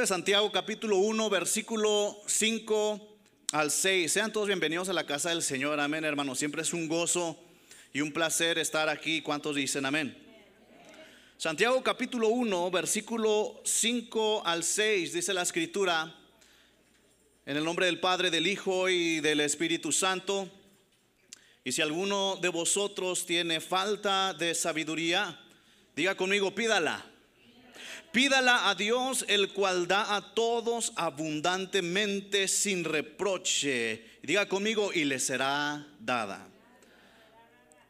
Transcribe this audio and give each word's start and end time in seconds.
De 0.00 0.06
Santiago 0.06 0.50
capítulo 0.50 0.96
1, 0.96 1.28
versículo 1.28 2.18
5 2.26 3.18
al 3.52 3.70
6. 3.70 4.10
Sean 4.10 4.32
todos 4.32 4.46
bienvenidos 4.46 4.88
a 4.88 4.94
la 4.94 5.04
casa 5.04 5.28
del 5.28 5.42
Señor. 5.42 5.78
Amén, 5.78 6.02
hermanos. 6.04 6.38
Siempre 6.38 6.62
es 6.62 6.72
un 6.72 6.88
gozo 6.88 7.38
y 7.92 8.00
un 8.00 8.10
placer 8.10 8.58
estar 8.58 8.88
aquí. 8.88 9.20
¿Cuántos 9.20 9.54
dicen 9.54 9.84
amén? 9.84 10.16
Santiago 11.36 11.82
capítulo 11.82 12.28
1, 12.28 12.70
versículo 12.70 13.60
5 13.64 14.44
al 14.46 14.64
6, 14.64 15.12
dice 15.12 15.34
la 15.34 15.42
escritura, 15.42 16.18
en 17.44 17.56
el 17.58 17.62
nombre 17.62 17.84
del 17.84 18.00
Padre, 18.00 18.30
del 18.30 18.46
Hijo 18.46 18.88
y 18.88 19.20
del 19.20 19.40
Espíritu 19.40 19.92
Santo. 19.92 20.48
Y 21.64 21.72
si 21.72 21.82
alguno 21.82 22.36
de 22.40 22.48
vosotros 22.48 23.26
tiene 23.26 23.60
falta 23.60 24.32
de 24.32 24.54
sabiduría, 24.54 25.38
diga 25.94 26.16
conmigo, 26.16 26.54
pídala. 26.54 27.11
Pídala 28.12 28.68
a 28.68 28.74
Dios, 28.74 29.24
el 29.26 29.54
cual 29.54 29.88
da 29.88 30.14
a 30.14 30.34
todos 30.34 30.92
abundantemente 30.96 32.46
sin 32.46 32.84
reproche. 32.84 34.04
Diga 34.22 34.46
conmigo, 34.46 34.92
y 34.92 35.04
le 35.04 35.18
será 35.18 35.86
dada. 35.98 36.46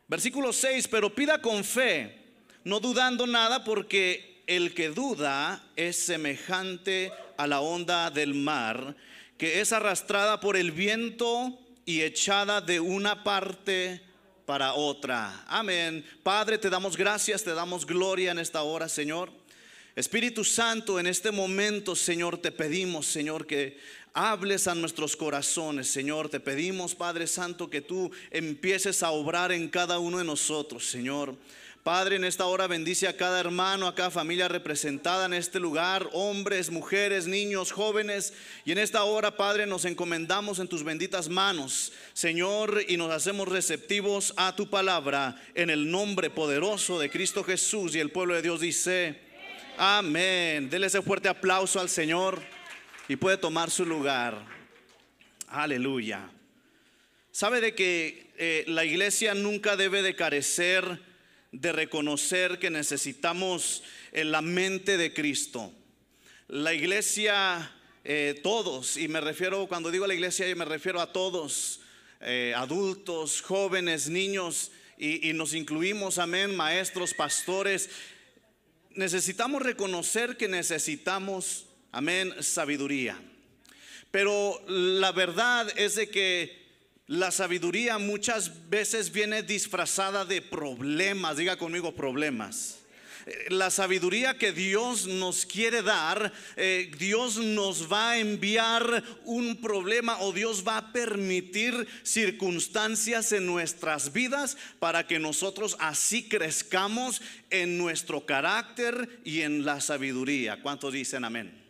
Versículo 0.06 0.52
6, 0.52 0.86
pero 0.86 1.12
pida 1.12 1.42
con 1.42 1.64
fe, 1.64 2.22
no 2.62 2.78
dudando 2.78 3.26
nada, 3.26 3.64
porque 3.64 4.45
el 4.46 4.74
que 4.74 4.90
duda 4.90 5.64
es 5.74 5.96
semejante 5.96 7.10
a 7.36 7.48
la 7.48 7.60
onda 7.60 8.09
del 8.10 8.34
mar, 8.34 8.95
que 9.36 9.60
es 9.60 9.73
arrastrada 9.73 10.38
por 10.38 10.56
el 10.56 10.70
viento 10.70 11.59
y 11.84 12.02
echada 12.02 12.60
de 12.60 12.78
una 12.78 13.24
parte 13.24 14.02
para 14.46 14.74
otra. 14.74 15.45
Amén. 15.48 16.04
Padre, 16.23 16.59
te 16.59 16.70
damos 16.70 16.96
gracias, 16.96 17.42
te 17.42 17.54
damos 17.54 17.84
gloria 17.84 18.30
en 18.30 18.38
esta 18.38 18.62
hora, 18.62 18.88
Señor. 18.88 19.41
Espíritu 19.95 20.43
Santo, 20.43 20.98
en 20.98 21.07
este 21.07 21.30
momento, 21.30 21.95
Señor, 21.95 22.38
te 22.38 22.51
pedimos, 22.51 23.07
Señor, 23.07 23.46
que 23.46 23.76
hables 24.15 24.66
a 24.66 24.74
nuestros 24.74 25.16
corazones, 25.16 25.88
Señor. 25.90 26.30
Te 26.30 26.40
pedimos, 26.40 26.95
Padre 26.95 27.26
Santo, 27.26 27.68
que 27.68 27.82
tú 27.82 28.10
empieces 28.30 29.02
a 29.02 29.10
obrar 29.10 29.52
en 29.52 29.68
cada 29.68 29.98
uno 29.98 30.16
de 30.16 30.24
nosotros, 30.24 30.87
Señor. 30.87 31.37
Padre, 31.82 32.15
en 32.15 32.24
esta 32.24 32.46
hora 32.46 32.68
bendice 32.68 33.09
a 33.09 33.16
cada 33.16 33.40
hermano, 33.40 33.88
a 33.88 33.95
cada 33.95 34.10
familia 34.10 34.46
representada 34.46 35.26
en 35.26 35.35
este 35.35 35.59
lugar, 35.59 36.09
hombres, 36.13 36.70
mujeres, 36.70 37.26
niños, 37.26 37.73
jóvenes. 37.73 38.32
Y 38.65 38.70
en 38.70 38.79
esta 38.79 39.02
hora, 39.02 39.37
Padre, 39.37 39.66
nos 39.66 39.85
encomendamos 39.85 40.60
en 40.60 40.68
tus 40.68 40.85
benditas 40.85 41.29
manos, 41.29 41.93
Señor, 42.13 42.85
y 42.87 42.96
nos 42.96 43.10
hacemos 43.10 43.48
receptivos 43.48 44.32
a 44.37 44.54
tu 44.54 44.70
palabra 44.70 45.43
en 45.54 45.70
el 45.70 45.90
nombre 45.90 46.30
poderoso 46.30 47.01
de 47.01 47.10
Cristo 47.10 47.43
Jesús. 47.43 47.96
Y 47.96 48.01
el 48.01 48.10
pueblo 48.10 48.35
de 48.35 48.43
Dios 48.43 48.60
dice, 48.60 49.32
Amén. 49.78 50.68
Dele 50.68 50.87
ese 50.87 51.01
fuerte 51.01 51.28
aplauso 51.28 51.80
al 51.80 51.88
Señor 51.88 52.42
y 53.09 53.16
puede 53.16 53.38
tomar 53.38 53.70
su 53.70 53.87
lugar. 53.87 54.45
Aleluya. 55.48 56.30
¿Sabe 57.30 57.62
de 57.62 57.74
que 57.74 58.30
eh, 58.37 58.64
la 58.68 58.84
iglesia 58.84 59.34
nunca 59.34 59.76
debe 59.76 60.02
de 60.02 60.14
carecer 60.14 61.01
de 61.52 61.73
reconocer 61.73 62.59
que 62.59 62.70
necesitamos 62.70 63.82
en 64.12 64.31
la 64.31 64.42
mente 64.42 64.98
de 64.98 65.14
Cristo? 65.14 65.72
La 66.48 66.75
iglesia, 66.75 67.72
eh, 68.04 68.38
todos, 68.42 68.98
y 68.98 69.09
me 69.09 69.22
refiero, 69.22 69.66
cuando 69.69 69.91
digo 69.91 70.06
la 70.06 70.14
iglesia, 70.14 70.54
me 70.54 70.66
refiero 70.66 71.00
a 71.00 71.12
todos, 71.12 71.81
eh, 72.20 72.53
adultos, 72.54 73.41
jóvenes, 73.41 74.10
niños, 74.10 74.70
y 74.98 75.32
nos 75.32 75.53
incluimos, 75.53 76.19
amén, 76.19 76.54
maestros, 76.54 77.12
pastores, 77.12 77.91
necesitamos 78.97 79.62
reconocer 79.62 80.37
que 80.37 80.48
necesitamos, 80.48 81.66
amén, 81.93 82.34
sabiduría. 82.41 83.21
Pero 84.10 84.62
la 84.69 85.12
verdad 85.12 85.72
es 85.76 85.94
de 85.94 86.10
que 86.10 86.62
la 87.06 87.30
sabiduría 87.30 87.98
muchas 87.98 88.69
veces 88.69 89.12
viene 89.12 89.42
disfrazada 89.42 90.25
de 90.25 90.42
problemas, 90.42 91.36
diga 91.36 91.56
conmigo 91.56 91.94
problemas 91.94 92.81
la 93.49 93.71
sabiduría 93.71 94.38
que 94.38 94.53
Dios 94.53 95.06
nos 95.06 95.47
quiere 95.47 95.83
dar, 95.83 96.33
eh, 96.56 96.91
Dios 96.99 97.38
nos 97.38 97.91
va 97.91 98.12
a 98.12 98.19
enviar 98.19 99.03
un 99.25 99.60
problema 99.60 100.21
o 100.21 100.33
Dios 100.33 100.65
va 100.66 100.78
a 100.78 100.93
permitir 100.93 101.87
circunstancias 102.03 103.33
en 103.33 103.47
nuestras 103.47 104.12
vidas 104.12 104.56
para 104.78 105.06
que 105.06 105.19
nosotros 105.19 105.77
así 105.78 106.28
crezcamos 106.28 107.22
en 107.50 107.78
nuestro 107.78 108.27
carácter 108.27 109.21
y 109.25 109.43
en 109.43 109.65
la 109.65 109.81
sabiduría. 109.81 110.60
¿Cuántos 110.62 110.93
dicen 110.93 111.25
amén? 111.25 111.62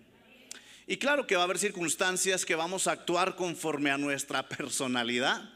Y 0.87 0.97
claro 0.97 1.27
que 1.27 1.37
va 1.37 1.43
a 1.43 1.45
haber 1.45 1.59
circunstancias 1.59 2.45
que 2.45 2.55
vamos 2.55 2.87
a 2.87 2.93
actuar 2.93 3.37
conforme 3.37 3.91
a 3.91 3.99
nuestra 3.99 4.49
personalidad. 4.49 5.51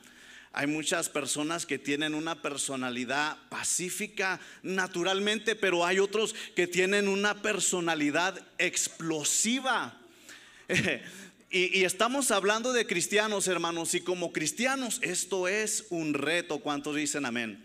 Hay 0.58 0.66
muchas 0.66 1.10
personas 1.10 1.66
que 1.66 1.78
tienen 1.78 2.14
una 2.14 2.40
personalidad 2.40 3.36
pacífica 3.50 4.40
naturalmente, 4.62 5.54
pero 5.54 5.84
hay 5.84 5.98
otros 5.98 6.34
que 6.54 6.66
tienen 6.66 7.08
una 7.08 7.42
personalidad 7.42 8.42
explosiva. 8.56 10.00
y, 11.50 11.84
estamos 11.84 12.30
hablando 12.30 12.72
de 12.72 12.86
cristianos, 12.86 13.48
hermanos, 13.48 13.92
y 13.92 14.00
como 14.00 14.32
cristianos 14.32 14.98
esto 15.02 15.46
es 15.46 15.84
un 15.90 16.14
reto. 16.14 16.60
¿Cuántos 16.60 16.96
dicen 16.96 17.26
amén? 17.26 17.62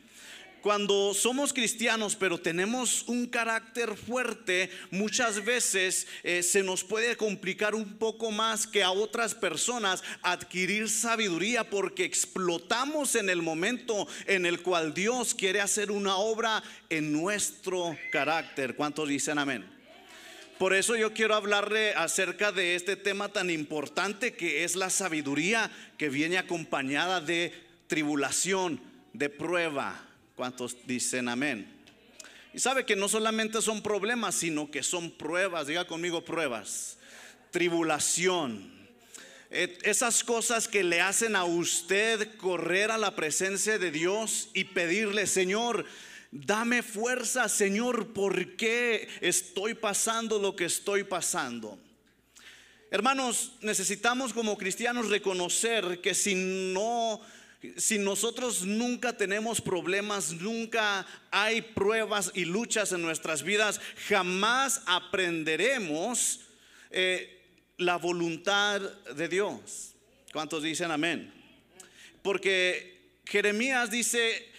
Cuando 0.61 1.15
somos 1.15 1.53
cristianos 1.53 2.15
pero 2.15 2.37
tenemos 2.37 3.03
un 3.07 3.25
carácter 3.25 3.95
fuerte, 3.95 4.69
muchas 4.91 5.43
veces 5.43 6.07
eh, 6.23 6.43
se 6.43 6.61
nos 6.61 6.83
puede 6.83 7.17
complicar 7.17 7.73
un 7.73 7.97
poco 7.97 8.29
más 8.29 8.67
que 8.67 8.83
a 8.83 8.91
otras 8.91 9.33
personas 9.33 10.03
adquirir 10.21 10.87
sabiduría 10.87 11.67
porque 11.67 12.05
explotamos 12.05 13.15
en 13.15 13.29
el 13.29 13.41
momento 13.41 14.07
en 14.27 14.45
el 14.45 14.61
cual 14.61 14.93
Dios 14.93 15.33
quiere 15.33 15.61
hacer 15.61 15.89
una 15.89 16.17
obra 16.17 16.61
en 16.89 17.11
nuestro 17.11 17.97
carácter. 18.11 18.75
¿Cuántos 18.75 19.09
dicen 19.09 19.39
amén? 19.39 19.65
Por 20.59 20.75
eso 20.75 20.95
yo 20.95 21.11
quiero 21.11 21.33
hablarle 21.33 21.95
acerca 21.95 22.51
de 22.51 22.75
este 22.75 22.95
tema 22.95 23.29
tan 23.29 23.49
importante 23.49 24.35
que 24.35 24.63
es 24.63 24.75
la 24.75 24.91
sabiduría 24.91 25.71
que 25.97 26.09
viene 26.09 26.37
acompañada 26.37 27.19
de 27.19 27.51
tribulación, 27.87 28.79
de 29.11 29.29
prueba, 29.29 30.10
¿Cuántos 30.41 30.75
dicen 30.87 31.29
amén? 31.29 31.71
Y 32.51 32.57
sabe 32.57 32.83
que 32.83 32.95
no 32.95 33.07
solamente 33.07 33.61
son 33.61 33.83
problemas, 33.83 34.33
sino 34.33 34.71
que 34.71 34.81
son 34.81 35.11
pruebas. 35.11 35.67
Diga 35.67 35.85
conmigo 35.85 36.25
pruebas. 36.25 36.97
Tribulación. 37.51 38.73
Esas 39.51 40.23
cosas 40.23 40.67
que 40.67 40.83
le 40.83 40.99
hacen 40.99 41.35
a 41.35 41.43
usted 41.43 42.37
correr 42.37 42.89
a 42.89 42.97
la 42.97 43.15
presencia 43.15 43.77
de 43.77 43.91
Dios 43.91 44.49
y 44.55 44.63
pedirle, 44.63 45.27
Señor, 45.27 45.85
dame 46.31 46.81
fuerza, 46.81 47.47
Señor, 47.47 48.11
¿por 48.11 48.55
qué 48.55 49.07
estoy 49.21 49.75
pasando 49.75 50.39
lo 50.39 50.55
que 50.55 50.65
estoy 50.65 51.03
pasando? 51.03 51.77
Hermanos, 52.89 53.51
necesitamos 53.61 54.33
como 54.33 54.57
cristianos 54.57 55.09
reconocer 55.09 56.01
que 56.01 56.15
si 56.15 56.33
no 56.33 57.21
si 57.77 57.99
nosotros 57.99 58.63
nunca 58.63 59.15
tenemos 59.15 59.61
problemas, 59.61 60.33
nunca 60.33 61.05
hay 61.29 61.61
pruebas 61.61 62.31
y 62.33 62.45
luchas 62.45 62.91
en 62.91 63.01
nuestras 63.01 63.43
vidas, 63.43 63.79
jamás 64.07 64.81
aprenderemos 64.85 66.41
eh, 66.89 67.41
la 67.77 67.97
voluntad 67.97 68.81
de 68.81 69.27
Dios. 69.27 69.93
¿Cuántos 70.33 70.63
dicen 70.63 70.91
amén? 70.91 71.31
Porque 72.23 73.19
Jeremías 73.25 73.91
dice, 73.91 74.51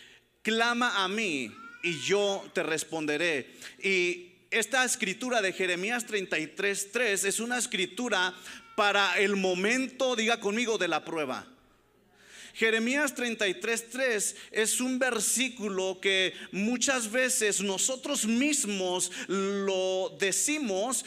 clama 0.43 1.03
a 1.03 1.09
mí 1.09 1.53
y 1.83 1.99
yo 2.01 2.49
te 2.55 2.63
responderé. 2.63 3.51
Y 3.83 4.33
esta 4.51 4.85
escritura 4.85 5.43
de 5.43 5.53
Jeremías 5.53 6.07
33.3 6.07 7.25
es 7.25 7.41
una 7.41 7.59
escritura 7.59 8.35
para 8.77 9.19
el 9.19 9.37
momento, 9.37 10.15
diga 10.15 10.41
conmigo, 10.41 10.79
de 10.79 10.89
la 10.89 11.05
prueba. 11.05 11.52
Jeremías 12.55 13.15
33:3 13.15 14.37
es 14.51 14.81
un 14.81 14.99
versículo 14.99 15.99
que 16.01 16.35
muchas 16.53 17.11
veces 17.11 17.61
nosotros 17.61 18.27
mismos 18.27 19.11
lo 19.29 20.17
decimos 20.19 21.05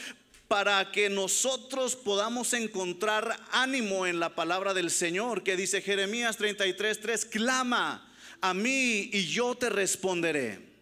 para 0.48 0.92
que 0.92 1.10
nosotros 1.10 1.96
podamos 1.96 2.54
encontrar 2.54 3.40
ánimo 3.52 4.06
en 4.06 4.20
la 4.20 4.36
palabra 4.36 4.74
del 4.74 4.92
Señor, 4.92 5.44
que 5.44 5.56
dice 5.56 5.82
Jeremías 5.82 6.38
33:3, 6.38 7.26
clama 7.26 8.12
a 8.42 8.54
mí 8.54 9.10
y 9.12 9.26
yo 9.26 9.56
te 9.56 9.70
responderé. 9.70 10.75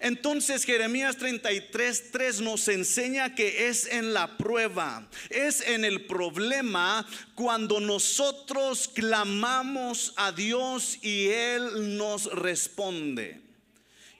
Entonces 0.00 0.64
Jeremías 0.64 1.16
33, 1.18 2.10
3 2.10 2.40
nos 2.40 2.66
enseña 2.68 3.34
que 3.34 3.68
es 3.68 3.86
en 3.86 4.14
la 4.14 4.38
prueba, 4.38 5.06
es 5.28 5.60
en 5.60 5.84
el 5.84 6.06
problema 6.06 7.06
cuando 7.34 7.80
nosotros 7.80 8.88
clamamos 8.88 10.14
a 10.16 10.32
Dios 10.32 10.98
y 11.02 11.28
Él 11.28 11.98
nos 11.98 12.32
responde. 12.32 13.49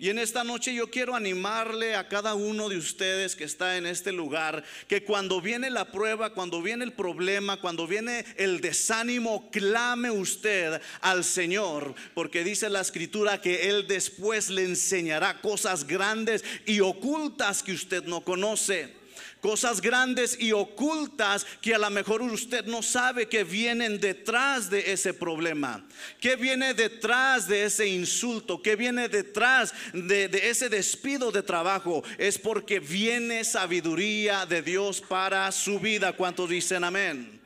Y 0.00 0.08
en 0.08 0.19
esta 0.19 0.44
noche 0.44 0.73
yo 0.73 0.88
quiero 0.88 1.14
animarle 1.14 1.94
a 1.94 2.08
cada 2.08 2.32
uno 2.35 2.70
de 2.70 2.79
ustedes 2.79 3.37
que 3.37 3.44
está 3.44 3.76
en 3.76 3.85
este 3.85 4.12
lugar, 4.12 4.64
que 4.88 5.05
cuando 5.05 5.43
viene 5.43 5.69
la 5.69 5.93
prueba, 5.93 6.32
cuando 6.32 6.62
viene 6.62 6.87
el 6.87 6.94
problema, 6.94 7.58
cuando 7.61 7.87
viene 7.87 8.25
el 8.38 8.62
desánimo, 8.62 9.50
clame 9.50 10.11
usted 10.11 10.81
al 11.02 11.23
Señor, 11.23 11.94
porque 12.14 12.44
dice 12.44 12.70
la 12.70 12.81
escritura 12.81 13.43
que 13.43 13.69
Él 13.69 13.87
después 13.87 14.49
le 14.49 14.64
enseñará 14.64 15.43
cosas 15.43 15.87
grandes 15.87 16.47
y 16.64 16.81
ocultas 16.81 17.62
que 17.62 17.73
usted 17.73 18.02
no 18.05 18.23
conoce 18.23 19.00
cosas 19.41 19.81
grandes 19.81 20.37
y 20.39 20.53
ocultas 20.53 21.47
que 21.61 21.75
a 21.75 21.79
lo 21.79 21.91
mejor 21.91 22.23
usted 22.23 22.67
no 22.67 22.83
sabe 22.83 23.29
que 23.29 23.45
vienen 23.45 23.99
detrás 24.01 24.71
de 24.71 24.93
ese 24.93 25.15
problema, 25.15 25.85
que 26.21 26.37
viene 26.37 26.75
detrás 26.75 27.49
de 27.49 27.65
ese 27.65 27.87
insulto, 27.87 28.63
que 28.63 28.77
viene 28.77 29.09
detrás 29.09 29.73
de, 29.93 30.27
ese 30.51 30.69
despido 30.69 31.33
de 31.33 31.43
trabajo. 31.43 32.03
Es 32.19 32.39
porque 32.39 32.81
viene 32.81 33.45
sabiduría 33.45 34.47
de 34.47 34.63
Dios 34.63 35.01
para 35.01 35.51
su 35.53 35.81
vida. 35.81 36.13
¿Cuántos 36.13 36.49
dicen 36.51 36.85
amén? 36.85 37.41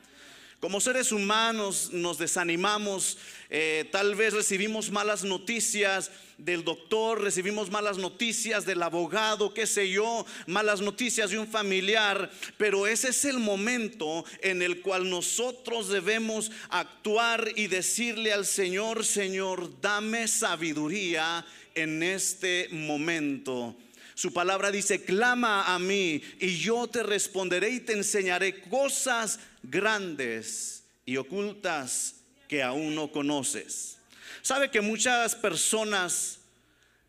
Como 0.61 0.81
seres 0.81 1.13
humanos 1.13 1.91
nos 1.93 2.17
desanimamos, 2.17 3.19
eh, 3.51 3.87
tal 3.93 4.15
vez 4.15 4.33
recibimos 4.33 4.91
malas 4.91 5.23
noticias 5.23 6.11
del 6.39 6.65
doctor, 6.65 7.23
recibimos 7.23 7.71
malas 7.71 7.99
noticias 7.99 8.67
del 8.67 8.83
abogado, 8.83 9.55
qué 9.55 9.67
sé 9.67 9.91
yo, 9.91 10.27
malas 10.47 10.81
noticias 10.81 11.31
de 11.31 11.39
un 11.39 11.47
familiar, 11.47 12.31
pero 12.57 12.87
ese 12.87 13.09
es 13.09 13.25
el 13.25 13.39
momento 13.39 14.25
en 14.41 14.63
el 14.63 14.81
cual 14.81 15.09
nosotros 15.09 15.89
debemos 15.89 16.51
actuar 16.71 17.49
y 17.57 17.69
decirle 17.69 18.33
al 18.33 18.47
Señor, 18.47 19.05
Señor, 19.05 19.81
dame 19.81 20.29
sabiduría 20.29 21.45
en 21.75 22.03
este 22.03 22.69
momento. 22.71 23.77
Su 24.15 24.33
palabra 24.33 24.71
dice, 24.71 25.05
clama 25.05 25.75
a 25.75 25.79
mí 25.79 26.23
y 26.41 26.59
yo 26.59 26.87
te 26.87 27.03
responderé 27.03 27.71
y 27.71 27.81
te 27.81 27.95
enseñaré 27.95 28.61
cosas 28.63 29.41
grandes 29.63 30.85
y 31.05 31.17
ocultas 31.17 32.17
que 32.47 32.63
aún 32.63 32.95
no 32.95 33.11
conoces. 33.11 33.99
Sabe 34.45 34.71
que 34.71 34.83
muchas 34.83 35.35
personas 35.35 36.41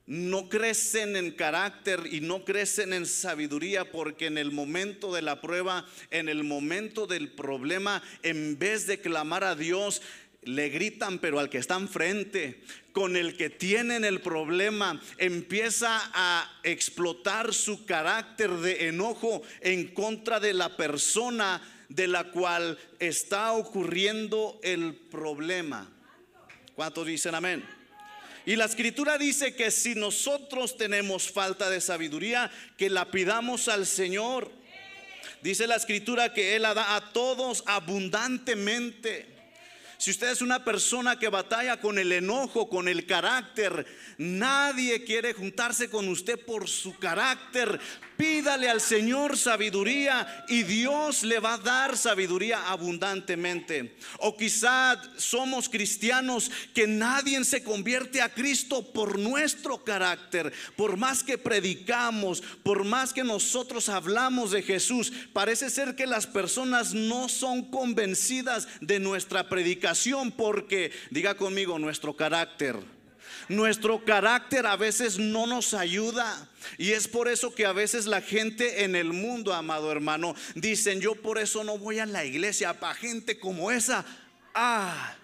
no 0.05 0.47
crecen 0.47 1.17
en 1.17 1.31
carácter 1.31 2.03
y 2.09 2.21
no 2.21 2.45
crecen 2.45 2.93
en 2.93 3.05
sabiduría 3.05 3.91
porque 3.91 4.27
en 4.27 4.37
el 4.37 4.53
momento 4.53 5.13
de 5.13 5.21
la 5.21 5.41
prueba, 5.41 5.85
en 6.11 6.29
el 6.29 6.45
momento 6.45 7.07
del 7.07 7.29
problema, 7.33 8.01
en 8.23 8.57
vez 8.57 8.87
de 8.87 9.01
clamar 9.01 9.43
a 9.43 9.53
Dios, 9.53 10.01
le 10.43 10.69
gritan, 10.69 11.19
pero 11.19 11.41
al 11.41 11.49
que 11.49 11.57
está 11.57 11.75
enfrente, 11.75 12.63
con 12.93 13.17
el 13.17 13.35
que 13.35 13.49
tienen 13.49 14.05
el 14.05 14.21
problema, 14.21 15.01
empieza 15.17 16.09
a 16.13 16.61
explotar 16.63 17.53
su 17.53 17.85
carácter 17.85 18.49
de 18.51 18.87
enojo 18.87 19.41
en 19.59 19.89
contra 19.89 20.39
de 20.39 20.53
la 20.53 20.77
persona 20.77 21.61
de 21.89 22.07
la 22.07 22.31
cual 22.31 22.79
está 22.99 23.51
ocurriendo 23.51 24.57
el 24.63 24.93
problema. 24.95 25.91
¿Cuántos 26.75 27.07
dicen 27.07 27.33
amén? 27.35 27.63
Y 28.45 28.55
la 28.55 28.65
escritura 28.65 29.17
dice 29.17 29.55
que 29.55 29.71
si 29.71 29.95
nosotros 29.95 30.77
tenemos 30.77 31.31
falta 31.31 31.69
de 31.69 31.81
sabiduría, 31.81 32.51
que 32.77 32.89
la 32.89 33.09
pidamos 33.09 33.67
al 33.67 33.85
Señor. 33.85 34.51
Dice 35.41 35.67
la 35.67 35.75
escritura 35.75 36.33
que 36.33 36.55
Él 36.55 36.61
la 36.61 36.73
da 36.73 36.95
a 36.95 37.11
todos 37.11 37.63
abundantemente. 37.65 39.34
Si 39.97 40.11
usted 40.11 40.31
es 40.31 40.41
una 40.41 40.63
persona 40.63 41.17
que 41.17 41.29
batalla 41.29 41.79
con 41.79 41.97
el 41.97 42.11
enojo, 42.11 42.69
con 42.69 42.87
el 42.87 43.05
carácter, 43.05 43.85
nadie 44.17 45.03
quiere 45.03 45.33
juntarse 45.33 45.89
con 45.89 46.07
usted 46.09 46.39
por 46.45 46.67
su 46.67 46.97
carácter. 46.97 47.79
Pídale 48.17 48.69
al 48.69 48.79
Señor 48.79 49.37
sabiduría 49.37 50.45
y 50.47 50.63
Dios 50.63 51.23
le 51.23 51.39
va 51.39 51.55
a 51.55 51.57
dar 51.57 51.97
sabiduría 51.97 52.69
abundantemente. 52.69 53.95
O 54.19 54.37
quizá 54.37 55.01
somos 55.17 55.67
cristianos 55.67 56.49
que 56.73 56.87
nadie 56.87 57.43
se 57.43 57.63
convierte 57.63 58.21
a 58.21 58.33
Cristo 58.33 58.93
por 58.93 59.19
nuestro 59.19 59.83
carácter. 59.83 60.53
Por 60.77 60.95
más 60.97 61.23
que 61.23 61.37
predicamos, 61.37 62.41
por 62.63 62.85
más 62.85 63.11
que 63.11 63.23
nosotros 63.23 63.89
hablamos 63.89 64.51
de 64.51 64.61
Jesús, 64.61 65.11
parece 65.33 65.69
ser 65.69 65.95
que 65.95 66.07
las 66.07 66.25
personas 66.25 66.93
no 66.93 67.27
son 67.27 67.69
convencidas 67.69 68.67
de 68.79 68.99
nuestra 68.99 69.49
predicación 69.49 69.84
porque, 70.31 70.91
diga 71.11 71.35
conmigo, 71.35 71.77
nuestro 71.79 72.15
carácter 72.15 72.75
nuestro 73.49 74.03
carácter 74.03 74.65
a 74.65 74.75
veces 74.75 75.19
no 75.19 75.45
nos 75.45 75.73
ayuda. 75.73 76.49
Y 76.77 76.91
es 76.91 77.07
por 77.07 77.27
eso 77.27 77.53
que 77.53 77.65
a 77.65 77.73
veces 77.73 78.05
la 78.05 78.21
gente 78.21 78.83
en 78.83 78.95
el 78.95 79.13
mundo, 79.13 79.53
amado 79.53 79.91
hermano, 79.91 80.35
dicen, 80.55 80.99
yo 80.99 81.15
por 81.15 81.37
eso 81.37 81.63
no 81.63 81.77
voy 81.77 81.99
a 81.99 82.05
la 82.05 82.25
iglesia, 82.25 82.79
para 82.79 82.95
gente 82.95 83.39
como 83.39 83.71
esa. 83.71 84.05
Ah, 84.53 85.15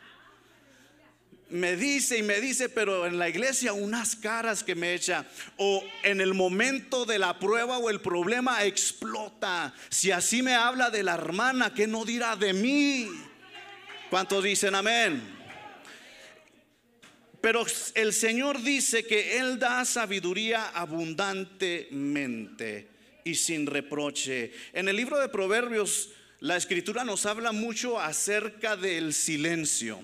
me 1.50 1.76
dice 1.76 2.18
y 2.18 2.24
me 2.24 2.40
dice, 2.40 2.70
pero 2.70 3.06
en 3.06 3.18
la 3.18 3.28
iglesia 3.28 3.74
unas 3.74 4.16
caras 4.16 4.64
que 4.64 4.76
me 4.76 4.94
echa. 4.94 5.26
O 5.58 5.84
en 6.04 6.22
el 6.22 6.34
momento 6.34 7.06
de 7.06 7.20
la 7.20 7.40
prueba 7.40 7.78
o 7.78 7.90
el 7.90 8.02
problema 8.02 8.64
explota. 8.66 9.74
Si 9.90 10.12
así 10.12 10.44
me 10.44 10.54
habla 10.54 10.90
de 10.92 11.04
la 11.04 11.16
hermana, 11.16 11.74
¿qué 11.74 11.88
no 11.88 12.06
dirá 12.06 12.36
de 12.36 12.54
mí? 12.54 13.10
¿Cuántos 14.12 14.44
dicen 14.44 14.76
amén? 14.76 15.24
Pero 17.40 17.66
el 17.96 18.12
Señor 18.12 18.62
dice 18.62 19.06
que 19.06 19.40
Él 19.40 19.58
da 19.58 19.86
sabiduría 19.86 20.68
abundantemente 20.72 22.90
y 23.24 23.36
sin 23.36 23.66
reproche. 23.66 24.52
En 24.74 24.90
el 24.90 24.98
libro 24.98 25.18
de 25.18 25.30
Proverbios, 25.30 26.10
la 26.42 26.58
escritura 26.58 27.06
nos 27.06 27.26
habla 27.26 27.54
mucho 27.54 28.02
acerca 28.02 28.76
del 28.76 29.14
silencio. 29.14 30.04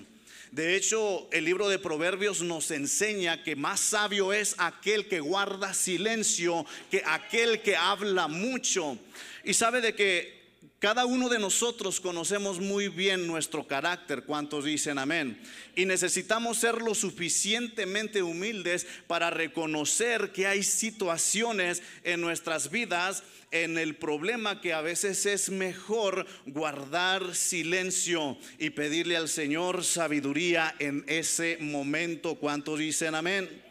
De 0.52 0.74
hecho, 0.74 1.28
el 1.30 1.44
libro 1.44 1.68
de 1.68 1.78
Proverbios 1.78 2.40
nos 2.40 2.70
enseña 2.70 3.42
que 3.42 3.56
más 3.56 3.78
sabio 3.78 4.32
es 4.32 4.54
aquel 4.56 5.06
que 5.06 5.20
guarda 5.20 5.74
silencio 5.74 6.64
que 6.90 7.02
aquel 7.04 7.60
que 7.60 7.76
habla 7.76 8.26
mucho. 8.26 8.96
Y 9.44 9.52
sabe 9.52 9.82
de 9.82 9.94
que 9.94 10.37
cada 10.78 11.06
uno 11.06 11.28
de 11.28 11.40
nosotros 11.40 12.00
conocemos 12.00 12.60
muy 12.60 12.88
bien 12.88 13.26
nuestro 13.26 13.66
carácter, 13.66 14.22
¿cuántos 14.22 14.64
dicen 14.64 14.98
amén? 14.98 15.40
Y 15.74 15.86
necesitamos 15.86 16.58
ser 16.58 16.82
lo 16.82 16.94
suficientemente 16.94 18.22
humildes 18.22 18.86
para 19.08 19.30
reconocer 19.30 20.30
que 20.30 20.46
hay 20.46 20.62
situaciones 20.62 21.82
en 22.04 22.20
nuestras 22.20 22.70
vidas, 22.70 23.24
en 23.50 23.76
el 23.76 23.96
problema 23.96 24.60
que 24.60 24.72
a 24.72 24.80
veces 24.80 25.26
es 25.26 25.50
mejor 25.50 26.26
guardar 26.46 27.34
silencio 27.34 28.38
y 28.58 28.70
pedirle 28.70 29.16
al 29.16 29.28
Señor 29.28 29.84
sabiduría 29.84 30.76
en 30.78 31.04
ese 31.08 31.58
momento, 31.60 32.36
¿cuántos 32.36 32.78
dicen 32.78 33.16
amén? 33.16 33.67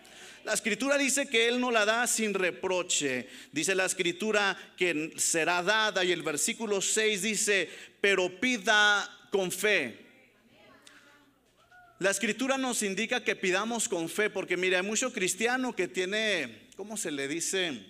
La 0.48 0.54
escritura 0.54 0.98
dice 0.98 1.28
que 1.28 1.50
Él 1.50 1.60
no 1.60 1.72
la 1.72 1.84
da 1.84 2.08
sin 2.08 2.34
reproche. 2.34 3.28
Dice 3.52 3.76
la 3.76 3.84
escritura 3.84 4.58
que 4.78 5.12
será 5.18 5.62
dada 5.62 6.06
y 6.06 6.14
el 6.14 6.24
versículo 6.24 6.80
6 6.80 7.22
dice, 7.22 7.70
pero 8.00 8.40
pida 8.40 9.28
con 9.30 9.52
fe. 9.52 10.06
La 12.00 12.12
escritura 12.12 12.58
nos 12.58 12.82
indica 12.82 13.26
que 13.26 13.36
pidamos 13.36 13.90
con 13.90 14.08
fe, 14.08 14.30
porque 14.30 14.56
mire, 14.56 14.78
hay 14.78 14.84
mucho 14.84 15.12
cristiano 15.12 15.76
que 15.76 15.90
tiene, 15.90 16.70
¿cómo 16.78 16.96
se 16.96 17.12
le 17.12 17.28
dice? 17.28 17.86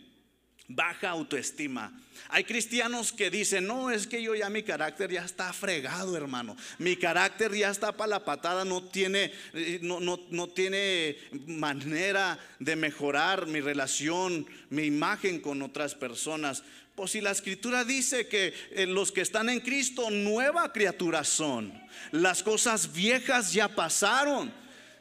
Baja 0.67 1.11
autoestima. 1.11 1.93
Hay 2.29 2.43
cristianos 2.43 3.11
que 3.11 3.29
dicen, 3.29 3.67
no, 3.67 3.91
es 3.91 4.07
que 4.07 4.21
yo 4.21 4.35
ya 4.35 4.49
mi 4.49 4.63
carácter 4.63 5.11
ya 5.11 5.23
está 5.23 5.51
fregado, 5.53 6.15
hermano. 6.15 6.55
Mi 6.77 6.95
carácter 6.95 7.53
ya 7.53 7.69
está 7.69 7.91
para 7.91 8.09
la 8.09 8.25
patada, 8.25 8.65
no 8.65 8.83
tiene, 8.83 9.31
eh, 9.53 9.79
no, 9.81 9.99
no, 9.99 10.47
tiene 10.49 11.17
manera 11.45 12.39
de 12.59 12.75
mejorar 12.75 13.47
mi 13.47 13.61
relación, 13.61 14.45
mi 14.69 14.83
imagen 14.83 15.39
con 15.39 15.61
otras 15.61 15.95
personas. 15.95 16.63
Pues 16.95 17.11
si 17.11 17.21
la 17.21 17.31
escritura 17.31 17.83
dice 17.83 18.27
que 18.27 18.53
eh, 18.71 18.87
los 18.87 19.11
que 19.11 19.21
están 19.21 19.49
en 19.49 19.59
Cristo 19.59 20.09
nueva 20.09 20.73
criatura 20.73 21.23
son, 21.23 21.73
las 22.11 22.43
cosas 22.43 22.93
viejas 22.93 23.53
ya 23.53 23.67
pasaron. 23.69 24.51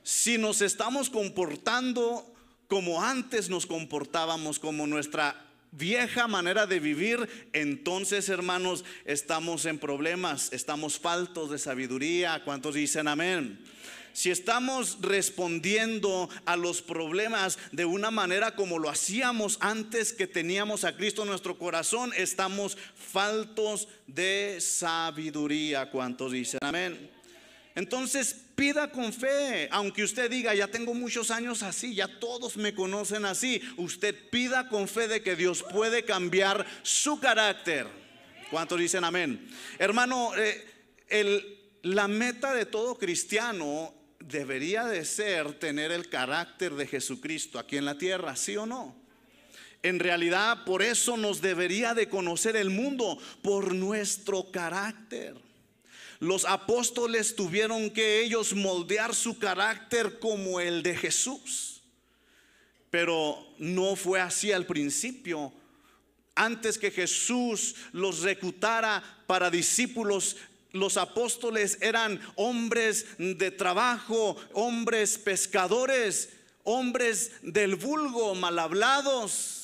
Si 0.03 0.39
nos 0.39 0.61
estamos 0.63 1.11
comportando 1.11 2.33
como 2.69 3.03
antes 3.03 3.49
nos 3.49 3.67
comportábamos, 3.67 4.59
como 4.59 4.87
nuestra 4.87 5.46
vieja 5.77 6.27
manera 6.27 6.67
de 6.67 6.81
vivir, 6.81 7.29
entonces 7.53 8.29
hermanos, 8.29 8.85
estamos 9.05 9.65
en 9.67 9.79
problemas, 9.79 10.53
estamos 10.53 10.99
faltos 10.99 11.51
de 11.51 11.59
sabiduría. 11.59 12.43
¿Cuántos 12.45 12.75
dicen 12.75 13.09
amén? 13.09 13.65
Si 14.13 14.31
estamos 14.31 14.97
respondiendo 15.03 16.31
a 16.47 16.57
los 16.57 16.81
problemas 16.81 17.59
de 17.73 17.85
una 17.85 18.11
manera 18.11 18.55
como 18.55 18.79
lo 18.79 18.89
hacíamos 18.89 19.59
antes 19.61 20.15
que 20.15 20.27
teníamos 20.27 20.85
a 20.85 20.97
Cristo 20.97 21.23
en 21.23 21.29
nuestro 21.29 21.59
corazón, 21.59 22.13
estamos 22.17 22.79
faltos 22.95 23.89
de 24.07 24.57
sabiduría. 24.61 25.91
¿Cuántos 25.91 26.33
dicen 26.33 26.61
amén? 26.63 27.16
Entonces 27.77 28.35
pida 28.55 28.91
con 28.91 29.13
fe, 29.13 29.69
aunque 29.71 30.03
usted 30.03 30.31
diga, 30.31 30.55
ya 30.55 30.67
tengo 30.67 30.95
muchos 30.95 31.31
años 31.31 31.63
así, 31.63 31.95
ya 31.95 32.09
todos 32.19 32.57
me 32.57 32.75
conocen 32.75 33.27
así, 33.27 33.61
usted 33.77 34.15
pida 34.31 34.71
con 34.71 34.89
fe 34.89 35.07
de 35.09 35.23
que 35.23 35.37
Dios 35.37 35.63
puede 35.63 36.03
cambiar 36.03 36.67
su 36.83 37.21
carácter. 37.21 37.87
¿Cuántos 38.51 38.81
dicen 38.81 39.05
amén? 39.05 39.47
Hermano, 39.79 40.33
eh, 40.39 41.59
la 41.83 42.09
meta 42.09 42.55
de 42.55 42.65
todo 42.65 42.97
cristiano 42.97 43.93
debería 44.21 44.85
de 44.85 45.05
ser 45.05 45.53
tener 45.59 45.93
el 45.93 46.09
carácter 46.09 46.75
de 46.75 46.87
Jesucristo 46.87 47.59
aquí 47.59 47.77
en 47.77 47.85
la 47.85 47.99
tierra, 47.99 48.37
¿sí 48.37 48.57
o 48.57 48.65
no? 48.65 48.97
En 49.83 49.99
realidad, 49.99 50.65
por 50.65 50.83
eso 50.83 51.19
nos 51.19 51.43
debería 51.43 51.93
de 51.93 52.09
conocer 52.09 52.57
el 52.57 52.71
mundo, 52.71 53.19
por 53.43 53.75
nuestro 53.75 54.51
carácter. 54.51 55.46
Los 56.19 56.45
apóstoles 56.45 57.37
tuvieron 57.37 57.91
que 57.91 58.23
ellos 58.23 58.55
moldear 58.55 59.15
su 59.15 59.39
carácter 59.39 60.19
como 60.19 60.61
el 60.61 60.83
de 60.83 60.97
Jesús. 60.97 61.83
Pero 62.91 63.47
no 63.59 63.97
fue 63.97 64.21
así 64.21 64.53
al 64.53 64.67
principio. 64.67 65.53
Antes 66.35 66.79
que 66.79 66.91
Jesús 66.91 67.75
los 67.93 68.21
reclutara 68.21 69.03
para 69.27 69.51
discípulos, 69.51 70.37
los 70.73 70.97
apóstoles 70.97 71.79
eran 71.81 72.21
hombres 72.37 73.07
de 73.19 73.51
trabajo, 73.51 74.37
hombres 74.53 75.19
pescadores, 75.19 76.31
hombres 76.65 77.33
del 77.43 77.77
vulgo, 77.77 78.35
mal 78.35 78.59
hablados 78.59 79.56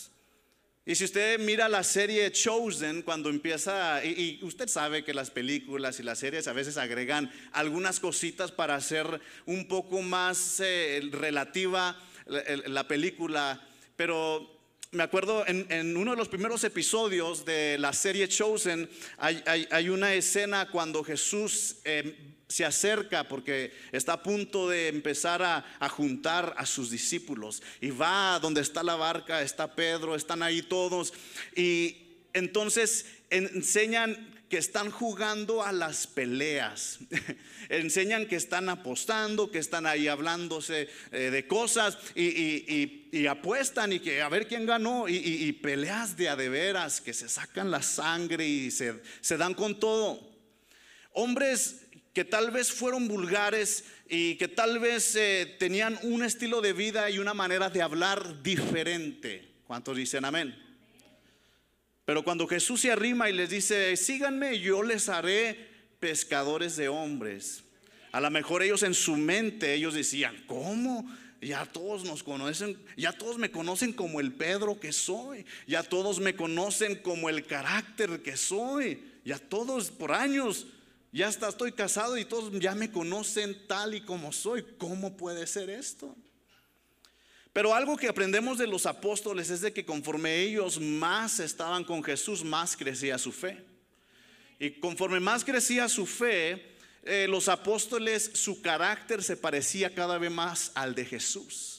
y 0.85 0.97
si 0.97 1.05
usted 1.05 1.39
mira 1.39 1.69
la 1.69 1.85
serie 1.85 2.33
Chosen, 2.33 3.03
cuando 3.03 3.31
empieza, 3.31 4.05
y, 4.05 4.41
usted 4.43 4.67
sabe 4.67 5.05
que 5.05 5.15
las 5.15 5.31
películas 5.31 6.01
y 6.01 6.03
las 6.03 6.19
series 6.19 6.49
a 6.49 6.53
veces 6.53 6.77
agregan 6.77 7.31
algunas 7.53 8.01
cositas 8.01 8.51
para 8.51 8.75
hacer 8.75 9.21
un 9.47 9.69
poco 9.69 10.03
más 10.03 10.59
eh, 10.59 11.01
relativa 11.13 11.97
la, 12.27 12.89
película, 12.89 13.65
pero 13.95 14.59
me 14.91 15.05
acuerdo 15.05 15.45
en, 15.47 15.97
uno 15.97 16.11
de 16.11 16.17
los 16.17 16.29
primeros 16.29 16.65
episodios 16.65 17.45
de 17.45 17.79
la 17.79 17.93
serie 17.93 18.27
Chosen, 18.27 18.91
hay, 19.19 19.89
una 19.89 20.15
escena 20.15 20.69
cuando 20.69 21.05
Jesús 21.05 21.77
eh, 21.85 22.32
se 22.53 22.65
acerca 22.65 23.27
porque 23.27 23.73
está 23.93 24.13
a 24.15 24.23
punto 24.23 24.69
de 24.69 24.89
empezar 24.89 25.43
a, 25.43 25.89
juntar 25.89 26.55
a 26.57 26.67
sus 26.67 26.91
discípulos 26.91 27.63
y 27.81 27.91
va 27.91 28.35
a 28.35 28.41
donde 28.41 28.61
está 28.61 28.83
la 28.83 28.95
barca, 28.95 29.43
está 29.43 29.75
Pedro, 29.75 30.15
están 30.15 30.43
ahí 30.43 30.63
todos 30.63 31.13
y 31.57 31.97
entonces 32.35 33.07
enseñan 33.31 34.33
que 34.53 34.59
están 34.59 34.91
jugando 34.91 35.63
a 35.63 35.73
las 35.73 36.07
peleas. 36.07 36.99
Enseñan 37.71 38.27
que 38.27 38.37
están 38.37 38.69
apostando, 38.69 39.51
que 39.51 39.59
están 39.59 39.87
ahí 39.87 40.09
hablándose 40.09 40.91
eh, 41.11 41.31
de 41.31 41.47
cosas 41.47 41.97
y, 42.15 43.27
apuestan 43.27 43.95
y 43.95 44.01
que 44.01 44.21
a 44.21 44.29
ver 44.29 44.47
quién 44.47 44.67
ganó 44.67 45.09
y, 45.09 45.51
peleas 45.53 46.19
de 46.19 46.29
a 46.29 46.37
de 46.37 46.51
veras 46.51 47.01
que 47.01 47.15
se 47.15 47.31
sacan 47.31 47.71
la 47.71 47.81
sangre 47.81 48.47
y 48.47 48.71
se, 48.71 49.01
se 49.23 49.39
dan 49.39 49.55
con 49.55 49.81
todo. 49.81 50.21
Hombres 51.13 51.82
que 52.13 52.25
tal 52.25 52.51
vez 52.51 52.71
fueron 52.71 53.09
vulgares 53.09 53.85
y 54.09 54.37
que 54.37 54.49
tal 54.49 54.79
vez 54.79 55.17
eh, 55.17 55.57
tenían 55.59 55.99
un 56.03 56.23
estilo 56.23 56.61
de 56.61 56.73
vida 56.73 57.09
y 57.11 57.19
una 57.19 57.35
manera 57.35 57.71
de 57.71 57.81
hablar 57.81 58.43
diferente. 58.43 59.49
¿Cuántos 59.67 59.97
dicen 59.97 60.25
amén? 60.25 60.55
Pero 62.05 62.23
cuando 62.23 62.47
Jesús 62.47 62.81
se 62.83 62.91
arrima 62.91 63.31
y 63.31 63.33
les 63.33 63.49
dice, 63.49 63.97
síganme, 63.97 64.59
yo 64.59 64.83
les 64.83 65.09
haré 65.09 65.71
pescadores 66.01 66.77
de 66.77 66.89
hombres. 66.89 67.65
A 68.11 68.21
lo 68.21 68.31
mejor 68.31 68.63
ellos 68.63 68.83
en 68.83 68.93
su 68.93 69.17
mente, 69.17 69.73
ellos 69.73 69.95
decían, 69.95 70.45
¿cómo? 70.47 71.11
Ya 71.41 71.65
todos 71.65 72.05
nos 72.05 72.23
conocen, 72.23 72.79
ya 72.97 73.13
todos 73.13 73.39
me 73.39 73.51
conocen 73.51 73.93
como 73.93 74.21
el 74.21 74.33
Pedro 74.33 74.79
que 74.79 74.93
soy, 74.93 75.47
ya 75.67 75.83
todos 75.83 76.21
me 76.21 76.37
conocen 76.37 76.97
como 76.97 77.31
el 77.31 77.47
carácter 77.47 78.23
que 78.23 78.37
soy, 78.37 79.03
ya 79.25 79.39
todos 79.39 79.91
por 79.91 80.13
años 80.13 80.67
ya 81.13 81.29
estoy 81.29 81.73
casado 81.73 82.17
y 82.17 82.25
todos 82.25 82.59
ya 82.59 82.75
me 82.75 82.91
conocen 82.91 83.67
tal 83.67 83.95
y 83.95 84.01
como 84.01 84.33
soy. 84.33 84.65
¿Cómo 84.79 85.17
puede 85.17 85.47
ser 85.47 85.69
esto? 85.69 86.17
Pero 87.53 87.75
algo 87.75 87.99
que 87.99 88.09
aprendemos 88.09 88.57
de 88.57 88.67
los 88.67 88.87
apóstoles 88.87 89.51
es 89.51 89.61
de 89.61 89.75
que 89.75 89.85
conforme 89.85 90.41
ellos 90.41 90.81
más 90.81 91.39
estaban 91.39 91.85
con 91.85 92.03
Jesús, 92.03 92.43
más 92.43 92.77
crecía 92.77 93.19
su 93.19 93.31
fe. 93.31 93.63
Y 94.59 94.71
conforme 94.81 95.21
más 95.21 95.45
crecía 95.45 95.89
su 95.89 96.07
fe, 96.07 96.73
eh, 97.03 97.27
los 97.29 97.49
apóstoles, 97.49 98.31
su 98.35 98.63
carácter 98.63 99.23
se 99.23 99.37
parecía 99.37 99.95
cada 99.95 100.17
vez 100.19 100.31
más 100.31 100.73
al 100.75 100.95
de 100.95 101.05
Jesús. 101.05 101.72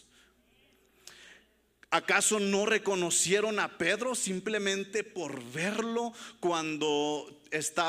¿Acaso 1.93 2.39
no 2.39 2.65
reconocieron 2.65 3.59
a 3.59 3.77
Pedro 3.77 4.15
simplemente 4.15 5.03
por 5.03 5.43
verlo 5.51 6.11
cuando 6.39 7.39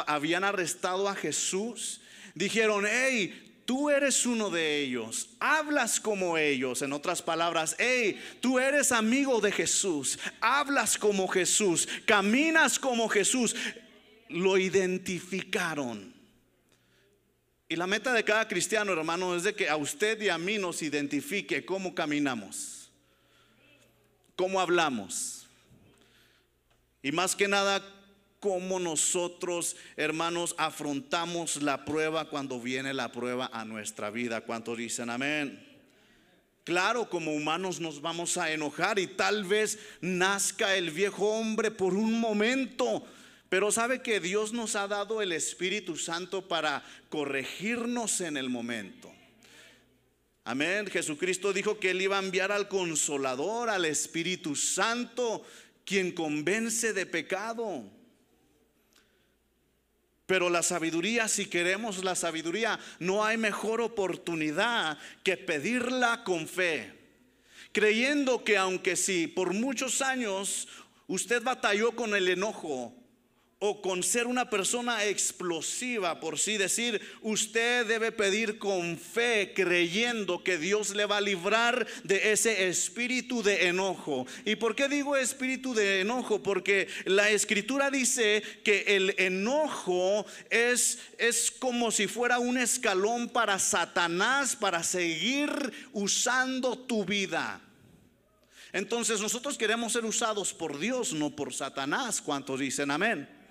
habían 0.07 0.45
arrestado 0.45 1.09
a 1.09 1.15
Jesús, 1.15 2.03
dijeron, 2.35 2.85
hey, 2.87 3.63
tú 3.65 3.89
eres 3.89 4.27
uno 4.27 4.51
de 4.51 4.83
ellos, 4.83 5.31
hablas 5.41 6.01
como 6.01 6.37
ellos, 6.37 6.83
en 6.83 6.93
otras 6.93 7.23
palabras, 7.23 7.77
hey, 7.79 8.23
tú 8.43 8.59
eres 8.59 8.93
amigo 8.93 9.41
de 9.41 9.53
Jesús, 9.53 10.19
hablas 10.39 10.99
como 10.99 11.27
Jesús, 11.27 11.89
caminas 12.05 12.79
como 12.79 13.09
Jesús, 13.09 13.57
lo 14.29 14.59
identificaron. 14.59 16.13
Y 17.71 17.77
la 17.77 17.87
meta 17.87 18.13
de 18.13 18.23
cada 18.23 18.47
cristiano, 18.49 18.93
hermano, 18.93 19.35
es 19.35 19.45
de 19.45 19.55
que 19.55 19.71
a 19.71 19.77
usted 19.77 20.21
y 20.21 20.29
a 20.29 20.37
mí 20.37 20.59
nos 20.59 20.83
identifique 20.83 21.65
cómo 21.65 21.95
caminamos, 21.95 22.84
cómo 24.37 24.61
hablamos. 24.61 25.47
Y 27.03 27.13
más 27.13 27.37
que 27.37 27.49
nada, 27.49 27.83
cómo 28.41 28.79
nosotros, 28.79 29.77
hermanos, 29.97 30.55
afrontamos 30.59 31.63
la 31.63 31.85
prueba 31.85 32.29
cuando 32.29 32.61
viene 32.61 32.93
la 32.93 33.11
prueba 33.11 33.49
a 33.53 33.65
nuestra 33.65 34.11
vida. 34.11 34.43
¿Cuántos 34.43 34.77
dicen 34.77 35.09
amén? 35.09 35.67
Claro, 36.65 37.09
como 37.09 37.33
humanos 37.33 37.81
nos 37.81 38.03
vamos 38.03 38.37
a 38.37 38.51
enojar 38.53 38.99
y 38.99 39.07
tal 39.07 39.45
vez 39.45 39.79
nazca 40.03 40.77
el 40.77 40.91
viejo 40.91 41.39
hombre 41.39 41.71
por 41.71 41.95
un 41.95 42.19
momento. 42.19 43.07
Pero 43.49 43.71
sabe 43.71 44.03
que 44.03 44.19
Dios 44.19 44.53
nos 44.53 44.75
ha 44.75 44.89
dado 44.89 45.23
el 45.23 45.33
Espíritu 45.33 45.97
Santo 45.97 46.49
para 46.49 46.83
corregirnos 47.09 48.21
en 48.21 48.37
el 48.37 48.51
momento. 48.51 49.14
Amén. 50.45 50.87
Jesucristo 50.87 51.55
dijo 51.55 51.79
que 51.79 51.91
Él 51.91 52.03
iba 52.03 52.17
a 52.19 52.23
enviar 52.23 52.53
al 52.53 52.69
consolador, 52.69 53.71
al 53.71 53.87
Espíritu 53.87 54.55
Santo, 54.55 55.43
quien 55.87 56.13
convence 56.13 56.93
de 56.93 57.07
pecado. 57.07 57.83
Pero 60.27 60.51
la 60.51 60.63
sabiduría, 60.63 61.29
si 61.29 61.47
queremos 61.47 62.05
la 62.05 62.15
sabiduría, 62.15 62.79
no 62.99 63.25
hay 63.25 63.39
mejor 63.39 63.81
oportunidad 63.81 64.99
que 65.23 65.39
pedirla 65.39 66.25
con 66.25 66.47
fe. 66.47 66.93
Creyendo 67.73 68.45
que 68.45 68.59
aunque 68.59 68.97
si 68.97 69.27
por 69.27 69.55
muchos 69.55 70.03
años 70.03 70.69
usted 71.07 71.43
batalló 71.43 71.93
con 71.93 72.15
el 72.15 72.29
enojo, 72.29 72.95
o 73.67 73.81
con 73.81 74.03
ser 74.03 74.27
una 74.27 74.51
persona 74.51 75.07
explosiva, 75.07 76.21
por 76.21 76.39
sí 76.39 76.59
decir, 76.59 77.01
usted 77.23 77.87
debe 77.87 78.13
pedir 78.13 78.59
con 78.59 78.99
fe, 78.99 79.55
creyendo 79.55 80.45
que 80.45 80.59
Dios 80.59 80.95
le 80.95 81.07
va 81.07 81.17
a 81.17 81.23
librar 81.23 81.87
de 82.03 82.33
ese 82.33 82.69
espíritu 82.69 83.43
de 83.43 83.69
enojo. 83.69 84.27
¿Y 84.45 84.57
por 84.57 84.77
qué 84.77 84.87
digo 84.87 85.17
espíritu 85.17 85.73
de 85.73 86.03
enojo? 86.03 86.43
Porque 86.43 86.89
la 87.07 87.31
escritura 87.31 87.91
dice 87.91 88.43
que 88.63 88.85
el 88.97 89.15
enojo 89.17 90.27
es, 90.51 90.99
es 91.17 91.51
como 91.51 91.91
si 91.91 92.07
fuera 92.07 92.41
un 92.41 92.59
escalón 92.59 93.31
para 93.31 93.59
Satanás, 93.59 94.55
para 94.55 94.83
seguir 94.83 95.49
usando 95.95 96.77
tu 96.77 97.07
vida. 97.07 97.63
Entonces 98.75 99.23
nosotros 99.23 99.57
queremos 99.57 99.95
ser 99.95 100.05
usados 100.05 100.53
por 100.53 100.79
Dios, 100.79 101.15
no 101.15 101.31
por 101.31 101.55
Satanás. 101.55 102.21
¿Cuántos 102.21 102.61
dicen 102.61 102.91
amén? 102.91 103.44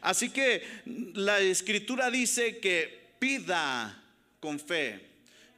Así 0.00 0.30
que 0.30 0.62
la 1.14 1.40
escritura 1.40 2.10
dice 2.10 2.58
que 2.58 3.12
pida 3.18 4.02
con 4.40 4.58
fe. 4.60 5.00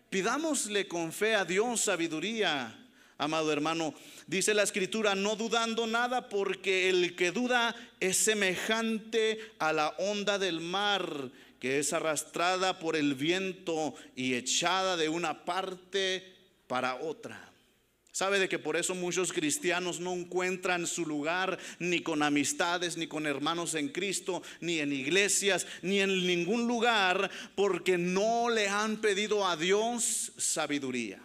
Pidámosle 0.08 0.88
con 0.88 1.12
fe 1.12 1.34
a 1.34 1.44
Dios 1.44 1.82
sabiduría, 1.82 2.76
amado 3.18 3.52
hermano. 3.52 3.94
Dice 4.26 4.54
la 4.54 4.62
escritura, 4.62 5.14
no 5.14 5.36
dudando 5.36 5.86
nada, 5.86 6.28
porque 6.28 6.88
el 6.88 7.14
que 7.14 7.30
duda 7.30 7.74
es 8.00 8.16
semejante 8.16 9.38
a 9.58 9.72
la 9.72 9.88
onda 9.98 10.38
del 10.38 10.60
mar, 10.60 11.30
que 11.60 11.78
es 11.78 11.92
arrastrada 11.92 12.78
por 12.78 12.96
el 12.96 13.14
viento 13.14 13.94
y 14.16 14.34
echada 14.34 14.96
de 14.96 15.08
una 15.08 15.44
parte 15.44 16.34
para 16.66 16.96
otra. 16.96 17.49
Sabe 18.20 18.38
de 18.38 18.50
que 18.50 18.58
por 18.58 18.76
eso 18.76 18.94
muchos 18.94 19.32
cristianos 19.32 19.98
no 19.98 20.12
encuentran 20.12 20.86
su 20.86 21.06
lugar 21.06 21.58
ni 21.78 22.00
con 22.00 22.22
amistades, 22.22 22.98
ni 22.98 23.06
con 23.06 23.26
hermanos 23.26 23.74
en 23.74 23.88
Cristo, 23.88 24.42
ni 24.60 24.78
en 24.78 24.92
iglesias, 24.92 25.66
ni 25.80 26.00
en 26.00 26.26
ningún 26.26 26.68
lugar, 26.68 27.30
porque 27.54 27.96
no 27.96 28.50
le 28.50 28.68
han 28.68 28.98
pedido 28.98 29.46
a 29.46 29.56
Dios 29.56 30.32
sabiduría. 30.36 31.18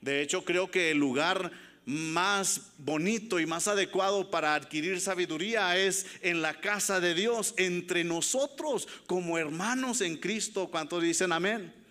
De 0.00 0.20
hecho, 0.20 0.44
creo 0.44 0.68
que 0.68 0.90
el 0.90 0.98
lugar 0.98 1.52
más 1.86 2.72
bonito 2.78 3.38
y 3.38 3.46
más 3.46 3.68
adecuado 3.68 4.32
para 4.32 4.56
adquirir 4.56 5.00
sabiduría 5.00 5.76
es 5.76 6.06
en 6.22 6.42
la 6.42 6.60
casa 6.60 6.98
de 6.98 7.14
Dios, 7.14 7.54
entre 7.56 8.02
nosotros 8.02 8.88
como 9.06 9.38
hermanos 9.38 10.00
en 10.00 10.16
Cristo. 10.16 10.66
¿Cuántos 10.72 11.04
dicen 11.04 11.30
amén? 11.30 11.83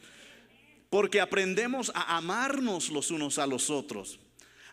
Porque 0.93 1.19
aprendemos 1.19 1.91
a 1.95 2.17
amarnos 2.17 2.89
los 2.89 3.09
unos 3.09 3.39
a 3.39 3.47
los 3.47 3.71
otros. 3.71 4.19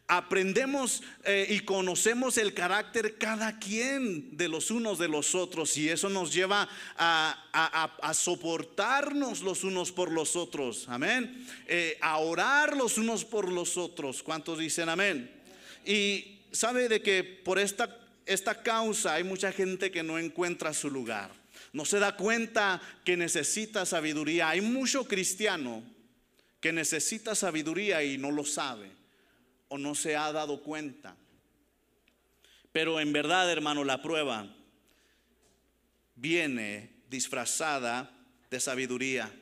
Aprendemos 0.06 1.02
eh, 1.24 1.46
y 1.48 1.60
conocemos 1.60 2.36
el 2.36 2.52
carácter 2.52 3.16
cada 3.16 3.58
quien 3.58 4.36
de 4.36 4.46
los 4.46 4.70
unos 4.70 4.98
de 4.98 5.08
los 5.08 5.34
otros 5.34 5.74
y 5.78 5.88
eso 5.88 6.10
nos 6.10 6.30
lleva 6.30 6.68
a, 6.98 8.12
soportarnos 8.12 9.40
los 9.40 9.64
unos 9.64 9.92
por 9.92 10.12
los 10.12 10.36
otros, 10.36 10.84
amén, 10.90 11.46
eh, 11.66 11.96
a 12.02 12.18
orar 12.18 12.76
los 12.76 12.98
unos 12.98 13.24
por 13.24 13.50
los 13.50 13.78
otros. 13.78 14.22
¿Cuántos 14.22 14.58
dicen 14.58 14.90
amén? 14.90 15.30
Y 15.86 16.40
sabe 16.52 16.90
de 16.90 17.00
que 17.00 17.24
por 17.24 17.58
esta, 17.58 17.98
esta 18.26 18.62
causa 18.62 19.14
hay 19.14 19.24
mucha 19.24 19.52
gente 19.52 19.90
que 19.90 20.02
no 20.02 20.18
encuentra 20.18 20.74
su 20.74 20.90
lugar, 20.90 21.30
no 21.72 21.86
se 21.86 21.98
da 21.98 22.14
cuenta 22.14 22.82
que 23.06 23.16
necesita 23.16 23.86
sabiduría. 23.86 24.50
Hay 24.50 24.60
mucho 24.60 25.08
cristiano 25.08 25.82
que 26.61 26.73
necesita 26.73 27.35
sabiduría 27.35 28.02
y 28.02 28.19
no 28.19 28.31
lo 28.31 28.45
sabe 28.45 28.90
o 29.69 29.79
no 29.79 29.95
se 29.95 30.17
ha 30.17 30.31
dado 30.33 30.62
cuenta. 30.62 31.17
Pero 32.73 33.00
en 33.00 33.12
verdad, 33.12 33.50
hermano, 33.50 33.85
la 33.85 34.02
prueba 34.02 34.55
viene 36.14 36.90
disfrazada 37.09 38.11
de 38.50 38.61
sabiduría. 38.61 39.33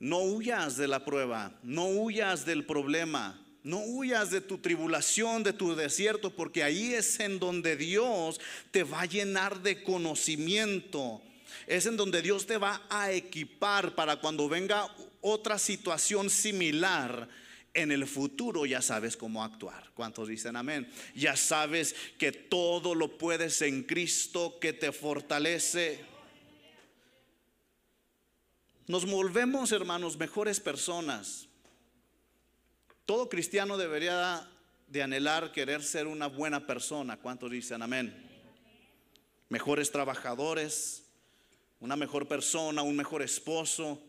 No 0.00 0.18
huyas 0.18 0.76
de 0.76 0.88
la 0.88 1.04
prueba, 1.04 1.58
no 1.62 1.86
huyas 1.86 2.44
del 2.44 2.66
problema, 2.66 3.40
no 3.62 3.78
huyas 3.78 4.30
de 4.30 4.40
tu 4.40 4.58
tribulación, 4.58 5.44
de 5.44 5.52
tu 5.52 5.76
desierto, 5.76 6.34
porque 6.34 6.64
ahí 6.64 6.94
es 6.94 7.20
en 7.20 7.38
donde 7.38 7.76
Dios 7.76 8.40
te 8.72 8.82
va 8.82 9.02
a 9.02 9.06
llenar 9.06 9.62
de 9.62 9.84
conocimiento. 9.84 11.22
Es 11.66 11.86
en 11.86 11.96
donde 11.96 12.22
Dios 12.22 12.46
te 12.46 12.56
va 12.56 12.82
a 12.90 13.12
equipar 13.12 13.94
para 13.94 14.16
cuando 14.16 14.48
venga 14.48 14.92
otra 15.22 15.58
situación 15.58 16.28
similar, 16.28 17.28
en 17.74 17.90
el 17.90 18.06
futuro 18.06 18.66
ya 18.66 18.82
sabes 18.82 19.16
cómo 19.16 19.42
actuar. 19.42 19.90
¿Cuántos 19.94 20.28
dicen 20.28 20.56
amén? 20.56 20.90
Ya 21.14 21.36
sabes 21.36 21.94
que 22.18 22.32
todo 22.32 22.94
lo 22.94 23.16
puedes 23.16 23.62
en 23.62 23.84
Cristo 23.84 24.58
que 24.60 24.74
te 24.74 24.92
fortalece. 24.92 26.04
Nos 28.86 29.06
volvemos, 29.06 29.72
hermanos, 29.72 30.18
mejores 30.18 30.60
personas. 30.60 31.46
Todo 33.06 33.28
cristiano 33.28 33.78
debería 33.78 34.46
de 34.88 35.02
anhelar 35.02 35.52
querer 35.52 35.82
ser 35.82 36.06
una 36.06 36.26
buena 36.26 36.66
persona. 36.66 37.16
¿Cuántos 37.16 37.50
dicen 37.50 37.80
amén? 37.80 38.28
Mejores 39.48 39.90
trabajadores, 39.90 41.04
una 41.80 41.96
mejor 41.96 42.28
persona, 42.28 42.82
un 42.82 42.96
mejor 42.96 43.22
esposo 43.22 44.02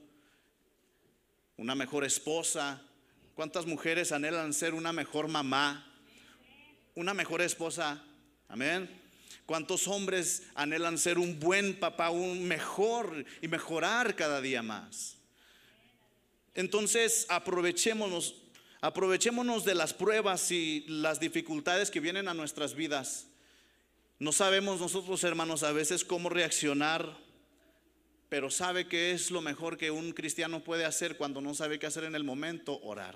una 1.57 1.75
mejor 1.75 2.03
esposa. 2.03 2.81
¿Cuántas 3.35 3.65
mujeres 3.65 4.11
anhelan 4.11 4.53
ser 4.53 4.73
una 4.73 4.93
mejor 4.93 5.27
mamá? 5.27 5.85
Una 6.95 7.13
mejor 7.13 7.41
esposa. 7.41 8.03
Amén. 8.47 8.89
¿Cuántos 9.45 9.87
hombres 9.87 10.43
anhelan 10.55 10.97
ser 10.97 11.17
un 11.17 11.39
buen 11.39 11.79
papá, 11.79 12.09
un 12.09 12.47
mejor 12.47 13.25
y 13.41 13.47
mejorar 13.47 14.15
cada 14.15 14.41
día 14.41 14.61
más? 14.63 15.17
Entonces 16.55 17.25
aprovechémonos, 17.29 18.35
aprovechémonos 18.81 19.65
de 19.65 19.75
las 19.75 19.93
pruebas 19.93 20.51
y 20.51 20.85
las 20.87 21.19
dificultades 21.19 21.91
que 21.91 21.99
vienen 21.99 22.27
a 22.27 22.33
nuestras 22.33 22.75
vidas. 22.75 23.27
No 24.19 24.31
sabemos 24.31 24.79
nosotros, 24.79 25.23
hermanos, 25.23 25.63
a 25.63 25.71
veces 25.71 26.05
cómo 26.05 26.29
reaccionar 26.29 27.17
pero 28.33 28.49
sabe 28.49 28.87
que 28.87 29.11
es 29.11 29.29
lo 29.29 29.41
mejor 29.41 29.77
que 29.77 29.91
un 29.91 30.11
cristiano 30.11 30.63
puede 30.63 30.85
hacer 30.85 31.17
cuando 31.17 31.39
no 31.39 31.53
sabe 31.53 31.77
qué 31.77 31.85
hacer 31.85 32.05
en 32.05 32.15
el 32.15 32.23
momento, 32.23 32.81
orar. 32.81 33.15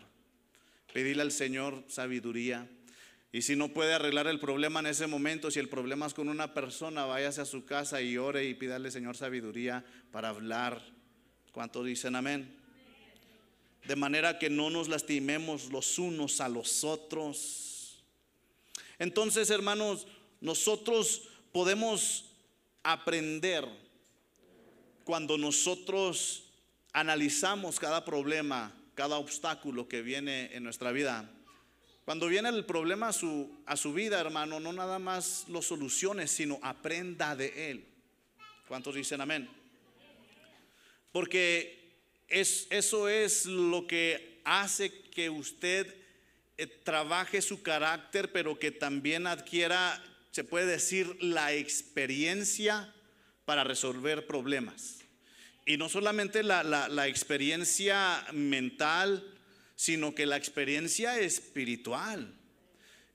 Pedirle 0.93 1.23
al 1.23 1.31
Señor 1.31 1.83
sabiduría. 1.87 2.69
Y 3.31 3.41
si 3.41 3.55
no 3.55 3.69
puede 3.69 3.95
arreglar 3.95 4.27
el 4.27 4.39
problema 4.39 4.79
en 4.79 4.85
ese 4.85 5.07
momento, 5.07 5.49
si 5.49 5.57
el 5.57 5.69
problema 5.69 6.05
es 6.05 6.13
con 6.13 6.29
una 6.29 6.53
persona, 6.53 7.05
váyase 7.05 7.41
a 7.41 7.45
su 7.45 7.65
casa 7.65 7.99
y 7.99 8.15
ore 8.15 8.45
y 8.45 8.53
pídale 8.53 8.91
Señor 8.91 9.17
sabiduría 9.17 9.83
para 10.11 10.29
hablar. 10.29 10.83
¿Cuántos 11.51 11.87
dicen 11.87 12.15
amén? 12.15 12.55
De 13.87 13.95
manera 13.95 14.37
que 14.37 14.51
no 14.51 14.69
nos 14.69 14.87
lastimemos 14.87 15.71
los 15.71 15.97
unos 15.97 16.41
a 16.41 16.47
los 16.47 16.83
otros. 16.83 18.03
Entonces, 18.99 19.49
hermanos, 19.49 20.05
nosotros 20.41 21.27
podemos 21.51 22.35
aprender 22.83 23.86
cuando 25.07 25.37
nosotros 25.37 26.43
analizamos 26.91 27.79
cada 27.79 28.03
problema, 28.03 28.75
cada 28.93 29.15
obstáculo 29.15 29.87
que 29.87 30.01
viene 30.01 30.53
en 30.53 30.65
nuestra 30.65 30.91
vida, 30.91 31.31
cuando 32.03 32.27
viene 32.27 32.49
el 32.49 32.65
problema 32.65 33.07
a 33.07 33.13
su, 33.13 33.93
vida, 33.95 34.19
hermano, 34.19 34.59
no 34.59 34.73
nada 34.73 34.99
más 34.99 35.45
lo 35.47 35.61
solucione, 35.61 36.27
sino 36.27 36.59
aprenda 36.61 37.37
de 37.37 37.71
él. 37.71 37.85
¿Cuántos 38.67 38.95
dicen 38.95 39.21
amén? 39.21 39.49
Porque 41.13 41.95
es, 42.27 42.67
eso 42.69 43.07
es 43.07 43.45
lo 43.45 43.87
que 43.87 44.41
hace 44.43 44.91
que 45.03 45.29
usted 45.29 45.95
eh, 46.57 46.67
trabaje 46.67 47.41
su 47.41 47.61
carácter, 47.61 48.33
pero 48.33 48.59
que 48.59 48.71
también 48.71 49.25
adquiera, 49.25 50.03
se 50.31 50.43
puede 50.43 50.65
decir, 50.65 51.15
la 51.23 51.53
experiencia 51.53 52.93
para 53.47 53.63
resolver 53.63 54.27
problemas. 54.27 54.97
Y 55.65 55.77
no 55.77 55.87
solamente 55.87 56.43
la, 56.43 57.07
experiencia 57.07 58.25
mental, 58.33 59.23
sino 59.77 60.13
que 60.13 60.25
la 60.25 60.35
experiencia 60.35 61.17
espiritual. 61.17 62.35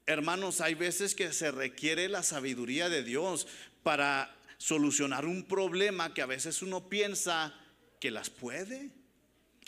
Hermanos, 0.07 0.63
hay 0.63 0.73
veces 0.73 1.15
que 1.15 1.35
se 1.35 1.51
requiere 1.51 2.09
la 2.09 2.23
sabiduría 2.23 2.89
de 2.89 3.03
Dios 3.03 3.47
para 3.83 4.35
solucionar 4.57 5.27
un 5.27 5.45
problema 5.45 6.15
que 6.15 6.23
a 6.23 6.27
veces 6.27 6.63
uno 6.63 6.89
piensa 6.89 7.55
que 8.01 8.11
las 8.11 8.31
puede. 8.31 8.89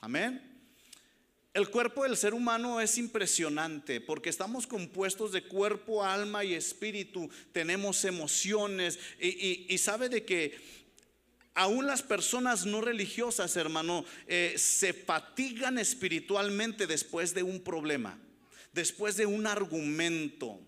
Amén. 0.00 0.53
El 1.54 1.70
cuerpo 1.70 2.02
del 2.02 2.16
ser 2.16 2.34
humano 2.34 2.80
es 2.80 2.98
impresionante 2.98 4.00
porque 4.00 4.28
estamos 4.28 4.66
compuestos 4.66 5.30
de 5.30 5.44
cuerpo, 5.44 6.04
alma 6.04 6.44
y 6.44 6.52
espíritu. 6.52 7.30
Tenemos 7.52 8.04
emociones 8.04 8.98
y, 9.20 9.78
sabe 9.78 10.08
de 10.08 10.24
que 10.24 10.84
Aún 11.56 11.86
las 11.86 12.02
personas 12.02 12.66
no 12.66 12.80
religiosas, 12.80 13.56
hermano, 13.56 14.04
eh, 14.26 14.54
se 14.56 14.92
fatigan 14.92 15.78
espiritualmente 15.78 16.88
después 16.88 17.32
de 17.32 17.44
un 17.44 17.60
problema, 17.60 18.18
después 18.72 19.16
de 19.16 19.26
un 19.26 19.46
argumento. 19.46 20.58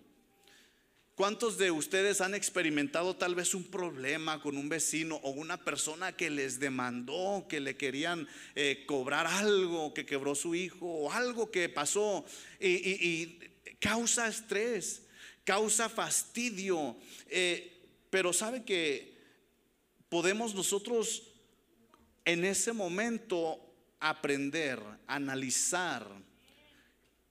¿Cuántos 1.16 1.56
de 1.56 1.70
ustedes 1.70 2.20
han 2.20 2.34
experimentado 2.34 3.16
tal 3.16 3.34
vez 3.34 3.54
un 3.54 3.64
problema 3.64 4.42
con 4.42 4.58
un 4.58 4.68
vecino 4.68 5.16
o 5.22 5.30
una 5.30 5.56
persona 5.56 6.14
que 6.14 6.28
les 6.28 6.60
demandó, 6.60 7.46
que 7.48 7.58
le 7.58 7.74
querían 7.74 8.28
eh, 8.54 8.84
cobrar 8.86 9.26
algo, 9.26 9.94
que 9.94 10.04
quebró 10.04 10.34
su 10.34 10.54
hijo 10.54 10.84
o 10.84 11.10
algo 11.10 11.50
que 11.50 11.70
pasó 11.70 12.26
y, 12.60 13.38
causa 13.80 14.28
estrés, 14.28 15.06
causa 15.44 15.88
fastidio? 15.88 16.94
Eh, 17.30 17.82
pero 18.10 18.34
sabe 18.34 18.62
que 18.62 19.16
podemos 20.10 20.54
nosotros 20.54 21.22
en 22.26 22.44
ese 22.44 22.74
momento 22.74 23.58
aprender, 24.00 24.82
analizar, 25.06 26.06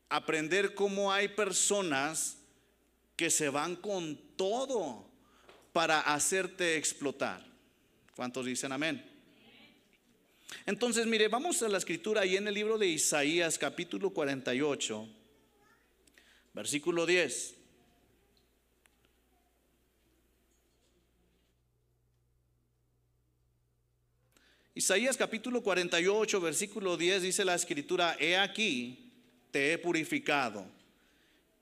aprender 0.09 0.73
cómo 0.73 1.13
hay 1.13 1.27
personas 1.27 2.39
que 3.15 3.29
se 3.29 3.49
van 3.49 3.75
con 3.75 4.17
todo 4.35 5.05
para 5.71 6.01
hacerte 6.01 6.77
explotar. 6.77 7.45
¿Cuántos 8.15 8.45
dicen 8.45 8.71
amén? 8.71 9.03
Entonces, 10.65 11.05
mire, 11.05 11.27
vamos 11.27 11.61
a 11.61 11.69
la 11.69 11.77
escritura 11.77 12.21
ahí 12.21 12.37
en 12.37 12.47
el 12.47 12.53
libro 12.53 12.77
de 12.77 12.87
Isaías 12.87 13.57
capítulo 13.57 14.11
48, 14.11 15.07
versículo 16.53 17.05
10. 17.05 17.55
Isaías 24.77 25.15
capítulo 25.15 25.63
48, 25.63 26.41
versículo 26.41 26.97
10 26.97 27.21
dice 27.21 27.45
la 27.45 27.55
escritura, 27.55 28.17
he 28.19 28.37
aquí, 28.37 29.09
te 29.51 29.71
he 29.71 29.77
purificado, 29.77 30.67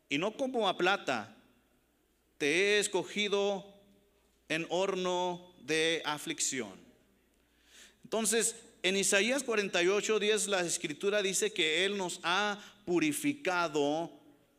y 0.10 0.18
no 0.18 0.36
como 0.36 0.68
a 0.68 0.76
plata, 0.76 1.36
te 2.38 2.48
he 2.48 2.80
escogido 2.80 3.66
en 4.50 4.66
horno 4.70 5.54
de 5.62 6.02
aflicción. 6.06 6.80
Entonces, 8.04 8.56
en 8.84 8.98
Isaías 8.98 9.44
48, 9.44 10.20
10, 10.20 10.48
la 10.48 10.62
escritura 10.62 11.22
dice 11.22 11.54
que 11.54 11.86
Él 11.86 11.98
nos 11.98 12.20
ha 12.24 12.60
purificado 12.86 14.12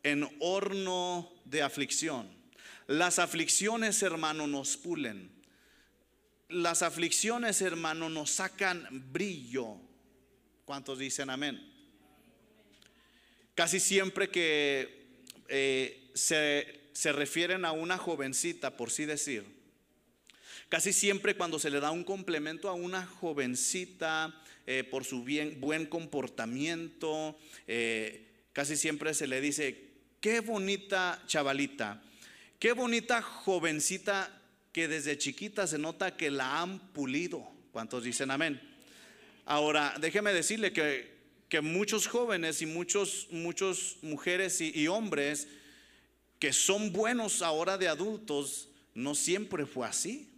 en 0.03 0.27
horno 0.39 1.31
de 1.45 1.61
aflicción. 1.61 2.27
Las 2.87 3.19
aflicciones, 3.19 4.01
hermano, 4.03 4.47
nos 4.47 4.77
pulen. 4.77 5.31
Las 6.49 6.81
aflicciones, 6.81 7.61
hermano, 7.61 8.09
nos 8.09 8.31
sacan 8.31 8.87
brillo. 9.11 9.77
¿Cuántos 10.65 10.99
dicen 10.99 11.29
amén? 11.29 11.71
Casi 13.55 13.79
siempre 13.79 14.29
que 14.29 15.21
eh, 15.47 16.11
se, 16.13 16.84
se 16.95 17.11
refieren 17.11 17.65
a 17.65 17.73
una 17.73 17.99
jovencita, 17.99 18.75
por 18.75 18.89
sí 18.89 19.05
decir, 19.05 19.43
Casi 20.69 20.93
siempre 20.93 21.35
cuando 21.35 21.59
se 21.59 21.69
le 21.69 21.79
da 21.79 21.91
un 21.91 22.03
complemento 22.03 22.69
a 22.69 22.73
una 22.73 23.05
jovencita 23.05 24.33
eh, 24.65 24.83
por 24.83 25.05
su 25.05 25.23
bien, 25.23 25.61
buen 25.61 25.85
comportamiento, 25.85 27.37
eh, 27.67 28.25
casi 28.51 28.75
siempre 28.75 29.13
se 29.13 29.27
le 29.27 29.41
dice, 29.41 29.91
qué 30.19 30.39
bonita 30.39 31.21
chavalita, 31.27 32.01
qué 32.57 32.71
bonita 32.71 33.21
jovencita 33.21 34.41
que 34.71 34.87
desde 34.87 35.19
chiquita 35.19 35.67
se 35.67 35.77
nota 35.77 36.17
que 36.17 36.31
la 36.31 36.61
han 36.61 36.79
pulido. 36.93 37.47
¿Cuántos 37.71 38.03
dicen 38.03 38.31
amén? 38.31 38.59
Ahora, 39.45 39.93
déjeme 40.01 40.33
decirle 40.33 40.73
que, 40.73 41.13
que 41.47 41.61
muchos 41.61 42.07
jóvenes 42.07 42.63
y 42.63 42.65
muchos, 42.65 43.27
muchos 43.29 43.97
mujeres 44.01 44.59
y, 44.61 44.71
y 44.73 44.87
hombres 44.87 45.47
que 46.39 46.53
son 46.53 46.91
buenos 46.91 47.41
ahora 47.41 47.77
de 47.77 47.87
adultos, 47.87 48.69
no 48.93 49.15
siempre 49.15 49.65
fue 49.65 49.87
así. 49.87 50.31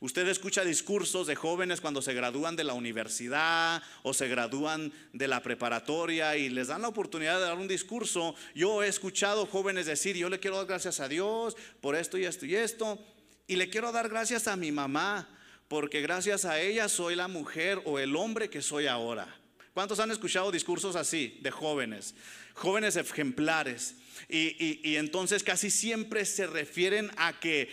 Usted 0.00 0.28
escucha 0.28 0.62
discursos 0.62 1.26
de 1.26 1.36
jóvenes 1.36 1.80
cuando 1.80 2.02
se 2.02 2.12
gradúan 2.12 2.54
de 2.54 2.64
la 2.64 2.74
universidad 2.74 3.82
o 4.02 4.12
se 4.12 4.28
gradúan 4.28 4.92
de 5.12 5.26
la 5.26 5.42
preparatoria 5.42 6.36
y 6.36 6.50
les 6.50 6.68
dan 6.68 6.82
la 6.82 6.88
oportunidad 6.88 7.36
de 7.38 7.46
dar 7.46 7.56
un 7.56 7.68
discurso. 7.68 8.34
Yo 8.54 8.82
he 8.82 8.88
escuchado 8.88 9.46
jóvenes 9.46 9.86
decir, 9.86 10.16
yo 10.16 10.28
le 10.28 10.38
quiero 10.38 10.58
dar 10.58 10.66
gracias 10.66 11.00
a 11.00 11.08
Dios 11.08 11.56
por 11.80 11.96
esto 11.96 12.18
y 12.18 12.24
esto 12.24 12.44
y 12.44 12.56
esto. 12.56 12.98
Y 13.46 13.56
le 13.56 13.70
quiero 13.70 13.90
dar 13.90 14.10
gracias 14.10 14.48
a 14.48 14.56
mi 14.56 14.70
mamá 14.70 15.28
porque 15.68 16.02
gracias 16.02 16.44
a 16.44 16.60
ella 16.60 16.88
soy 16.88 17.16
la 17.16 17.28
mujer 17.28 17.80
o 17.86 17.98
el 17.98 18.16
hombre 18.16 18.50
que 18.50 18.60
soy 18.60 18.86
ahora. 18.86 19.34
¿Cuántos 19.76 20.00
han 20.00 20.10
escuchado 20.10 20.50
discursos 20.50 20.96
así 20.96 21.38
de 21.42 21.50
jóvenes? 21.50 22.14
Jóvenes 22.54 22.96
ejemplares. 22.96 23.96
Y, 24.26 24.80
y 24.82 24.96
entonces 24.96 25.42
casi 25.44 25.70
siempre 25.70 26.24
se 26.24 26.46
refieren 26.46 27.10
a 27.18 27.38
que 27.38 27.68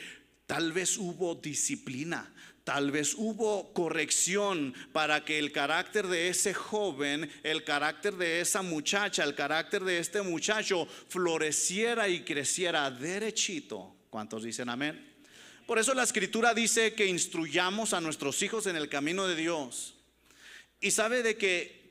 Tal 0.46 0.74
vez 0.74 0.98
hubo 0.98 1.36
disciplina, 1.36 2.32
tal 2.66 2.92
vez 2.92 3.14
hubo 3.16 3.72
corrección 3.74 4.74
para 4.92 5.24
que 5.24 5.40
el 5.40 5.52
carácter 5.52 6.08
de 6.08 6.28
ese 6.28 6.54
joven, 6.54 7.32
el 7.44 7.64
carácter 7.64 8.16
de 8.16 8.42
esa 8.42 8.62
muchacha, 8.62 9.24
el 9.24 9.36
carácter 9.36 9.84
de 9.84 10.00
este 10.00 10.22
muchacho 10.22 10.86
floreciera 11.08 12.10
y 12.10 12.24
creciera 12.24 12.92
derechito. 12.92 13.96
¿Cuántos 14.10 14.44
dicen 14.44 14.70
amén? 14.70 15.14
Por 15.66 15.80
eso 15.80 15.94
la 15.94 16.04
escritura 16.04 16.54
dice 16.54 16.94
que 16.94 17.08
instruyamos 17.08 17.94
a 17.94 18.02
nuestros 18.02 18.42
hijos 18.44 18.68
en 18.68 18.76
el 18.76 18.90
camino 18.90 19.26
de 19.26 19.38
Dios. 19.38 19.96
Y 20.82 20.92
sabe 20.92 21.24
de 21.24 21.38
que 21.38 21.83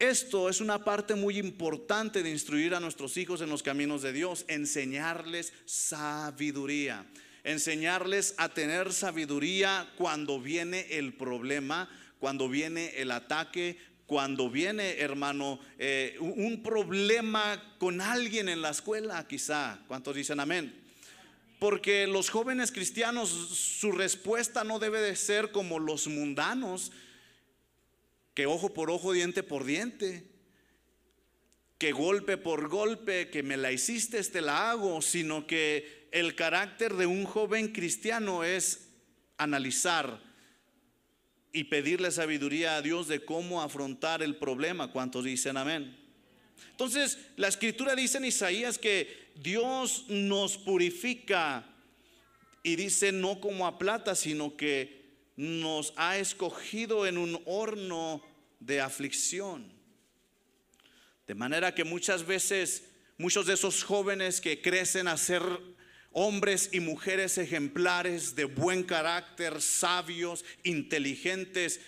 esto 0.00 0.48
es 0.48 0.60
una 0.62 0.82
parte 0.82 1.14
muy 1.14 1.38
importante 1.38 2.22
de 2.22 2.30
instruir 2.30 2.74
a 2.74 2.80
nuestros 2.80 3.16
hijos 3.18 3.42
en 3.42 3.50
los 3.50 3.62
caminos 3.62 4.00
de 4.00 4.14
Dios, 4.14 4.46
enseñarles 4.48 5.52
sabiduría, 5.66 7.06
enseñarles 7.44 8.34
a 8.38 8.48
tener 8.48 8.94
sabiduría 8.94 9.92
cuando 9.98 10.40
viene 10.40 10.86
el 10.90 11.12
problema, 11.12 11.88
cuando 12.18 12.48
viene 12.48 12.94
el 12.96 13.10
ataque, 13.10 13.78
cuando 14.06 14.50
viene, 14.50 14.98
hermano, 14.98 15.60
eh, 15.78 16.16
un 16.18 16.62
problema 16.62 17.62
con 17.78 18.00
alguien 18.00 18.48
en 18.48 18.62
la 18.62 18.70
escuela, 18.70 19.28
quizá. 19.28 19.78
¿Cuántos 19.86 20.16
dicen 20.16 20.40
amén? 20.40 20.74
Porque 21.58 22.06
los 22.06 22.30
jóvenes 22.30 22.72
cristianos, 22.72 23.28
su 23.28 23.92
respuesta 23.92 24.64
no 24.64 24.78
debe 24.78 25.00
de 25.00 25.14
ser 25.14 25.52
como 25.52 25.78
los 25.78 26.08
mundanos, 26.08 26.90
que 28.34 28.46
ojo 28.46 28.72
por 28.72 28.90
ojo, 28.90 29.12
diente 29.12 29.42
por 29.42 29.64
diente, 29.64 30.24
que 31.78 31.92
golpe 31.92 32.36
por 32.36 32.68
golpe, 32.68 33.30
que 33.30 33.42
me 33.42 33.56
la 33.56 33.72
hiciste, 33.72 34.22
te 34.24 34.40
la 34.42 34.70
hago, 34.70 35.00
sino 35.00 35.46
que 35.46 36.08
el 36.12 36.34
carácter 36.34 36.94
de 36.94 37.06
un 37.06 37.24
joven 37.24 37.68
cristiano 37.68 38.44
es 38.44 38.90
analizar 39.38 40.20
y 41.52 41.64
pedirle 41.64 42.10
sabiduría 42.10 42.76
a 42.76 42.82
Dios 42.82 43.08
de 43.08 43.24
cómo 43.24 43.62
afrontar 43.62 44.22
el 44.22 44.36
problema. 44.36 44.92
¿Cuántos 44.92 45.24
dicen 45.24 45.56
amén? 45.56 45.96
Entonces, 46.70 47.18
la 47.36 47.48
escritura 47.48 47.94
dice 47.94 48.18
en 48.18 48.26
Isaías 48.26 48.78
que 48.78 49.30
Dios 49.36 50.04
nos 50.08 50.58
purifica 50.58 51.66
y 52.62 52.76
dice 52.76 53.12
no 53.12 53.40
como 53.40 53.66
a 53.66 53.78
plata, 53.78 54.14
sino 54.14 54.56
que 54.56 54.99
nos 55.40 55.94
ha 55.96 56.18
escogido 56.18 57.06
en 57.06 57.16
un 57.16 57.40
horno 57.46 58.22
de 58.58 58.82
aflicción. 58.82 59.72
De 61.26 61.34
manera 61.34 61.74
que 61.74 61.82
muchas 61.82 62.26
veces 62.26 62.84
muchos 63.16 63.46
de 63.46 63.54
esos 63.54 63.82
jóvenes 63.82 64.42
que 64.42 64.60
crecen 64.60 65.08
a 65.08 65.16
ser 65.16 65.42
hombres 66.12 66.68
y 66.72 66.80
mujeres 66.80 67.38
ejemplares 67.38 68.36
de 68.36 68.44
buen 68.44 68.82
carácter, 68.82 69.62
sabios, 69.62 70.44
inteligentes, 70.62 71.80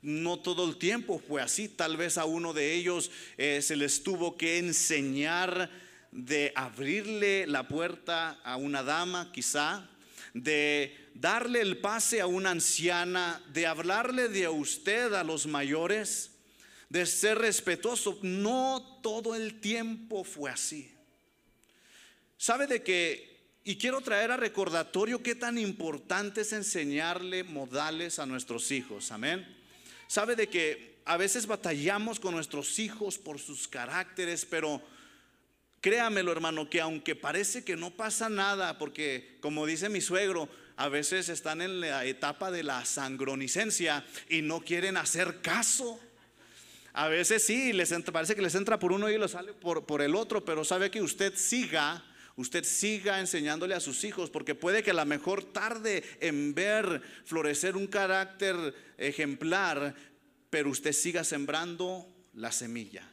no 0.00 0.38
todo 0.38 0.68
el 0.68 0.76
tiempo 0.76 1.20
fue 1.26 1.42
así. 1.42 1.68
Tal 1.68 1.96
vez 1.96 2.18
a 2.18 2.24
uno 2.24 2.52
de 2.52 2.72
ellos 2.72 3.10
eh, 3.36 3.62
se 3.62 3.74
les 3.74 4.04
tuvo 4.04 4.36
que 4.36 4.58
enseñar 4.58 5.72
de 6.12 6.52
abrirle 6.54 7.48
la 7.48 7.66
puerta 7.66 8.40
a 8.44 8.54
una 8.54 8.84
dama, 8.84 9.32
quizá, 9.32 9.90
de 10.34 11.01
darle 11.14 11.60
el 11.60 11.78
pase 11.78 12.20
a 12.20 12.26
una 12.26 12.50
anciana, 12.50 13.42
de 13.52 13.66
hablarle 13.66 14.28
de 14.28 14.48
usted 14.48 15.12
a 15.14 15.24
los 15.24 15.46
mayores, 15.46 16.30
de 16.88 17.06
ser 17.06 17.38
respetuoso. 17.38 18.18
No 18.22 19.00
todo 19.02 19.34
el 19.34 19.60
tiempo 19.60 20.24
fue 20.24 20.50
así. 20.50 20.90
¿Sabe 22.36 22.66
de 22.66 22.82
que, 22.82 23.40
y 23.64 23.76
quiero 23.76 24.00
traer 24.00 24.30
a 24.30 24.36
recordatorio 24.36 25.22
qué 25.22 25.34
tan 25.34 25.58
importante 25.58 26.40
es 26.40 26.52
enseñarle 26.52 27.44
modales 27.44 28.18
a 28.18 28.26
nuestros 28.26 28.70
hijos? 28.70 29.12
Amén. 29.12 29.46
¿Sabe 30.08 30.36
de 30.36 30.48
que 30.48 30.96
a 31.04 31.16
veces 31.16 31.46
batallamos 31.46 32.20
con 32.20 32.34
nuestros 32.34 32.78
hijos 32.78 33.18
por 33.18 33.38
sus 33.38 33.66
caracteres, 33.68 34.44
pero 34.44 34.82
Créamelo, 35.82 36.30
hermano, 36.30 36.70
que 36.70 36.80
aunque 36.80 37.16
parece 37.16 37.64
que 37.64 37.74
no 37.74 37.90
pasa 37.90 38.28
nada, 38.28 38.78
porque 38.78 39.36
como 39.40 39.66
dice 39.66 39.88
mi 39.88 40.00
suegro, 40.00 40.48
a 40.76 40.88
veces 40.88 41.28
están 41.28 41.60
en 41.60 41.80
la 41.80 42.04
etapa 42.04 42.50
de 42.50 42.62
la 42.62 42.84
sangronicencia 42.84 44.04
y 44.28 44.42
no 44.42 44.60
quieren 44.60 44.96
hacer 44.96 45.40
caso. 45.40 46.00
A 46.92 47.08
veces 47.08 47.44
sí, 47.44 47.72
les 47.72 47.92
parece 48.12 48.34
que 48.34 48.42
les 48.42 48.54
entra 48.54 48.78
por 48.78 48.92
uno 48.92 49.08
y 49.08 49.16
lo 49.16 49.28
sale 49.28 49.52
por, 49.52 49.86
por 49.86 50.02
el 50.02 50.14
otro, 50.14 50.44
pero 50.44 50.64
sabe 50.64 50.90
que 50.90 51.00
usted 51.00 51.34
siga, 51.36 52.04
usted 52.36 52.64
siga 52.64 53.20
enseñándole 53.20 53.74
a 53.74 53.80
sus 53.80 54.04
hijos, 54.04 54.28
porque 54.28 54.54
puede 54.54 54.82
que 54.82 54.90
a 54.90 54.94
lo 54.94 55.06
mejor 55.06 55.44
tarde 55.44 56.04
en 56.20 56.54
ver 56.54 57.02
florecer 57.24 57.76
un 57.76 57.86
carácter 57.86 58.74
ejemplar, 58.98 59.94
pero 60.50 60.70
usted 60.70 60.92
siga 60.92 61.24
sembrando 61.24 62.06
la 62.34 62.52
semilla. 62.52 63.11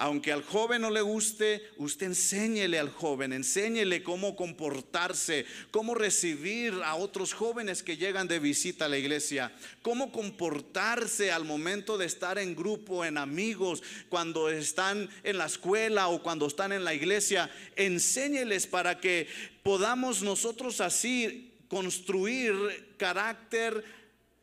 Aunque 0.00 0.32
al 0.32 0.42
joven 0.42 0.80
no 0.80 0.90
le 0.90 1.02
guste, 1.02 1.62
usted 1.76 2.06
enséñele 2.06 2.78
al 2.78 2.88
joven, 2.88 3.34
enséñele 3.34 4.02
cómo 4.02 4.34
comportarse, 4.34 5.44
cómo 5.70 5.94
recibir 5.94 6.72
a 6.86 6.94
otros 6.94 7.34
jóvenes 7.34 7.82
que 7.82 7.98
llegan 7.98 8.26
de 8.26 8.38
visita 8.38 8.86
a 8.86 8.88
la 8.88 8.96
iglesia, 8.96 9.52
cómo 9.82 10.10
comportarse 10.10 11.30
al 11.30 11.44
momento 11.44 11.98
de 11.98 12.06
estar 12.06 12.38
en 12.38 12.56
grupo, 12.56 13.04
en 13.04 13.18
amigos, 13.18 13.82
cuando 14.08 14.48
están 14.48 15.10
en 15.22 15.36
la 15.36 15.44
escuela 15.44 16.08
o 16.08 16.22
cuando 16.22 16.46
están 16.46 16.72
en 16.72 16.82
la 16.82 16.94
iglesia. 16.94 17.50
Enséñeles 17.76 18.66
para 18.66 19.00
que 19.00 19.28
podamos 19.62 20.22
nosotros 20.22 20.80
así 20.80 21.52
construir 21.68 22.54
carácter 22.96 23.84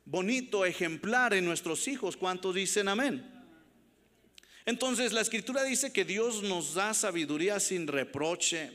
bonito, 0.06 0.65
ejemplar 0.65 1.34
en 1.34 1.46
nuestros 1.46 1.88
hijos. 1.88 2.15
¿Cuántos 2.15 2.54
dicen 2.54 2.89
amén? 2.89 3.37
Entonces 4.67 5.13
la 5.13 5.21
escritura 5.21 5.63
dice 5.63 5.93
que 5.93 6.03
Dios 6.03 6.43
nos 6.43 6.73
da 6.73 6.93
sabiduría 6.93 7.58
sin 7.58 7.88
reproche, 7.88 8.69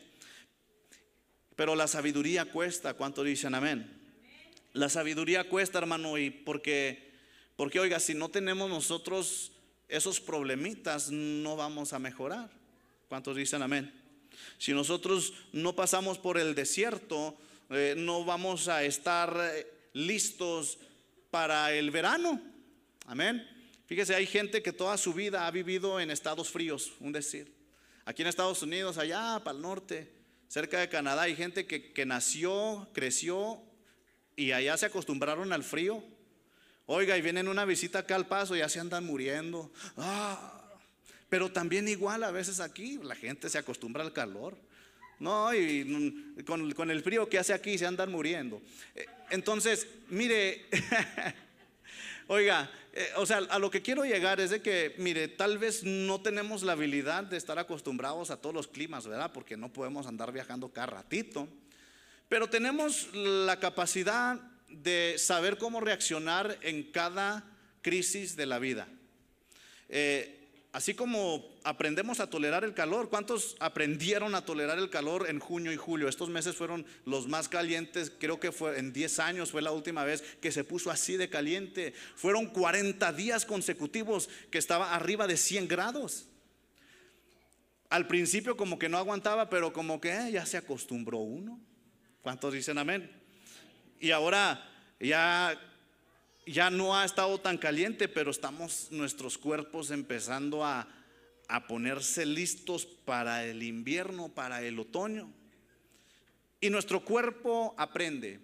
pero 1.54 1.74
la 1.74 1.86
sabiduría 1.86 2.46
cuesta. 2.46 2.94
¿Cuánto 2.94 3.22
dicen 3.22 3.54
amén? 3.54 4.00
La 4.72 4.88
sabiduría 4.88 5.44
cuesta, 5.50 5.78
hermano, 5.78 6.16
y 6.16 6.30
porque, 6.30 7.12
porque 7.56 7.78
oiga, 7.78 8.00
si 8.00 8.14
no 8.14 8.30
tenemos 8.30 8.70
nosotros 8.70 9.52
esos 9.86 10.18
problemitas 10.18 11.10
no 11.10 11.56
vamos 11.56 11.92
a 11.92 11.98
mejorar. 11.98 12.48
¿Cuántos 13.10 13.36
dicen 13.36 13.60
amén? 13.60 13.92
Si 14.56 14.72
nosotros 14.72 15.34
no 15.52 15.74
pasamos 15.74 16.16
por 16.16 16.38
el 16.38 16.54
desierto, 16.54 17.36
eh, 17.68 17.92
no 17.98 18.24
vamos 18.24 18.68
a 18.68 18.82
estar 18.82 19.36
eh, 19.38 19.66
listos 19.92 20.78
para 21.30 21.70
el 21.74 21.90
verano. 21.90 22.40
Amén. 23.04 23.46
Fíjese, 23.92 24.14
hay 24.14 24.24
gente 24.24 24.62
que 24.62 24.72
toda 24.72 24.96
su 24.96 25.12
vida 25.12 25.46
ha 25.46 25.50
vivido 25.50 26.00
en 26.00 26.10
estados 26.10 26.48
fríos, 26.48 26.94
un 26.98 27.12
decir. 27.12 27.52
Aquí 28.06 28.22
en 28.22 28.28
Estados 28.28 28.62
Unidos, 28.62 28.96
allá 28.96 29.38
para 29.44 29.54
el 29.54 29.60
norte, 29.60 30.10
cerca 30.48 30.80
de 30.80 30.88
Canadá, 30.88 31.20
hay 31.20 31.36
gente 31.36 31.66
que, 31.66 31.92
que 31.92 32.06
nació, 32.06 32.88
creció 32.94 33.62
y 34.34 34.52
allá 34.52 34.78
se 34.78 34.86
acostumbraron 34.86 35.52
al 35.52 35.62
frío. 35.62 36.02
Oiga, 36.86 37.18
y 37.18 37.20
vienen 37.20 37.48
una 37.48 37.66
visita 37.66 37.98
acá 37.98 38.14
al 38.14 38.26
paso, 38.26 38.56
ya 38.56 38.66
se 38.70 38.80
andan 38.80 39.04
muriendo. 39.04 39.70
Ah, 39.98 40.72
pero 41.28 41.52
también 41.52 41.86
igual 41.86 42.24
a 42.24 42.30
veces 42.30 42.60
aquí 42.60 42.98
la 43.02 43.14
gente 43.14 43.50
se 43.50 43.58
acostumbra 43.58 44.02
al 44.02 44.14
calor. 44.14 44.56
No, 45.18 45.52
y 45.52 46.42
con, 46.46 46.90
el 46.90 47.02
frío 47.02 47.28
que 47.28 47.38
hace 47.38 47.52
aquí 47.52 47.76
se 47.76 47.84
andan 47.84 48.10
muriendo. 48.10 48.62
Eh, 48.94 49.04
entonces, 49.28 49.86
mire, 50.08 50.64
oiga, 52.26 52.70
eh, 52.92 53.08
o 53.16 53.26
sea, 53.26 53.38
a 53.38 53.58
lo 53.58 53.70
que 53.70 53.82
quiero 53.82 54.04
llegar 54.04 54.40
es 54.40 54.50
de 54.50 54.60
que, 54.60 54.94
mire, 54.98 55.28
tal 55.28 55.58
vez 55.58 55.84
no 55.84 56.20
tenemos 56.20 56.62
la 56.62 56.72
habilidad 56.72 57.24
de 57.24 57.36
estar 57.36 57.58
acostumbrados 57.58 58.30
a 58.30 58.36
todos 58.36 58.54
los 58.54 58.68
climas, 58.68 59.06
¿verdad? 59.06 59.32
Porque 59.32 59.56
no 59.56 59.72
podemos 59.72 60.06
andar 60.06 60.32
viajando 60.32 60.68
cada 60.68 60.88
ratito. 60.88 61.48
Pero 62.28 62.48
tenemos 62.48 63.12
la 63.14 63.58
capacidad 63.60 64.40
de 64.68 65.16
saber 65.18 65.58
cómo 65.58 65.80
reaccionar 65.80 66.58
en 66.62 66.90
cada 66.90 67.44
crisis 67.82 68.36
de 68.36 68.46
la 68.46 68.58
vida. 68.58 68.88
Eh, 69.88 70.41
así 70.72 70.94
como 70.94 71.54
aprendemos 71.64 72.18
a 72.18 72.30
tolerar 72.30 72.64
el 72.64 72.74
calor, 72.74 73.10
¿cuántos 73.10 73.56
aprendieron 73.60 74.34
a 74.34 74.44
tolerar 74.44 74.78
el 74.78 74.90
calor 74.90 75.28
en 75.28 75.38
junio 75.38 75.72
y 75.72 75.76
julio? 75.76 76.08
Estos 76.08 76.30
meses 76.30 76.56
fueron 76.56 76.86
los 77.04 77.28
más 77.28 77.48
calientes, 77.48 78.10
creo 78.18 78.40
que 78.40 78.52
fue 78.52 78.78
en 78.78 78.92
10 78.92 79.18
años, 79.18 79.50
fue 79.50 79.62
la 79.62 79.70
última 79.70 80.04
vez 80.04 80.22
que 80.40 80.50
se 80.50 80.64
puso 80.64 80.90
así 80.90 81.16
de 81.16 81.28
caliente. 81.28 81.94
Fueron 82.16 82.46
40 82.46 83.12
días 83.12 83.44
consecutivos 83.44 84.28
que 84.50 84.58
estaba 84.58 84.94
arriba 84.94 85.26
de 85.26 85.36
100 85.36 85.68
grados. 85.68 86.26
Al 87.90 88.06
principio 88.06 88.56
como 88.56 88.78
que 88.78 88.88
no 88.88 88.96
aguantaba, 88.96 89.50
pero 89.50 89.74
como 89.74 90.00
que 90.00 90.10
eh, 90.10 90.32
ya 90.32 90.46
se 90.46 90.56
acostumbró 90.56 91.18
uno. 91.18 91.60
¿Cuántos 92.22 92.54
dicen 92.54 92.78
amén? 92.78 93.10
Y 94.00 94.12
ahora 94.12 94.66
ya 94.98 95.60
ya 96.46 96.70
no 96.70 96.96
ha 96.96 97.04
estado 97.04 97.38
tan 97.40 97.58
caliente, 97.58 98.08
pero 98.08 98.30
estamos 98.30 98.88
nuestros 98.90 99.38
cuerpos 99.38 99.90
empezando 99.90 100.64
a, 100.64 100.88
ponerse 101.68 102.24
listos 102.24 102.86
para 102.86 103.44
el 103.44 103.62
invierno, 103.62 104.30
para 104.30 104.62
el 104.62 104.78
otoño. 104.78 105.30
Y 106.62 106.70
nuestro 106.70 107.04
cuerpo 107.04 107.74
aprende, 107.76 108.40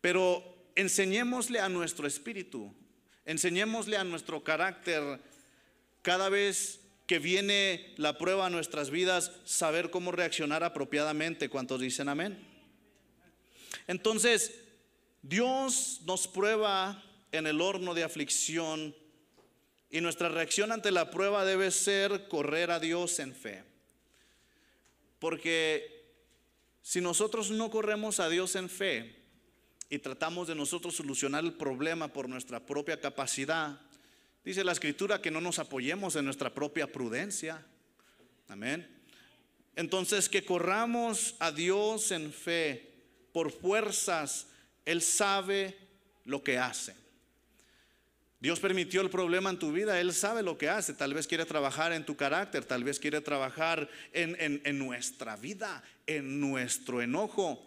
pero 0.00 0.44
enseñémosle 0.76 1.58
a 1.58 1.68
nuestro 1.68 2.06
espíritu, 2.06 2.72
enseñémosle 3.24 3.96
a 3.96 4.04
nuestro 4.04 4.44
carácter 4.44 5.20
cada 6.02 6.28
vez 6.28 6.80
que 7.08 7.18
viene 7.18 7.94
la 7.96 8.16
prueba 8.16 8.46
a 8.46 8.50
nuestras 8.50 8.90
vidas, 8.90 9.32
saber 9.44 9.90
cómo 9.90 10.12
reaccionar 10.12 10.62
apropiadamente. 10.62 11.48
¿Cuántos 11.48 11.80
dicen 11.80 12.08
amén? 12.08 12.38
Entonces, 13.88 14.54
Dios 15.22 16.02
nos 16.06 16.28
prueba 16.28 17.02
en 17.32 17.46
el 17.46 17.60
horno 17.60 17.94
de 17.94 18.04
aflicción 18.04 18.94
y 19.90 20.00
nuestra 20.00 20.28
reacción 20.28 20.70
ante 20.70 20.90
la 20.90 21.10
prueba 21.10 21.44
debe 21.44 21.70
ser 21.70 22.28
correr 22.28 22.70
a 22.70 22.78
Dios 22.78 23.18
en 23.18 23.34
fe. 23.34 23.64
Porque 25.18 26.04
si 26.82 27.00
nosotros 27.00 27.50
no 27.50 27.70
corremos 27.70 28.20
a 28.20 28.28
Dios 28.28 28.54
en 28.54 28.70
fe 28.70 29.16
y 29.88 29.98
tratamos 29.98 30.46
de 30.48 30.54
nosotros 30.54 30.94
solucionar 30.94 31.44
el 31.44 31.54
problema 31.54 32.08
por 32.08 32.28
nuestra 32.28 32.64
propia 32.64 33.00
capacidad, 33.00 33.80
dice 34.44 34.62
la 34.62 34.72
escritura 34.72 35.20
que 35.20 35.30
no 35.30 35.40
nos 35.40 35.58
apoyemos 35.58 36.14
en 36.14 36.24
nuestra 36.24 36.54
propia 36.54 36.86
prudencia. 36.86 37.66
Amén. 38.48 38.88
Entonces 39.74 40.28
que 40.28 40.44
corramos 40.44 41.34
a 41.40 41.50
Dios 41.50 42.12
en 42.12 42.32
fe 42.32 42.92
por 43.32 43.50
fuerzas. 43.50 44.46
Él 44.84 45.02
sabe 45.02 45.76
lo 46.24 46.42
que 46.42 46.58
hace. 46.58 46.99
Dios 48.40 48.58
permitió 48.58 49.02
el 49.02 49.10
problema 49.10 49.50
en 49.50 49.58
tu 49.58 49.70
vida, 49.70 50.00
Él 50.00 50.14
sabe 50.14 50.42
lo 50.42 50.56
que 50.56 50.70
hace. 50.70 50.94
Tal 50.94 51.12
vez 51.12 51.26
quiere 51.26 51.44
trabajar 51.44 51.92
en 51.92 52.06
tu 52.06 52.16
carácter, 52.16 52.64
tal 52.64 52.82
vez 52.84 52.98
quiere 52.98 53.20
trabajar 53.20 53.86
en, 54.12 54.78
nuestra 54.78 55.36
vida, 55.36 55.82
en 56.06 56.40
nuestro 56.40 57.02
enojo. 57.02 57.62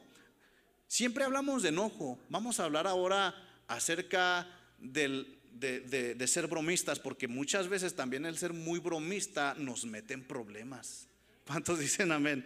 Siempre 0.87 1.25
hablamos 1.25 1.61
de 1.61 1.69
enojo. 1.69 2.19
Vamos 2.29 2.59
a 2.59 2.63
hablar 2.63 2.87
ahora 2.87 3.35
acerca 3.67 4.47
de, 4.79 5.37
de, 5.51 6.27
ser 6.27 6.47
bromistas, 6.47 6.97
porque 6.97 7.27
muchas 7.27 7.67
veces 7.67 7.95
también 7.95 8.25
el 8.25 8.39
ser 8.39 8.51
muy 8.51 8.79
bromista 8.79 9.53
nos 9.59 9.85
mete 9.85 10.15
en 10.15 10.23
problemas. 10.23 11.07
¿Cuántos 11.45 11.79
dicen 11.79 12.11
amén? 12.11 12.45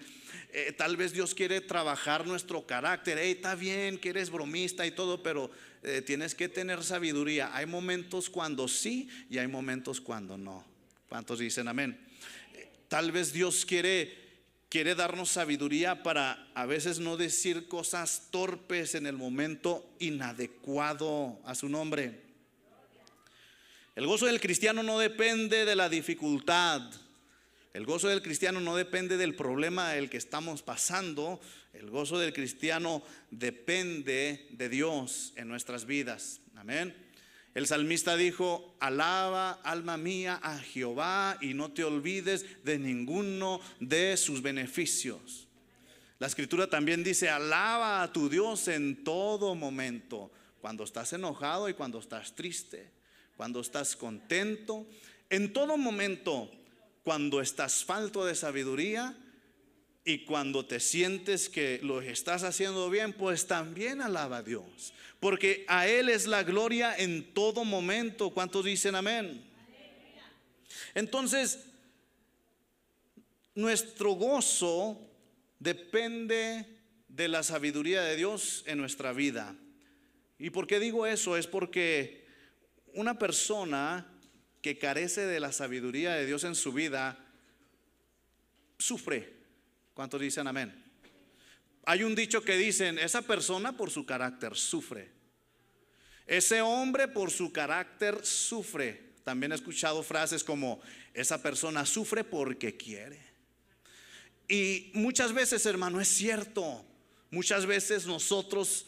Eh, 0.53 0.71
tal 0.71 0.97
vez 0.97 1.11
Dios 1.11 1.35
quiere 1.35 1.61
trabajar 1.61 2.25
nuestro 2.25 2.65
carácter. 2.65 3.17
Hey, 3.19 3.33
está 3.35 3.55
bien 3.55 3.97
que 3.97 4.09
eres 4.09 4.29
bromista 4.29 4.85
y 4.85 4.91
todo, 4.91 5.21
pero 5.21 5.51
eh, 5.83 6.01
tienes 6.01 6.35
que 6.35 6.49
tener 6.49 6.83
sabiduría. 6.83 7.55
Hay 7.55 7.65
momentos 7.65 8.29
cuando 8.29 8.67
sí 8.67 9.09
y 9.29 9.37
hay 9.37 9.47
momentos 9.47 10.01
cuando 10.01 10.37
no. 10.37 10.65
¿Cuántos 11.09 11.39
dicen 11.39 11.67
amén? 11.67 11.99
Eh, 12.53 12.69
tal 12.87 13.11
vez 13.11 13.33
Dios 13.33 13.65
quiere 13.65 14.27
quiere 14.69 14.95
darnos 14.95 15.29
sabiduría 15.29 16.03
para 16.03 16.49
a 16.53 16.65
veces 16.65 16.99
no 16.99 17.15
decir 17.15 17.69
cosas 17.69 18.27
torpes 18.31 18.95
en 18.95 19.05
el 19.05 19.15
momento 19.15 19.89
inadecuado 19.99 21.39
a 21.45 21.55
su 21.55 21.69
nombre. 21.69 22.21
El 23.95 24.05
gozo 24.05 24.25
del 24.25 24.41
cristiano 24.41 24.83
no 24.83 24.99
depende 24.99 25.65
de 25.65 25.75
la 25.75 25.89
dificultad. 25.89 26.81
El 27.77 27.85
gozo 27.85 28.07
del 28.07 28.23
cristiano 28.23 28.59
no 28.59 28.75
depende 28.75 29.17
del 29.17 29.35
problema 29.35 29.97
el 29.97 30.09
que 30.09 30.17
estamos 30.17 30.63
pasando. 30.63 31.39
El 31.73 31.91
gozo 31.91 32.17
del 32.17 32.33
cristiano 32.33 33.03
depende 33.29 34.47
de 34.49 34.67
Dios 34.67 35.31
en 35.35 35.47
nuestras 35.47 35.85
vidas. 35.85 36.41
Amén. 36.55 36.95
El 37.53 37.67
salmista 37.67 38.17
dijo, 38.17 38.75
alaba 38.79 39.51
alma 39.63 39.95
mía 39.95 40.39
a 40.41 40.57
Jehová 40.57 41.37
y 41.39 41.53
no 41.53 41.71
te 41.71 41.83
olvides 41.83 42.47
de 42.63 42.79
ninguno 42.79 43.61
de 43.79 44.17
sus 44.17 44.41
beneficios. 44.41 45.47
La 46.17 46.25
escritura 46.25 46.71
también 46.71 47.03
dice, 47.03 47.29
alaba 47.29 48.01
a 48.01 48.11
tu 48.11 48.27
Dios 48.27 48.69
en 48.69 49.03
todo 49.03 49.53
momento, 49.53 50.31
cuando 50.61 50.83
estás 50.83 51.13
enojado 51.13 51.69
y 51.69 51.75
cuando 51.75 51.99
estás 51.99 52.33
triste, 52.33 52.89
cuando 53.35 53.61
estás 53.61 53.95
contento, 53.95 54.87
en 55.29 55.53
todo 55.53 55.77
momento 55.77 56.49
cuando 57.07 57.39
estás 57.39 57.85
falto 57.85 58.25
de 58.25 58.35
sabiduría 58.35 59.15
y 60.03 60.25
cuando 60.25 60.65
te 60.65 60.81
sientes 60.81 61.47
que 61.47 61.79
lo 61.81 62.01
estás 62.01 62.43
haciendo 62.43 62.89
bien, 62.89 63.13
pues 63.13 63.47
también 63.47 64.01
alaba 64.01 64.39
a 64.39 64.43
Dios. 64.43 64.91
Porque 65.21 65.63
a 65.69 65.87
Él 65.87 66.09
es 66.09 66.27
la 66.27 66.43
gloria 66.43 66.93
en 66.97 67.33
todo 67.33 67.63
momento. 67.63 68.31
¿Cuántos 68.31 68.65
dicen 68.65 68.93
amén? 68.93 69.41
Entonces, 70.95 71.59
nuestro 73.55 74.11
gozo 74.11 74.99
depende 75.59 76.65
de 77.07 77.27
la 77.29 77.41
sabiduría 77.41 78.01
de 78.01 78.17
Dios 78.17 78.65
en 78.67 78.79
nuestra 78.79 79.13
vida. 79.13 79.55
¿Y 80.39 80.49
por 80.49 80.67
qué 80.67 80.77
digo 80.77 81.07
eso? 81.07 81.37
Es 81.37 81.47
porque 81.47 82.27
una 82.95 83.17
persona 83.17 84.16
que 84.67 84.77
carece 84.77 85.25
de 85.25 85.39
la 85.39 85.53
sabiduría 85.53 86.13
de 86.15 86.25
Dios 86.25 86.43
en 86.43 86.53
su 86.53 86.73
vida, 86.73 87.17
sufre. 88.77 89.33
¿Cuántos 89.93 90.19
dicen 90.19 90.45
amén? 90.45 90.83
Hay 91.85 92.03
un 92.03 92.13
dicho 92.13 92.41
que 92.41 92.57
dicen, 92.57 92.99
esa 92.99 93.21
persona 93.21 93.77
por 93.77 93.91
su 93.91 94.05
carácter 94.05 94.57
sufre. 94.57 95.09
Ese 96.25 96.61
hombre 96.61 97.07
por 97.07 97.31
su 97.31 97.53
carácter 97.53 98.25
sufre. 98.25 99.13
También 99.23 99.53
he 99.53 99.55
escuchado 99.55 100.03
frases 100.03 100.43
como, 100.43 100.81
esa 101.13 101.41
persona 101.41 101.85
sufre 101.85 102.25
porque 102.25 102.75
quiere. 102.75 103.21
Y 104.49 104.91
muchas 104.93 105.31
veces, 105.31 105.65
hermano, 105.65 106.01
es 106.01 106.09
cierto. 106.09 106.85
Muchas 107.31 107.65
veces 107.65 108.05
nosotros 108.05 108.87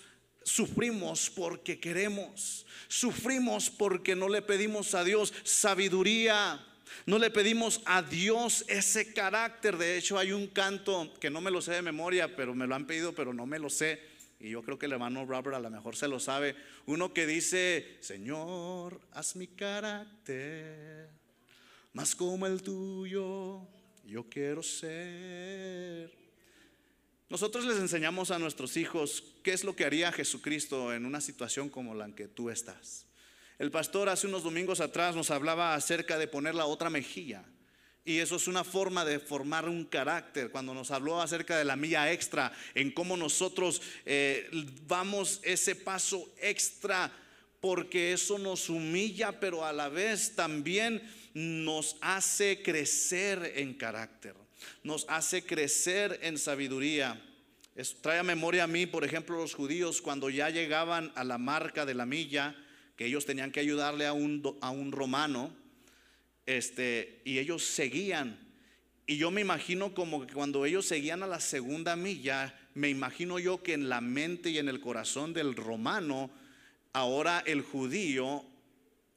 sufrimos 0.50 1.30
porque 1.30 1.80
queremos. 1.80 2.66
Sufrimos 2.88 3.70
porque 3.70 4.16
no 4.16 4.30
le 4.30 4.42
pedimos 4.42 4.94
a 4.96 5.04
Dios 5.04 5.34
sabiduría. 5.44 6.66
No 7.06 7.18
le 7.20 7.30
pedimos 7.30 7.82
a 7.86 8.02
Dios 8.02 8.66
ese 8.68 9.14
carácter. 9.14 9.78
De 9.78 9.98
hecho, 9.98 10.18
hay 10.18 10.32
un 10.32 10.48
canto 10.48 11.14
que 11.20 11.30
no 11.30 11.42
me 11.42 11.52
lo 11.52 11.62
sé 11.62 11.74
de 11.74 11.82
memoria, 11.82 12.36
pero 12.36 12.54
me 12.54 12.68
lo 12.68 12.76
han 12.76 12.88
pedido, 12.88 13.14
pero 13.14 13.34
no 13.34 13.46
me 13.46 13.60
lo 13.60 13.70
sé. 13.70 14.02
Y 14.40 14.52
yo 14.52 14.64
creo 14.64 14.80
que 14.80 14.86
el 14.86 14.94
hermano 14.94 15.26
Robert 15.26 15.56
a 15.56 15.60
lo 15.60 15.70
mejor 15.70 15.96
se 15.96 16.08
lo 16.08 16.20
sabe. 16.20 16.56
Uno 16.86 17.14
que 17.14 17.28
dice, 17.28 17.98
Señor, 18.00 19.00
haz 19.12 19.36
mi 19.36 19.48
carácter 19.48 21.10
más 21.94 22.16
como 22.16 22.46
el 22.46 22.62
tuyo 22.62 23.62
yo 24.06 24.24
quiero 24.30 24.64
ser. 24.64 26.19
Nosotros 27.30 27.66
les 27.66 27.78
enseñamos 27.78 28.32
a 28.32 28.40
nuestros 28.40 28.76
hijos 28.76 29.24
qué 29.44 29.54
es 29.54 29.64
lo 29.64 29.76
que 29.76 29.86
haría 29.86 30.12
Jesucristo 30.12 30.94
en 30.94 31.06
una 31.06 31.22
situación 31.22 31.70
como 31.70 31.94
la 31.94 32.06
en 32.06 32.14
que 32.14 32.28
tú 32.28 32.50
estás. 32.50 33.06
El 33.60 33.72
pastor 33.72 34.10
hace 34.10 34.26
unos 34.26 34.44
domingos 34.44 34.80
atrás 34.80 35.16
nos 35.16 35.30
hablaba 35.30 35.76
acerca 35.76 36.18
de 36.18 36.28
poner 36.28 36.56
la 36.56 36.66
otra 36.66 36.90
mejilla. 36.90 37.44
Y 38.04 38.18
eso 38.18 38.38
es 38.38 38.48
una 38.48 38.64
forma 38.64 39.06
de 39.06 39.20
formar 39.20 39.70
un 39.70 39.86
carácter. 39.86 40.50
Cuando 40.50 40.74
nos 40.74 40.90
habló 40.90 41.22
acerca 41.22 41.58
de 41.58 41.66
la 41.66 41.76
milla 41.76 42.12
extra, 42.12 42.52
en 42.74 42.90
cómo 42.92 43.16
nosotros 43.16 43.82
eh, 44.06 44.50
vamos 44.88 45.40
ese 45.44 45.76
paso 45.76 46.34
extra, 46.42 47.12
porque 47.60 48.14
eso 48.14 48.40
nos 48.40 48.70
humilla, 48.70 49.40
pero 49.40 49.66
a 49.66 49.74
la 49.74 49.90
vez 49.90 50.36
también 50.36 51.04
nos 51.34 51.98
hace 52.02 52.64
crecer 52.64 53.54
en 53.56 53.76
carácter, 53.76 54.34
nos 54.84 55.06
hace 55.10 55.44
crecer 55.44 56.20
en 56.24 56.38
sabiduría. 56.38 57.22
trae 58.02 58.20
a 58.20 58.24
memoria 58.24 58.66
a 58.66 58.68
mí, 58.68 58.86
por 58.86 59.04
ejemplo, 59.04 59.38
los 59.38 59.54
judíos 59.54 60.02
cuando 60.02 60.30
ya 60.30 60.50
llegaban 60.50 61.12
a 61.16 61.24
la 61.24 61.38
marca 61.38 61.86
de 61.86 61.94
la 61.94 62.06
milla, 62.06 62.56
que 62.96 63.06
ellos 63.06 63.26
tenían 63.26 63.52
que 63.52 63.62
ayudarle 63.62 64.06
a 64.06 64.14
un, 64.14 64.58
a 64.62 64.70
un 64.72 64.92
romano, 64.92 65.56
este, 66.46 67.22
y 67.24 67.40
ellos 67.40 67.64
seguían. 67.64 68.40
Y 69.08 69.18
yo 69.18 69.32
me 69.32 69.42
imagino 69.42 69.94
como 69.94 70.26
que 70.26 70.34
cuando 70.34 70.66
ellos 70.66 70.86
seguían 70.86 71.24
a 71.24 71.28
la 71.28 71.40
segunda 71.40 71.96
milla, 71.96 72.60
me 72.74 72.90
imagino 72.90 73.40
yo 73.40 73.64
que 73.64 73.74
en 73.74 73.90
la 73.90 74.02
mente 74.02 74.50
y 74.50 74.58
en 74.58 74.70
el 74.70 74.80
corazón 74.80 75.34
del 75.34 75.56
romano, 75.56 76.30
ahora 76.94 77.42
el 77.46 77.62
judío 77.62 78.44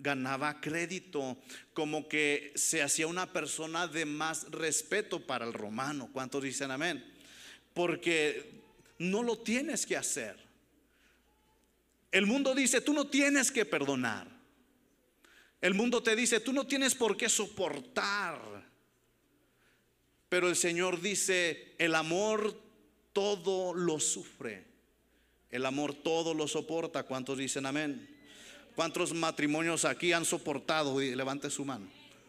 ganaba 0.02 0.60
crédito, 0.60 1.38
como 1.72 2.08
que 2.08 2.52
se 2.56 2.82
hacía 2.82 3.06
una 3.06 3.32
persona 3.32 3.86
de 3.86 4.04
más 4.04 4.50
respeto 4.50 5.20
para 5.20 5.46
el 5.46 5.52
romano. 5.52 6.10
¿Cuántos 6.12 6.42
dicen 6.42 6.70
amén? 6.70 7.04
Porque 7.72 8.60
no 8.98 9.22
lo 9.22 9.38
tienes 9.38 9.86
que 9.86 9.96
hacer. 9.96 10.36
El 12.10 12.26
mundo 12.26 12.54
dice, 12.54 12.80
tú 12.80 12.92
no 12.92 13.06
tienes 13.06 13.50
que 13.50 13.64
perdonar. 13.64 14.28
El 15.60 15.74
mundo 15.74 16.02
te 16.02 16.16
dice, 16.16 16.40
tú 16.40 16.52
no 16.52 16.66
tienes 16.66 16.94
por 16.94 17.16
qué 17.16 17.28
soportar. 17.28 18.70
Pero 20.28 20.48
el 20.48 20.56
Señor 20.56 21.00
dice, 21.00 21.74
el 21.78 21.94
amor 21.94 22.60
todo 23.12 23.72
lo 23.72 24.00
sufre. 24.00 24.64
El 25.50 25.64
amor 25.64 25.94
todo 25.94 26.34
lo 26.34 26.48
soporta. 26.48 27.04
¿Cuántos 27.04 27.38
dicen 27.38 27.66
amén? 27.66 28.08
¿Cuántos 28.74 29.12
matrimonios 29.12 29.85
aquí 29.85 30.12
han 30.12 30.24
soportado? 30.24 30.98
levante 30.98 31.50
su 31.50 31.64
mano. 31.64 31.87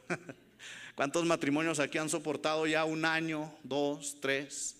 ¿Cuántos 0.95 1.25
matrimonios 1.25 1.79
aquí 1.79 1.97
han 1.97 2.09
soportado 2.09 2.67
ya 2.67 2.83
un 2.85 3.05
año, 3.05 3.55
dos, 3.63 4.17
tres? 4.19 4.75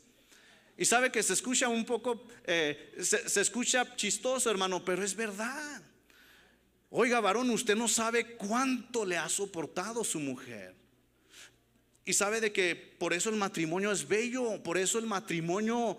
Y 0.78 0.86
sabe 0.86 1.12
que 1.12 1.24
se 1.24 1.34
escucha 1.34 1.70
un 1.70 1.86
poco, 1.86 2.28
eh, 2.44 2.96
se, 3.02 3.40
escucha 3.40 3.96
chistoso, 3.96 4.52
hermano, 4.52 4.84
pero 4.84 5.04
es 5.04 5.16
verdad. 5.16 5.82
Oiga, 6.90 7.20
varón, 7.22 7.50
usted 7.50 7.76
no 7.76 7.88
sabe 7.88 8.36
cuánto 8.36 9.06
le 9.06 9.18
ha 9.18 9.30
soportado 9.30 10.04
su 10.04 10.20
mujer. 10.20 10.76
Y 12.06 12.14
sabe 12.14 12.42
de 12.42 12.52
que 12.52 12.76
por 12.76 13.14
eso 13.14 13.30
el 13.30 13.38
matrimonio 13.38 13.92
es 13.92 14.08
bello, 14.08 14.62
por 14.62 14.78
eso 14.78 15.00
el 15.00 15.06
matrimonio 15.06 15.98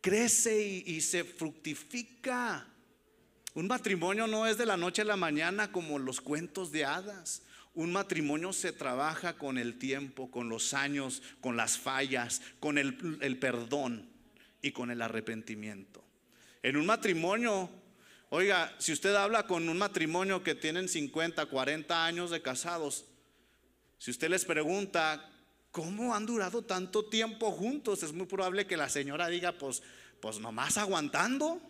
crece 0.00 0.62
y 0.62 1.00
se 1.00 1.24
fructifica. 1.24 2.71
Un 3.54 3.66
matrimonio 3.66 4.26
no 4.26 4.46
es 4.46 4.56
de 4.56 4.64
la 4.64 4.78
noche 4.78 5.02
a 5.02 5.04
la 5.04 5.16
mañana 5.16 5.70
como 5.70 5.98
los 5.98 6.22
cuentos 6.22 6.72
de 6.72 6.86
hadas. 6.86 7.42
Un 7.74 7.92
matrimonio 7.92 8.52
se 8.54 8.72
trabaja 8.72 9.34
con 9.34 9.58
el 9.58 9.78
tiempo, 9.78 10.30
con 10.30 10.48
los 10.48 10.72
años, 10.72 11.22
con 11.40 11.56
las 11.56 11.76
fallas, 11.76 12.40
con 12.60 12.78
el, 12.78 12.96
perdón 13.38 14.08
y 14.62 14.72
con 14.72 14.90
el 14.90 15.02
arrepentimiento. 15.02 16.02
En 16.62 16.78
un 16.78 16.86
matrimonio, 16.86 17.68
oiga, 18.30 18.74
si 18.78 18.92
usted 18.92 19.14
habla 19.14 19.46
con 19.46 19.68
un 19.68 19.76
matrimonio 19.76 20.42
que 20.42 20.54
tienen 20.54 20.88
50, 20.88 21.44
40 21.44 22.06
años 22.06 22.30
de 22.30 22.40
casados, 22.40 23.04
si 23.98 24.10
usted 24.10 24.30
les 24.30 24.46
pregunta, 24.46 25.30
¿cómo 25.70 26.14
han 26.14 26.24
durado 26.24 26.62
tanto 26.62 27.04
tiempo 27.04 27.50
juntos? 27.50 28.02
Es 28.02 28.12
muy 28.12 28.26
probable 28.26 28.66
que 28.66 28.78
la 28.78 28.88
señora 28.88 29.28
diga, 29.28 29.52
pues, 29.52 29.82
pues 30.20 30.38
nomás 30.38 30.78
aguantando 30.78 31.60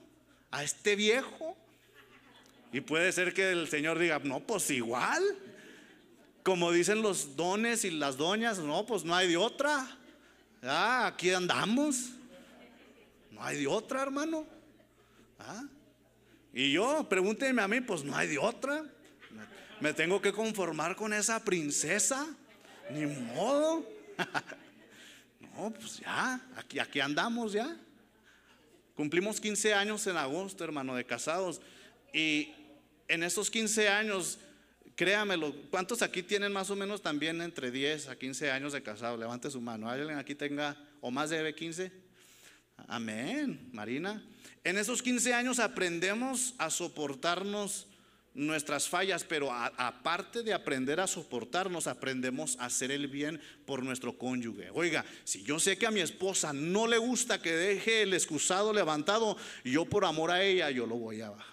a 0.53 0.63
este 0.63 0.95
viejo. 0.95 1.57
Y 2.73 2.81
puede 2.81 3.13
ser 3.13 3.35
que 3.35 3.51
el 3.51 3.69
Señor 3.69 3.99
diga, 3.99 4.19
no, 4.25 4.41
pues 4.41 4.71
igual. 4.71 5.23
Como 6.43 6.73
dicen 6.73 7.03
los 7.03 7.37
dones 7.37 7.85
y 7.85 7.91
las 7.91 8.17
doñas, 8.17 8.59
no, 8.59 8.87
pues 8.87 9.05
no 9.05 9.15
hay 9.15 9.29
de 9.29 9.37
otra. 9.37 9.99
Ah, 10.63 11.07
aquí 11.07 11.31
andamos. 11.31 12.11
No 13.31 13.45
hay 13.45 13.59
de 13.59 13.67
otra, 13.67 14.03
hermano. 14.03 14.47
¿Ah? 15.39 15.65
Y 16.53 16.73
yo, 16.73 17.07
pregúnteme 17.09 17.61
a 17.63 17.69
mí, 17.69 17.81
pues 17.81 18.03
no 18.03 18.17
hay 18.17 18.29
de 18.29 18.39
otra. 18.39 18.85
Me 19.81 19.93
tengo 19.93 20.21
que 20.21 20.33
conformar 20.33 20.97
con 20.97 21.13
esa 21.13 21.45
princesa. 21.45 22.27
Ni 22.91 23.07
modo. 23.07 23.87
no, 25.41 25.71
pues 25.71 26.01
ya, 26.01 26.41
aquí, 26.57 26.79
aquí 26.79 27.01
andamos 27.01 27.53
ya. 27.53 27.77
Cumplimos 28.95 29.41
15 29.41 29.75
años 29.75 30.07
en 30.07 30.17
agosto, 30.17 30.65
hermano, 30.65 30.95
de 30.95 31.05
casados. 31.05 31.61
Y 32.13 32.55
en 33.13 33.23
esos 33.23 33.51
15 33.51 33.91
años, 33.91 34.39
créamelo, 34.97 35.55
¿cuántos 35.71 36.01
aquí 36.01 36.23
tienen 36.23 36.51
más 36.51 36.71
o 36.71 36.77
menos 36.77 37.03
también 37.03 37.43
entre 37.43 37.71
10 37.71 38.09
a 38.09 38.17
15 38.17 38.51
años 38.51 38.73
de 38.73 38.83
casado? 38.83 39.19
Levante 39.19 39.51
su 39.51 39.61
mano. 39.61 39.91
¿Alguien 39.91 40.17
aquí 40.17 40.35
tenga 40.35 40.75
o 41.03 41.11
más 41.11 41.29
de 41.29 41.55
15? 41.55 41.93
Amén, 42.89 43.69
Marina. 43.71 44.23
En 44.65 44.79
esos 44.79 45.03
15 45.03 45.35
años 45.35 45.59
aprendemos 45.59 46.55
a 46.57 46.71
soportarnos 46.71 47.87
nuestras 48.33 48.89
fallas, 48.89 49.25
pero 49.25 49.53
aparte 49.53 50.43
de 50.43 50.55
aprender 50.55 50.99
a 50.99 51.07
soportarnos, 51.07 51.87
aprendemos 51.87 52.57
a 52.59 52.65
hacer 52.65 52.91
el 52.91 53.09
bien 53.09 53.43
por 53.67 53.83
nuestro 53.83 54.17
cónyuge. 54.17 54.71
Oiga, 54.73 55.05
si 55.25 55.43
yo 55.43 55.61
sé 55.61 55.77
que 55.77 55.87
a 55.87 55.91
mi 55.91 56.01
esposa 56.01 56.55
no 56.55 56.87
le 56.87 56.97
gusta 56.97 57.43
que 57.43 57.53
deje 57.53 58.01
el 58.01 58.15
excusado 58.15 58.73
levantado, 58.73 59.37
yo 59.65 59.85
por 59.85 60.07
amor 60.07 60.31
a 60.31 60.43
ella, 60.43 60.71
yo 60.71 60.87
lo 60.87 60.97
voy 60.97 61.21
a 61.21 61.29
bajar 61.29 61.52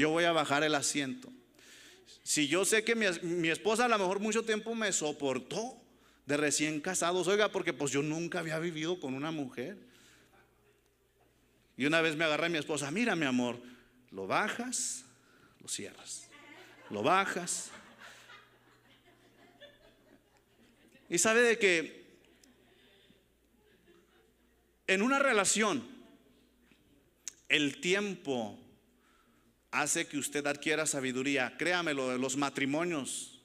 yo 0.00 0.10
voy 0.10 0.24
a 0.24 0.32
bajar 0.32 0.64
el 0.64 0.74
asiento. 0.74 1.30
Si 2.22 2.48
yo 2.48 2.64
sé 2.64 2.84
que 2.84 2.94
mi, 2.94 3.48
esposa 3.48 3.84
a 3.84 3.88
lo 3.88 3.98
mejor 3.98 4.20
mucho 4.20 4.44
tiempo 4.44 4.74
me 4.74 4.92
soportó 4.92 5.76
de 6.26 6.36
recién 6.36 6.80
casados, 6.80 7.28
oiga, 7.28 7.50
porque 7.50 7.72
pues 7.72 7.92
yo 7.92 8.02
nunca 8.02 8.40
había 8.40 8.58
vivido 8.58 8.98
con 9.00 9.14
una 9.14 9.30
mujer. 9.30 9.78
Y 11.76 11.86
una 11.86 12.00
vez 12.00 12.16
me 12.16 12.24
agarré 12.24 12.46
a 12.46 12.48
mi 12.50 12.58
esposa, 12.58 12.90
mira 12.90 13.16
mi 13.16 13.26
amor, 13.26 13.60
lo 14.10 14.26
bajas, 14.26 15.04
lo 15.60 15.68
cierras, 15.68 16.28
lo 16.90 17.02
bajas. 17.02 17.70
Y 21.08 21.18
sabe 21.18 21.42
de 21.42 21.58
que 21.58 22.00
en 24.86 25.02
una 25.02 25.18
relación 25.18 25.86
el 27.48 27.80
tiempo 27.80 28.58
hace 29.70 30.06
que 30.06 30.18
usted 30.18 30.46
adquiera 30.46 30.86
sabiduría. 30.86 31.56
Créamelo, 31.58 32.16
los 32.18 32.36
matrimonios, 32.36 33.40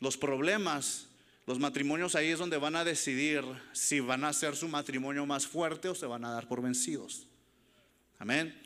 los 0.00 0.16
problemas, 0.16 1.08
los 1.46 1.58
matrimonios 1.58 2.14
ahí 2.14 2.28
es 2.28 2.38
donde 2.38 2.56
van 2.56 2.76
a 2.76 2.84
decidir 2.84 3.44
si 3.72 4.00
van 4.00 4.24
a 4.24 4.28
hacer 4.28 4.56
su 4.56 4.68
matrimonio 4.68 5.26
más 5.26 5.46
fuerte 5.46 5.88
o 5.88 5.94
se 5.94 6.06
van 6.06 6.24
a 6.24 6.32
dar 6.32 6.48
por 6.48 6.62
vencidos. 6.62 7.26
Amén. 8.18 8.58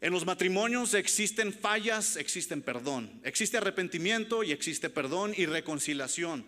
En 0.00 0.12
los 0.12 0.26
matrimonios 0.26 0.94
existen 0.94 1.52
fallas, 1.52 2.16
existen 2.16 2.60
perdón, 2.60 3.20
existe 3.22 3.56
arrepentimiento 3.56 4.42
y 4.42 4.50
existe 4.50 4.90
perdón 4.90 5.32
y 5.36 5.46
reconciliación. 5.46 6.44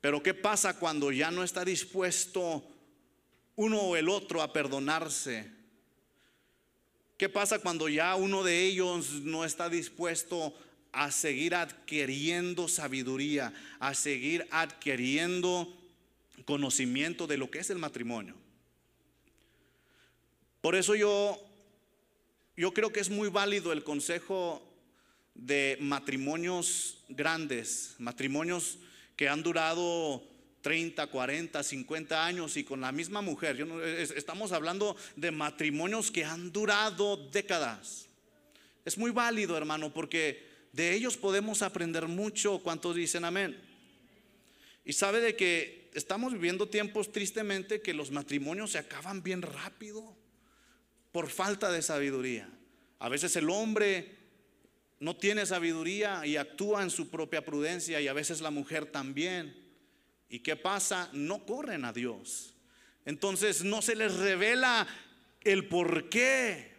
Pero 0.00 0.22
¿qué 0.22 0.34
pasa 0.34 0.78
cuando 0.78 1.10
ya 1.10 1.30
no 1.30 1.42
está 1.42 1.64
dispuesto 1.64 2.64
uno 3.56 3.80
o 3.80 3.96
el 3.96 4.08
otro 4.08 4.42
a 4.42 4.52
perdonarse? 4.52 5.57
¿Qué 7.18 7.28
pasa 7.28 7.58
cuando 7.58 7.88
ya 7.88 8.14
uno 8.14 8.44
de 8.44 8.64
ellos 8.64 9.10
no 9.24 9.44
está 9.44 9.68
dispuesto 9.68 10.54
a 10.92 11.10
seguir 11.10 11.54
adquiriendo 11.54 12.68
sabiduría, 12.68 13.52
a 13.80 13.92
seguir 13.92 14.46
adquiriendo 14.50 15.76
conocimiento 16.46 17.26
de 17.26 17.36
lo 17.36 17.50
que 17.50 17.58
es 17.58 17.70
el 17.70 17.78
matrimonio? 17.78 18.36
Por 20.60 20.76
eso 20.76 20.94
yo 20.94 21.44
yo 22.56 22.72
creo 22.72 22.92
que 22.92 22.98
es 22.98 23.08
muy 23.08 23.28
válido 23.28 23.72
el 23.72 23.84
consejo 23.84 24.60
de 25.34 25.76
matrimonios 25.80 27.04
grandes, 27.08 27.94
matrimonios 27.98 28.78
que 29.14 29.28
han 29.28 29.44
durado 29.44 30.24
30, 30.68 31.06
40, 31.06 31.62
50 31.62 32.26
años 32.26 32.58
y 32.58 32.62
con 32.62 32.82
la 32.82 32.92
misma 32.92 33.22
mujer. 33.22 33.56
Yo 33.56 33.82
estamos 33.82 34.52
hablando 34.52 34.98
de 35.16 35.30
matrimonios 35.30 36.10
que 36.10 36.26
han 36.26 36.52
durado 36.52 37.16
décadas. 37.16 38.06
Es 38.84 38.98
muy 38.98 39.10
válido, 39.10 39.56
hermano, 39.56 39.94
porque 39.94 40.46
de 40.74 40.92
ellos 40.92 41.16
podemos 41.16 41.62
aprender 41.62 42.06
mucho. 42.06 42.58
¿Cuántos 42.58 42.96
dicen 42.96 43.24
amén? 43.24 43.58
Y 44.84 44.92
sabe 44.92 45.22
de 45.22 45.36
que 45.36 45.90
estamos 45.94 46.34
viviendo 46.34 46.68
tiempos 46.68 47.12
tristemente 47.12 47.80
que 47.80 47.94
los 47.94 48.10
matrimonios 48.10 48.72
se 48.72 48.78
acaban 48.78 49.22
bien 49.22 49.40
rápido 49.40 50.18
por 51.12 51.30
falta 51.30 51.72
de 51.72 51.80
sabiduría. 51.80 52.46
A 52.98 53.08
veces 53.08 53.34
el 53.36 53.48
hombre 53.48 54.18
no 55.00 55.16
tiene 55.16 55.46
sabiduría 55.46 56.26
y 56.26 56.36
actúa 56.36 56.82
en 56.82 56.90
su 56.90 57.08
propia 57.08 57.42
prudencia 57.42 58.02
y 58.02 58.08
a 58.08 58.12
veces 58.12 58.42
la 58.42 58.50
mujer 58.50 58.84
también. 58.84 59.67
¿Y 60.28 60.40
qué 60.40 60.56
pasa? 60.56 61.08
No 61.12 61.44
corren 61.44 61.84
a 61.84 61.92
Dios. 61.92 62.54
Entonces 63.04 63.64
no 63.64 63.80
se 63.80 63.96
les 63.96 64.14
revela 64.16 64.86
el 65.42 65.68
por 65.68 66.08
qué. 66.08 66.76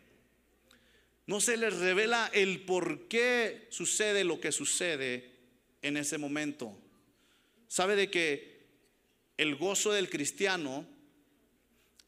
No 1.25 1.41
se 1.41 1.57
les 1.57 1.77
revela 1.77 2.29
el 2.33 2.61
por 2.61 3.07
qué 3.07 3.67
sucede 3.69 4.23
lo 4.23 4.39
que 4.39 4.51
sucede 4.51 5.31
en 5.81 5.97
ese 5.97 6.17
momento. 6.17 6.77
Sabe 7.67 7.95
de 7.95 8.09
que 8.09 8.67
el 9.37 9.55
gozo 9.55 9.91
del 9.91 10.09
cristiano 10.09 10.85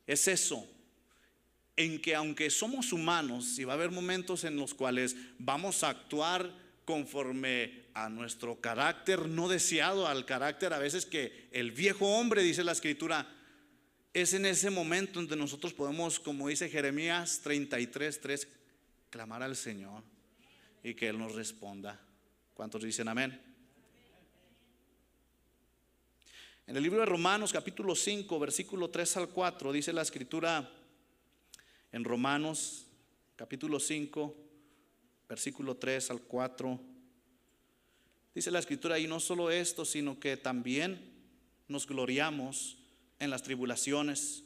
es 0.07 0.27
eso, 0.27 0.67
en 1.75 2.01
que 2.01 2.15
aunque 2.15 2.49
somos 2.49 2.91
humanos 2.91 3.57
y 3.57 3.63
va 3.63 3.73
a 3.73 3.75
haber 3.75 3.91
momentos 3.91 4.43
en 4.43 4.55
los 4.55 4.73
cuales 4.73 5.15
vamos 5.39 5.83
a 5.83 5.89
actuar 5.89 6.53
conforme 6.91 7.85
a 7.93 8.09
nuestro 8.09 8.59
carácter 8.59 9.29
no 9.29 9.47
deseado, 9.47 10.07
al 10.07 10.25
carácter 10.25 10.73
a 10.73 10.77
veces 10.77 11.05
que 11.05 11.47
el 11.53 11.71
viejo 11.71 12.05
hombre, 12.05 12.43
dice 12.43 12.65
la 12.65 12.73
escritura, 12.73 13.33
es 14.13 14.33
en 14.33 14.45
ese 14.45 14.69
momento 14.69 15.13
donde 15.13 15.37
nosotros 15.37 15.73
podemos, 15.73 16.19
como 16.19 16.49
dice 16.49 16.67
Jeremías 16.67 17.39
33, 17.43 18.19
3, 18.19 18.47
clamar 19.09 19.41
al 19.41 19.55
Señor 19.55 20.03
y 20.83 20.93
que 20.93 21.07
Él 21.07 21.17
nos 21.17 21.33
responda. 21.33 21.97
¿Cuántos 22.53 22.83
dicen 22.83 23.07
amén? 23.07 23.41
En 26.67 26.75
el 26.75 26.83
libro 26.83 26.99
de 26.99 27.05
Romanos 27.05 27.53
capítulo 27.53 27.95
5, 27.95 28.37
versículo 28.37 28.89
3 28.89 29.15
al 29.15 29.29
4, 29.29 29.71
dice 29.71 29.93
la 29.93 30.01
escritura 30.01 30.69
en 31.93 32.03
Romanos 32.03 32.85
capítulo 33.37 33.79
5, 33.79 34.50
versículo 35.31 35.77
3 35.77 36.11
al 36.11 36.19
4. 36.23 36.77
Dice 38.35 38.51
la 38.51 38.59
escritura, 38.59 38.99
y 38.99 39.07
no 39.07 39.21
solo 39.21 39.49
esto, 39.49 39.85
sino 39.85 40.19
que 40.19 40.35
también 40.35 41.09
nos 41.69 41.87
gloriamos 41.87 42.77
en 43.17 43.29
las 43.29 43.41
tribulaciones, 43.41 44.43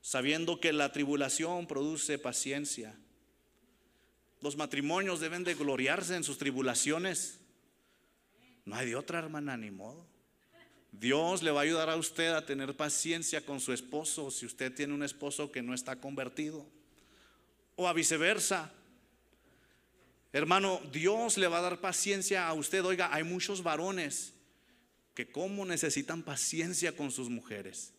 sabiendo 0.00 0.60
que 0.60 0.72
la 0.72 0.92
tribulación 0.92 1.66
produce 1.66 2.16
paciencia. 2.16 2.96
Los 4.40 4.56
matrimonios 4.56 5.18
deben 5.18 5.42
de 5.42 5.54
gloriarse 5.54 6.14
en 6.14 6.22
sus 6.22 6.38
tribulaciones. 6.38 7.40
No 8.64 8.76
hay 8.76 8.86
de 8.86 8.94
otra 8.94 9.18
hermana 9.18 9.56
ni 9.56 9.72
modo. 9.72 10.06
Dios 10.92 11.42
le 11.42 11.50
va 11.50 11.58
a 11.58 11.64
ayudar 11.64 11.90
a 11.90 11.96
usted 11.96 12.34
a 12.34 12.46
tener 12.46 12.76
paciencia 12.76 13.44
con 13.44 13.58
su 13.58 13.72
esposo 13.72 14.30
si 14.30 14.46
usted 14.46 14.72
tiene 14.72 14.94
un 14.94 15.02
esposo 15.02 15.50
que 15.50 15.60
no 15.60 15.74
está 15.74 15.96
convertido. 15.96 16.64
O 17.74 17.88
a 17.88 17.92
viceversa. 17.92 18.72
Hermano, 20.32 20.80
Dios 20.90 21.36
le 21.36 21.46
va 21.46 21.58
a 21.58 21.62
dar 21.62 21.80
paciencia 21.80 22.48
a 22.48 22.54
usted. 22.54 22.84
Oiga, 22.84 23.10
hay 23.12 23.22
muchos 23.22 23.62
varones 23.62 24.32
que 25.14 25.30
cómo 25.30 25.66
necesitan 25.66 26.22
paciencia 26.22 26.96
con 26.96 27.10
sus 27.10 27.28
mujeres. 27.28 27.92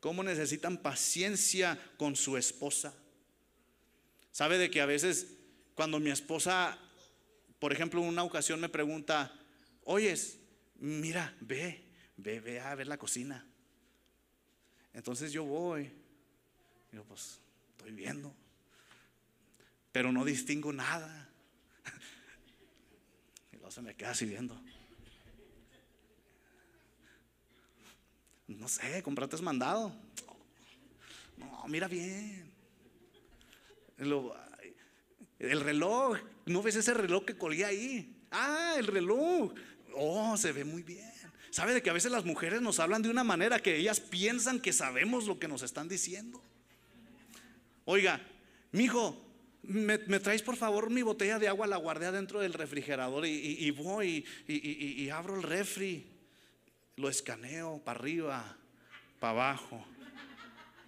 Cómo 0.00 0.22
necesitan 0.22 0.76
paciencia 0.76 1.80
con 1.96 2.16
su 2.16 2.36
esposa. 2.36 2.94
Sabe 4.30 4.58
de 4.58 4.70
que 4.70 4.82
a 4.82 4.86
veces 4.86 5.28
cuando 5.74 5.98
mi 5.98 6.10
esposa, 6.10 6.78
por 7.58 7.72
ejemplo, 7.72 8.02
en 8.02 8.08
una 8.08 8.24
ocasión 8.24 8.60
me 8.60 8.68
pregunta, 8.68 9.32
oyes, 9.84 10.38
mira, 10.76 11.34
ve, 11.40 11.82
ve, 12.18 12.40
ve 12.40 12.60
a 12.60 12.74
ver 12.74 12.88
la 12.88 12.98
cocina. 12.98 13.46
Entonces 14.92 15.32
yo 15.32 15.44
voy, 15.44 15.90
yo 16.92 17.04
pues 17.04 17.40
estoy 17.70 17.92
viendo, 17.92 18.34
pero 19.92 20.12
no 20.12 20.24
distingo 20.24 20.72
nada. 20.72 21.23
Se 23.74 23.82
me 23.82 23.92
queda 23.92 24.10
así 24.10 24.24
viendo. 24.24 24.56
No 28.46 28.68
sé, 28.68 29.02
comprate 29.02 29.36
mandado. 29.38 29.92
No, 31.36 31.64
mira 31.66 31.88
bien. 31.88 32.54
el 33.98 35.60
reloj, 35.60 36.18
¿no 36.46 36.62
ves 36.62 36.76
ese 36.76 36.94
reloj 36.94 37.24
que 37.24 37.36
colgué 37.36 37.64
ahí? 37.64 38.16
Ah, 38.30 38.76
el 38.78 38.86
reloj. 38.86 39.52
Oh, 39.96 40.36
se 40.36 40.52
ve 40.52 40.62
muy 40.62 40.84
bien. 40.84 41.10
¿Sabe 41.50 41.74
de 41.74 41.82
que 41.82 41.90
a 41.90 41.94
veces 41.94 42.12
las 42.12 42.24
mujeres 42.24 42.62
nos 42.62 42.78
hablan 42.78 43.02
de 43.02 43.10
una 43.10 43.24
manera 43.24 43.58
que 43.58 43.74
ellas 43.74 43.98
piensan 43.98 44.60
que 44.60 44.72
sabemos 44.72 45.26
lo 45.26 45.40
que 45.40 45.48
nos 45.48 45.62
están 45.62 45.88
diciendo? 45.88 46.40
Oiga, 47.86 48.20
mijo, 48.70 49.20
¿me, 49.68 49.98
traes 50.20 50.42
por 50.42 50.56
favor 50.56 50.90
mi 50.90 51.02
botella 51.02 51.38
de 51.38 51.48
agua? 51.48 51.66
La 51.66 51.76
guardé 51.76 52.10
dentro 52.12 52.40
del 52.40 52.52
refrigerador 52.52 53.26
y, 53.26 53.70
voy 53.70 54.24
y, 54.46 55.08
abro 55.10 55.36
el 55.36 55.42
refri, 55.42 56.06
lo 56.96 57.08
escaneo 57.08 57.80
para 57.84 57.98
arriba, 57.98 58.56
para 59.20 59.30
abajo. 59.32 59.84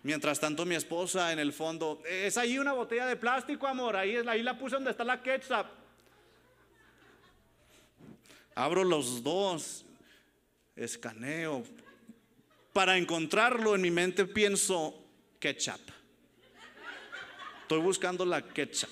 Mientras 0.03 0.39
tanto 0.39 0.65
mi 0.65 0.77
esposa 0.77 1.33
en 1.33 1.39
el 1.39 1.53
fondo, 1.53 2.03
es 2.09 2.37
ahí 2.37 2.59
una 2.59 2.73
botella 2.73 3.07
de 3.07 3.17
plástico, 3.17 3.67
amor, 3.67 3.97
ahí, 3.97 4.17
ahí 4.17 4.43
la 4.43 4.57
puse 4.57 4.77
donde 4.77 4.93
está 4.93 5.03
la 5.03 5.21
ketchup. 5.21 5.67
Abro 8.55 8.85
los 8.85 9.23
dos 9.23 9.85
escaneo. 10.77 11.65
Para 12.73 12.97
encontrarlo 12.99 13.75
en 13.75 13.81
mi 13.81 13.91
mente 13.91 14.27
pienso 14.27 14.95
ketchup. 15.41 15.96
Estoy 17.67 17.81
buscando 17.81 18.25
la 18.25 18.43
ketchup. 18.43 18.89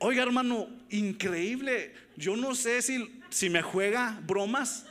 Oiga, 0.00 0.22
hermano, 0.22 0.68
increíble. 0.90 1.94
Yo 2.14 2.36
no 2.36 2.54
sé 2.54 2.82
si, 2.82 3.22
si 3.30 3.48
me 3.48 3.62
juega 3.62 4.20
bromas. 4.26 4.84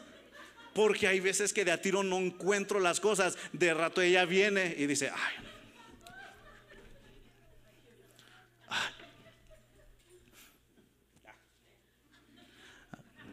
Porque 0.74 1.08
hay 1.08 1.20
veces 1.20 1.54
que 1.54 1.64
de 1.64 1.72
a 1.72 1.80
tiro 1.80 2.02
no 2.02 2.18
encuentro 2.18 2.80
las 2.80 3.00
cosas. 3.00 3.38
De 3.52 3.76
rato 3.76 4.02
ella 4.02 4.26
viene 4.26 4.74
y 4.76 4.88
dice, 4.88 5.12
ay. 5.12 5.46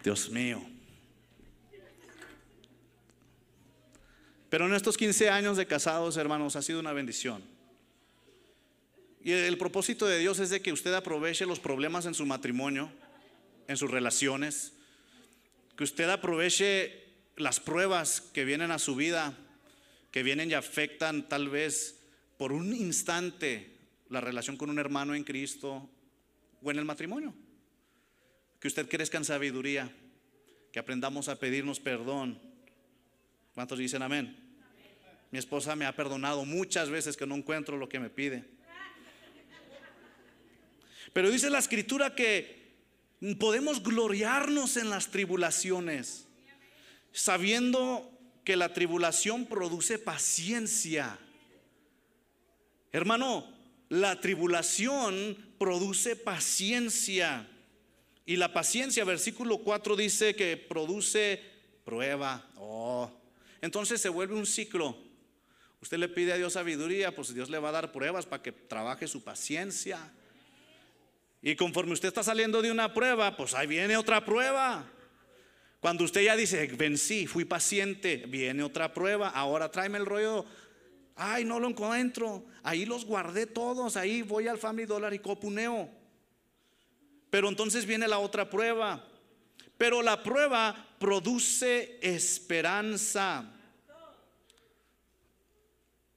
Dios 0.04 0.28
mío. 0.28 0.62
Pero 4.50 4.66
en 4.66 4.74
estos 4.74 4.98
15 4.98 5.30
años 5.30 5.56
de 5.56 5.66
casados, 5.66 6.18
hermanos, 6.18 6.56
ha 6.56 6.60
sido 6.60 6.78
una 6.78 6.92
bendición. 6.92 7.49
Y 9.22 9.32
el 9.32 9.58
propósito 9.58 10.06
de 10.06 10.18
Dios 10.18 10.38
es 10.38 10.50
de 10.50 10.62
que 10.62 10.72
usted 10.72 10.94
aproveche 10.94 11.46
los 11.46 11.60
problemas 11.60 12.06
en 12.06 12.14
su 12.14 12.24
matrimonio, 12.24 12.90
en 13.68 13.76
sus 13.76 13.90
relaciones, 13.90 14.72
que 15.76 15.84
usted 15.84 16.08
aproveche 16.08 17.04
las 17.36 17.60
pruebas 17.60 18.20
que 18.20 18.44
vienen 18.44 18.70
a 18.70 18.78
su 18.78 18.96
vida, 18.96 19.36
que 20.10 20.22
vienen 20.22 20.50
y 20.50 20.54
afectan 20.54 21.28
tal 21.28 21.48
vez 21.48 22.00
por 22.38 22.52
un 22.52 22.74
instante 22.74 23.76
la 24.08 24.20
relación 24.20 24.56
con 24.56 24.70
un 24.70 24.78
hermano 24.78 25.14
en 25.14 25.24
Cristo 25.24 25.88
o 26.62 26.70
en 26.70 26.78
el 26.78 26.84
matrimonio. 26.84 27.34
Que 28.58 28.68
usted 28.68 28.88
crezca 28.88 29.18
en 29.18 29.24
sabiduría, 29.24 29.90
que 30.72 30.78
aprendamos 30.78 31.28
a 31.28 31.38
pedirnos 31.38 31.80
perdón, 31.80 32.40
¿Cuántos 33.54 33.78
dicen 33.78 34.02
amén? 34.02 34.36
Mi 35.30 35.38
esposa 35.38 35.76
me 35.76 35.84
ha 35.84 35.94
perdonado 35.94 36.44
muchas 36.44 36.88
veces 36.88 37.16
que 37.16 37.26
no 37.26 37.34
encuentro 37.34 37.76
lo 37.76 37.88
que 37.88 38.00
me 38.00 38.10
pide. 38.10 38.44
Pero 41.12 41.30
dice 41.30 41.50
la 41.50 41.58
escritura 41.58 42.14
que 42.14 42.60
podemos 43.38 43.82
gloriarnos 43.82 44.76
en 44.76 44.90
las 44.90 45.10
tribulaciones, 45.10 46.26
sabiendo 47.12 48.10
que 48.44 48.56
la 48.56 48.72
tribulación 48.72 49.46
produce 49.46 49.98
paciencia. 49.98 51.18
Hermano, 52.92 53.46
la 53.88 54.20
tribulación 54.20 55.36
produce 55.58 56.16
paciencia. 56.16 57.48
Y 58.24 58.36
la 58.36 58.52
paciencia, 58.52 59.04
versículo 59.04 59.58
4 59.58 59.96
dice 59.96 60.34
que 60.34 60.56
produce 60.56 61.42
prueba. 61.84 62.48
Oh, 62.56 63.10
entonces 63.60 64.00
se 64.00 64.08
vuelve 64.08 64.34
un 64.34 64.46
ciclo. 64.46 64.96
Usted 65.82 65.98
le 65.98 66.08
pide 66.08 66.32
a 66.32 66.36
Dios 66.36 66.52
sabiduría, 66.52 67.14
pues 67.14 67.34
Dios 67.34 67.50
le 67.50 67.58
va 67.58 67.70
a 67.70 67.72
dar 67.72 67.92
pruebas 67.92 68.26
para 68.26 68.42
que 68.42 68.52
trabaje 68.52 69.08
su 69.08 69.24
paciencia. 69.24 70.12
Y 71.42 71.56
conforme 71.56 71.92
usted 71.92 72.08
está 72.08 72.22
saliendo 72.22 72.60
de 72.60 72.70
una 72.70 72.92
prueba, 72.92 73.36
pues 73.36 73.54
ahí 73.54 73.66
viene 73.66 73.96
otra 73.96 74.24
prueba. 74.24 74.84
Cuando 75.80 76.04
usted 76.04 76.22
ya 76.22 76.36
dice, 76.36 76.66
vencí, 76.66 77.26
fui 77.26 77.46
paciente, 77.46 78.24
viene 78.28 78.62
otra 78.62 78.92
prueba, 78.92 79.30
ahora 79.30 79.70
tráeme 79.70 79.96
el 79.96 80.04
rollo. 80.04 80.44
Ay, 81.16 81.44
no 81.44 81.58
lo 81.58 81.68
encuentro. 81.68 82.44
Ahí 82.62 82.84
los 82.84 83.06
guardé 83.06 83.46
todos, 83.46 83.96
ahí 83.96 84.20
voy 84.20 84.48
al 84.48 84.58
Family 84.58 84.86
Dollar 84.86 85.14
y 85.14 85.18
copuneo. 85.18 85.90
Pero 87.30 87.48
entonces 87.48 87.86
viene 87.86 88.06
la 88.06 88.18
otra 88.18 88.50
prueba. 88.50 89.06
Pero 89.78 90.02
la 90.02 90.22
prueba 90.22 90.94
produce 90.98 91.98
esperanza. 92.02 93.50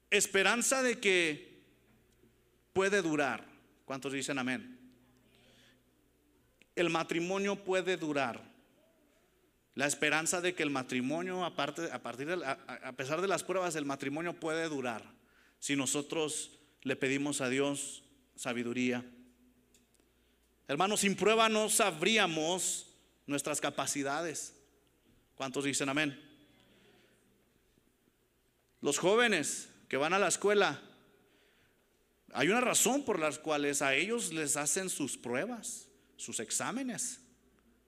Esperanza 0.09 0.83
de 0.83 0.99
que 0.99 1.63
puede 2.73 3.01
durar. 3.01 3.45
¿Cuántos 3.85 4.11
dicen 4.11 4.37
amén? 4.37 4.72
El 6.75 6.89
matrimonio 6.89 7.55
puede 7.55 7.97
durar. 7.97 8.41
La 9.75 9.87
esperanza 9.87 10.39
de 10.39 10.53
que 10.53 10.63
el 10.63 10.69
matrimonio, 10.69 11.43
aparte, 11.43 11.91
a, 11.91 12.01
partir 12.01 12.27
de, 12.27 12.45
a, 12.45 12.91
pesar 12.93 13.21
de 13.21 13.27
las 13.27 13.43
pruebas, 13.43 13.75
el 13.75 13.85
matrimonio 13.85 14.33
puede 14.39 14.69
durar 14.69 15.03
si 15.59 15.75
nosotros 15.75 16.59
le 16.83 16.95
pedimos 16.95 17.41
a 17.41 17.49
Dios 17.49 18.03
sabiduría. 18.35 19.03
Hermanos, 20.67 21.01
sin 21.01 21.15
prueba 21.15 21.49
no 21.49 21.69
sabríamos 21.69 22.87
nuestras 23.25 23.61
capacidades. 23.61 24.53
¿Cuántos 25.35 25.63
dicen 25.63 25.89
amén? 25.89 26.19
Los 28.81 28.99
jóvenes 28.99 29.69
que 29.87 29.97
van 29.97 30.13
a 30.13 30.19
la 30.19 30.27
escuela, 30.27 30.81
hay 32.33 32.49
una 32.49 32.61
razón 32.61 33.05
por 33.05 33.19
las 33.19 33.39
cuales 33.39 33.81
a 33.81 33.95
ellos 33.95 34.33
les 34.33 34.57
hacen 34.57 34.89
sus 34.89 35.17
pruebas, 35.17 35.87
sus 36.17 36.39
exámenes. 36.39 37.19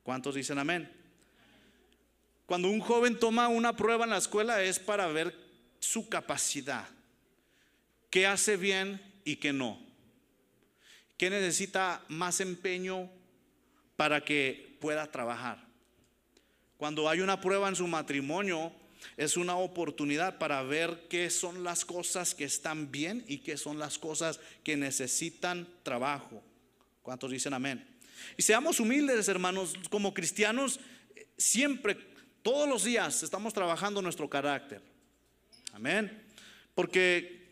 ¿Cuántos 0.04 0.36
dicen 0.36 0.60
amén? 0.60 0.92
Cuando 2.46 2.70
un 2.70 2.80
joven 2.80 3.20
toma 3.20 3.48
una 3.48 3.76
prueba 3.76 4.04
en 4.04 4.12
la 4.12 4.18
escuela 4.18 4.62
es 4.62 4.78
para 4.80 5.08
ver 5.08 5.36
su 5.80 6.10
capacidad, 6.10 6.88
qué 8.10 8.28
hace 8.28 8.56
bien 8.58 9.02
y 9.24 9.38
qué 9.38 9.52
no, 9.52 9.80
qué 11.18 11.30
necesita 11.30 12.04
más 12.08 12.40
empeño 12.40 13.10
para 13.96 14.24
que 14.24 14.78
pueda 14.80 15.12
trabajar. 15.12 15.66
Cuando 16.78 17.10
hay 17.10 17.22
una 17.22 17.42
prueba 17.42 17.70
en 17.70 17.76
su 17.76 17.88
matrimonio, 17.88 18.72
es 19.18 19.38
una 19.38 19.56
oportunidad 19.56 20.38
para 20.38 20.62
ver 20.64 21.08
qué 21.10 21.30
son 21.30 21.64
las 21.64 21.86
cosas 21.86 22.36
que 22.36 22.44
están 22.44 22.92
bien 22.92 23.24
y 23.28 23.40
qué 23.40 23.58
son 23.58 23.80
las 23.80 23.98
cosas 23.98 24.40
que 24.64 24.76
necesitan 24.78 25.68
trabajo. 25.84 26.44
¿Cuántos 27.02 27.32
dicen 27.32 27.54
amén? 27.54 27.95
Y 28.38 28.42
seamos 28.42 28.80
humildes, 28.80 29.28
hermanos, 29.28 29.74
como 29.90 30.14
cristianos, 30.14 30.80
siempre 31.38 31.98
todos 32.42 32.70
los 32.70 32.84
días 32.84 33.24
estamos 33.24 33.54
trabajando 33.54 34.02
nuestro 34.02 34.30
carácter. 34.30 34.82
Amén. 35.74 36.24
Porque 36.74 37.46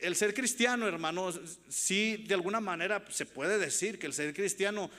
el 0.00 0.16
ser 0.16 0.34
cristiano, 0.34 0.86
hermanos, 0.86 1.40
sí 1.68 2.24
de 2.26 2.34
alguna 2.34 2.60
manera 2.60 3.04
se 3.10 3.26
puede 3.26 3.58
decir 3.58 3.98
que 3.98 4.06
el 4.06 4.12
ser 4.12 4.34
cristiano 4.34 4.90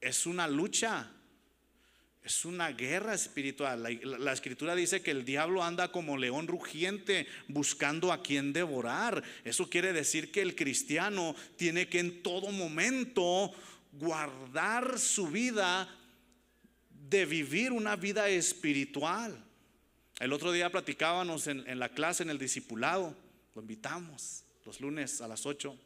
es 0.00 0.26
una 0.26 0.48
lucha, 0.48 1.10
es 2.24 2.44
una 2.44 2.70
guerra 2.70 3.14
espiritual. 3.14 4.00
La, 4.02 4.32
escritura 4.32 4.74
dice 4.74 5.02
que 5.02 5.10
el 5.10 5.24
diablo 5.24 5.62
anda 5.62 5.90
como 5.90 6.16
león 6.16 6.46
rugiente 6.46 7.26
buscando 7.48 8.12
a 8.12 8.22
quien 8.22 8.52
devorar. 8.52 9.22
Eso 9.44 9.68
quiere 9.68 9.92
decir 9.92 10.30
que 10.30 10.42
el 10.42 10.54
cristiano 10.54 11.34
tiene 11.56 11.88
que 11.88 11.98
en 11.98 12.22
todo 12.22 12.50
momento 12.52 13.52
guardar 13.92 14.98
su 14.98 15.28
vida 15.28 15.88
de 16.90 17.26
vivir 17.26 17.72
una 17.72 17.94
vida 17.96 18.28
espiritual. 18.28 19.44
El 20.18 20.32
otro 20.32 20.52
día 20.52 20.70
platicábamos 20.70 21.46
en, 21.46 21.78
la 21.78 21.90
clase, 21.90 22.22
en 22.22 22.30
el 22.30 22.38
discipulado, 22.38 23.14
lo 23.54 23.60
invitamos 23.60 24.44
los 24.64 24.80
lunes 24.80 25.20
a 25.20 25.28
las 25.28 25.44
8. 25.44 25.76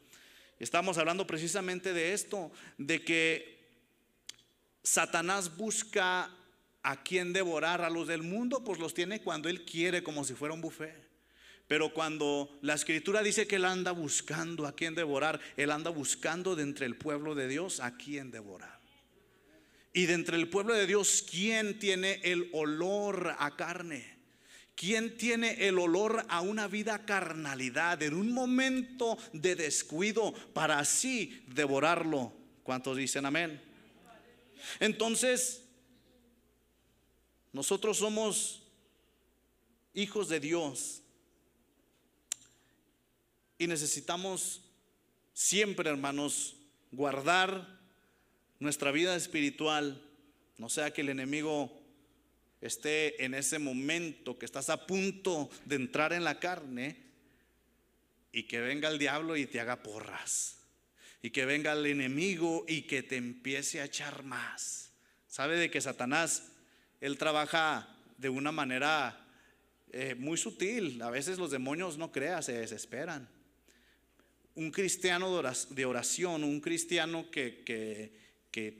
Estamos 0.59 0.97
hablando 0.97 1.27
precisamente 1.27 1.93
de 1.93 2.13
esto, 2.13 2.51
de 2.77 3.03
que 3.03 3.57
Satanás 4.83 5.57
busca 5.57 6.31
a 6.83 7.03
quien 7.03 7.33
devorar, 7.33 7.81
a 7.81 7.89
los 7.89 8.07
del 8.07 8.23
mundo, 8.23 8.63
pues 8.63 8.79
los 8.79 8.93
tiene 8.93 9.21
cuando 9.21 9.49
él 9.49 9.65
quiere, 9.65 10.03
como 10.03 10.23
si 10.23 10.33
fuera 10.33 10.53
un 10.53 10.61
buffet. 10.61 11.06
Pero 11.67 11.93
cuando 11.93 12.57
la 12.61 12.75
escritura 12.75 13.21
dice 13.21 13.45
que 13.45 13.57
él 13.57 13.65
anda 13.65 13.91
buscando 13.91 14.65
a 14.65 14.75
quien 14.75 14.95
devorar, 14.95 15.39
él 15.57 15.71
anda 15.71 15.89
buscando 15.89 16.55
de 16.55 16.63
entre 16.63 16.85
el 16.85 16.95
pueblo 16.95 17.35
de 17.35 17.47
Dios 17.49 17.81
a 17.81 17.97
quien 17.97 18.31
devorar. 18.31 18.79
Y 19.91 20.05
de 20.05 20.13
entre 20.13 20.37
el 20.37 20.49
pueblo 20.49 20.73
de 20.73 20.87
Dios, 20.87 21.25
¿quién 21.29 21.77
tiene 21.79 22.21
el 22.23 22.49
olor 22.53 23.35
a 23.37 23.55
carne? 23.57 24.17
¿Quién 24.75 25.17
tiene 25.17 25.67
el 25.67 25.79
olor 25.79 26.23
a 26.29 26.41
una 26.41 26.67
vida 26.67 27.03
carnalidad 27.03 28.01
en 28.03 28.13
un 28.13 28.31
momento 28.31 29.17
de 29.33 29.55
descuido 29.55 30.33
para 30.53 30.79
así 30.79 31.43
devorarlo? 31.47 32.31
¿Cuántos 32.63 32.95
dicen 32.95 33.25
amén? 33.25 33.59
Entonces, 34.79 35.63
nosotros 37.51 37.97
somos 37.97 38.61
hijos 39.93 40.29
de 40.29 40.39
Dios 40.39 41.01
y 43.57 43.67
necesitamos 43.67 44.61
siempre, 45.33 45.89
hermanos, 45.89 46.55
guardar 46.91 47.79
nuestra 48.59 48.91
vida 48.91 49.15
espiritual, 49.15 50.01
no 50.57 50.69
sea 50.69 50.91
que 50.91 51.01
el 51.01 51.09
enemigo 51.09 51.71
esté 52.61 53.23
en 53.23 53.33
ese 53.33 53.59
momento 53.59 54.37
que 54.37 54.45
estás 54.45 54.69
a 54.69 54.87
punto 54.87 55.49
de 55.65 55.75
entrar 55.75 56.13
en 56.13 56.23
la 56.23 56.39
carne 56.39 56.97
y 58.31 58.43
que 58.43 58.59
venga 58.59 58.89
el 58.89 58.97
diablo 58.97 59.37
y 59.37 59.45
te 59.45 59.59
haga 59.59 59.83
porras. 59.83 60.55
Y 61.21 61.31
que 61.31 61.45
venga 61.45 61.73
el 61.73 61.85
enemigo 61.85 62.65
y 62.67 62.83
que 62.83 63.03
te 63.03 63.17
empiece 63.17 63.81
a 63.81 63.85
echar 63.85 64.23
más. 64.23 64.91
¿Sabe 65.27 65.57
de 65.57 65.69
que 65.69 65.81
Satanás, 65.81 66.51
él 67.01 67.17
trabaja 67.17 67.95
de 68.17 68.29
una 68.29 68.51
manera 68.51 69.25
eh, 69.91 70.15
muy 70.15 70.37
sutil? 70.37 71.01
A 71.01 71.09
veces 71.09 71.37
los 71.37 71.51
demonios 71.51 71.97
no 71.97 72.11
crean, 72.11 72.43
se 72.43 72.53
desesperan. 72.53 73.27
Un 74.57 74.71
cristiano 74.71 75.41
de 75.69 75.85
oración, 75.85 76.43
un 76.43 76.59
cristiano 76.59 77.31
que, 77.31 77.63
que 77.63 78.27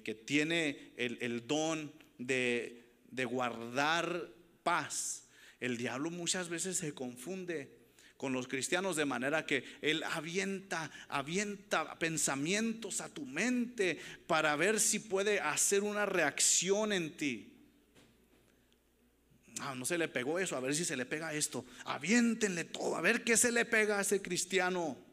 que, 0.04 0.16
tiene 0.16 0.94
el, 0.98 1.46
don 1.46 1.92
de, 2.18 2.90
de 3.12 3.26
guardar 3.26 4.30
paz. 4.64 5.28
El 5.60 5.78
diablo 5.78 6.10
muchas 6.10 6.50
veces 6.50 6.78
se 6.78 6.94
confunde 6.94 7.76
con 8.18 8.34
los 8.34 8.48
cristianos 8.48 8.96
de 8.96 9.06
manera 9.06 9.46
que 9.46 9.64
él 9.82 10.04
avienta, 10.04 10.90
avienta 11.08 11.98
pensamientos 12.00 13.02
a 13.02 13.10
tu 13.10 13.26
mente 13.26 14.00
para 14.26 14.56
ver 14.56 14.80
si 14.80 15.00
puede 15.00 15.40
hacer 15.40 15.84
una 15.84 16.06
reacción 16.06 16.92
en 16.92 17.16
ti. 17.16 17.54
Ah, 19.60 19.76
no 19.76 19.86
se 19.86 19.98
le 19.98 20.08
pegó 20.08 20.40
eso, 20.40 20.56
a 20.56 20.60
ver 20.60 20.74
si 20.76 20.86
se 20.86 20.98
le 20.98 21.06
pega 21.06 21.34
esto. 21.34 21.66
Aviéntenle 21.86 22.64
todo, 22.64 22.96
a 22.96 23.02
ver 23.02 23.24
qué 23.24 23.38
se 23.38 23.52
le 23.52 23.66
pega 23.66 24.00
a 24.00 24.02
ese 24.02 24.22
cristiano. 24.22 25.07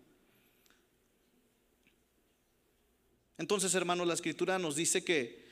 Entonces, 3.38 3.74
hermanos, 3.74 4.06
la 4.06 4.14
escritura 4.14 4.58
nos 4.58 4.76
dice 4.76 5.04
que 5.04 5.44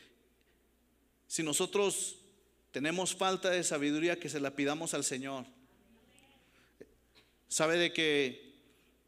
si 1.27 1.43
nosotros 1.43 2.19
tenemos 2.73 3.15
falta 3.15 3.51
de 3.51 3.63
sabiduría, 3.63 4.19
que 4.19 4.31
se 4.31 4.41
la 4.41 4.57
pidamos 4.57 4.95
al 4.95 5.05
Señor. 5.05 5.45
Sabe 7.49 7.77
de 7.77 7.93
que, 7.93 8.55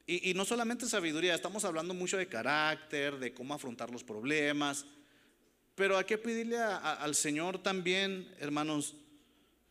y, 0.06 0.34
no 0.34 0.44
solamente 0.44 0.86
sabiduría, 0.86 1.34
estamos 1.34 1.64
hablando 1.64 1.94
mucho 1.94 2.18
de 2.18 2.28
carácter, 2.28 3.18
de 3.18 3.32
cómo 3.32 3.54
afrontar 3.54 3.90
los 3.90 4.04
problemas, 4.04 4.84
pero 5.74 5.96
hay 5.96 6.04
que 6.04 6.18
pedirle 6.18 6.58
al 6.58 7.14
Señor 7.14 7.62
también, 7.62 8.32
hermanos, 8.38 8.94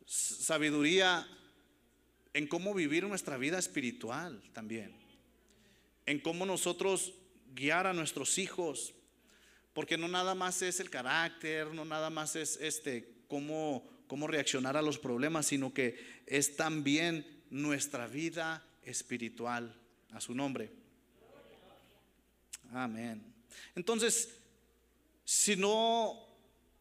sabiduría 0.05 1.27
en 2.33 2.47
cómo 2.47 2.73
vivir 2.73 3.05
nuestra 3.05 3.37
vida 3.37 3.59
espiritual 3.59 4.41
también, 4.53 4.91
en 6.07 6.19
cómo 6.19 6.45
nosotros 6.47 7.13
guiar 7.53 7.87
a 7.87 7.93
nuestros 7.93 8.37
hijos, 8.37 8.93
porque 9.73 9.97
no 9.97 10.07
nada 10.07 10.35
más 10.35 10.61
es 10.61 10.79
el 10.79 10.89
carácter, 10.89 11.67
no 11.73 11.85
nada 11.85 12.09
más 12.09 12.35
es 12.35 12.57
este 12.61 13.09
cómo, 13.27 13.87
cómo 14.07 14.27
reaccionar 14.27 14.77
a 14.77 14.81
los 14.81 14.99
problemas, 14.99 15.47
sino 15.47 15.73
que 15.73 16.21
es 16.25 16.55
también 16.55 17.43
nuestra 17.49 18.07
vida 18.07 18.65
espiritual 18.83 19.75
a 20.11 20.21
su 20.21 20.33
nombre. 20.33 20.71
Amén. 22.71 23.23
Entonces, 23.75 24.37
si 25.25 25.55
no 25.55 26.33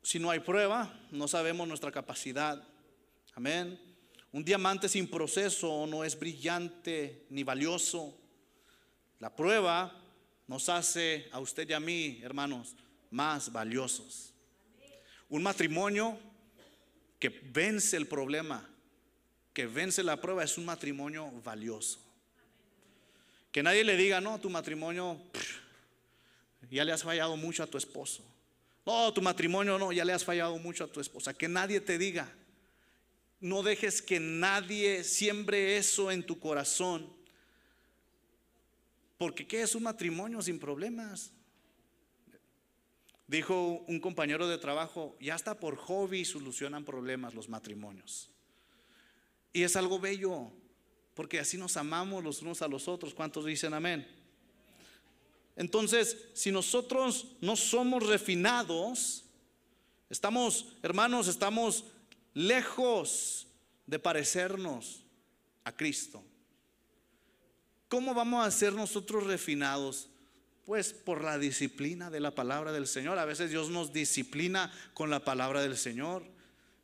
si 0.02 0.18
no 0.18 0.30
hay 0.30 0.40
prueba, 0.40 0.92
no 1.12 1.28
sabemos 1.28 1.68
nuestra 1.68 1.92
capacidad. 1.92 2.62
Amén. 3.34 3.80
Un 4.32 4.44
diamante 4.44 4.88
sin 4.88 5.08
proceso 5.08 5.86
no 5.86 6.02
es 6.02 6.18
brillante 6.18 7.24
ni 7.30 7.44
valioso. 7.44 8.18
La 9.20 9.34
prueba 9.34 10.01
nos 10.46 10.68
hace 10.68 11.28
a 11.32 11.40
usted 11.40 11.68
y 11.68 11.72
a 11.72 11.80
mí, 11.80 12.20
hermanos, 12.22 12.74
más 13.10 13.52
valiosos. 13.52 14.32
Un 15.28 15.42
matrimonio 15.42 16.18
que 17.18 17.28
vence 17.28 17.96
el 17.96 18.06
problema, 18.06 18.68
que 19.52 19.66
vence 19.66 20.02
la 20.02 20.20
prueba, 20.20 20.44
es 20.44 20.58
un 20.58 20.64
matrimonio 20.64 21.30
valioso. 21.44 22.00
Que 23.52 23.62
nadie 23.62 23.84
le 23.84 23.96
diga, 23.96 24.20
no, 24.20 24.40
tu 24.40 24.50
matrimonio 24.50 25.20
ya 26.70 26.84
le 26.84 26.92
has 26.92 27.02
fallado 27.02 27.36
mucho 27.36 27.62
a 27.62 27.66
tu 27.66 27.78
esposo. 27.78 28.24
No, 28.84 29.12
tu 29.12 29.22
matrimonio 29.22 29.78
no, 29.78 29.92
ya 29.92 30.04
le 30.04 30.12
has 30.12 30.24
fallado 30.24 30.58
mucho 30.58 30.84
a 30.84 30.88
tu 30.88 31.00
esposa. 31.00 31.34
Que 31.34 31.48
nadie 31.48 31.80
te 31.80 31.98
diga. 31.98 32.32
No 33.40 33.62
dejes 33.62 34.02
que 34.02 34.18
nadie 34.18 35.04
siembre 35.04 35.76
eso 35.76 36.10
en 36.10 36.24
tu 36.24 36.38
corazón. 36.38 37.21
Porque 39.22 39.46
¿qué 39.46 39.62
es 39.62 39.76
un 39.76 39.84
matrimonio 39.84 40.42
sin 40.42 40.58
problemas? 40.58 41.30
Dijo 43.28 43.84
un 43.86 44.00
compañero 44.00 44.48
de 44.48 44.58
trabajo, 44.58 45.16
ya 45.20 45.36
hasta 45.36 45.60
por 45.60 45.76
hobby 45.76 46.24
solucionan 46.24 46.84
problemas 46.84 47.32
los 47.32 47.48
matrimonios. 47.48 48.30
Y 49.52 49.62
es 49.62 49.76
algo 49.76 50.00
bello, 50.00 50.50
porque 51.14 51.38
así 51.38 51.56
nos 51.56 51.76
amamos 51.76 52.24
los 52.24 52.42
unos 52.42 52.62
a 52.62 52.66
los 52.66 52.88
otros. 52.88 53.14
¿Cuántos 53.14 53.44
dicen 53.44 53.74
amén? 53.74 54.04
Entonces, 55.54 56.18
si 56.32 56.50
nosotros 56.50 57.36
no 57.40 57.54
somos 57.54 58.04
refinados, 58.04 59.22
estamos, 60.10 60.74
hermanos, 60.82 61.28
estamos 61.28 61.84
lejos 62.34 63.46
de 63.86 64.00
parecernos 64.00 65.04
a 65.62 65.70
Cristo. 65.70 66.24
¿Cómo 67.92 68.14
vamos 68.14 68.46
a 68.46 68.50
ser 68.50 68.72
nosotros 68.72 69.24
refinados? 69.24 70.08
Pues 70.64 70.94
por 70.94 71.22
la 71.22 71.36
disciplina 71.36 72.08
de 72.08 72.20
la 72.20 72.34
palabra 72.34 72.72
del 72.72 72.86
Señor. 72.86 73.18
A 73.18 73.26
veces 73.26 73.50
Dios 73.50 73.68
nos 73.68 73.92
disciplina 73.92 74.72
con 74.94 75.10
la 75.10 75.26
palabra 75.26 75.60
del 75.60 75.76
Señor. 75.76 76.24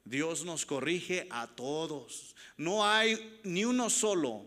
Dios 0.05 0.45
nos 0.45 0.67
corrige 0.67 1.27
a 1.31 1.47
todos. 1.47 2.37
No 2.59 2.87
hay 2.87 3.41
ni 3.43 3.65
uno 3.65 3.89
solo 3.89 4.45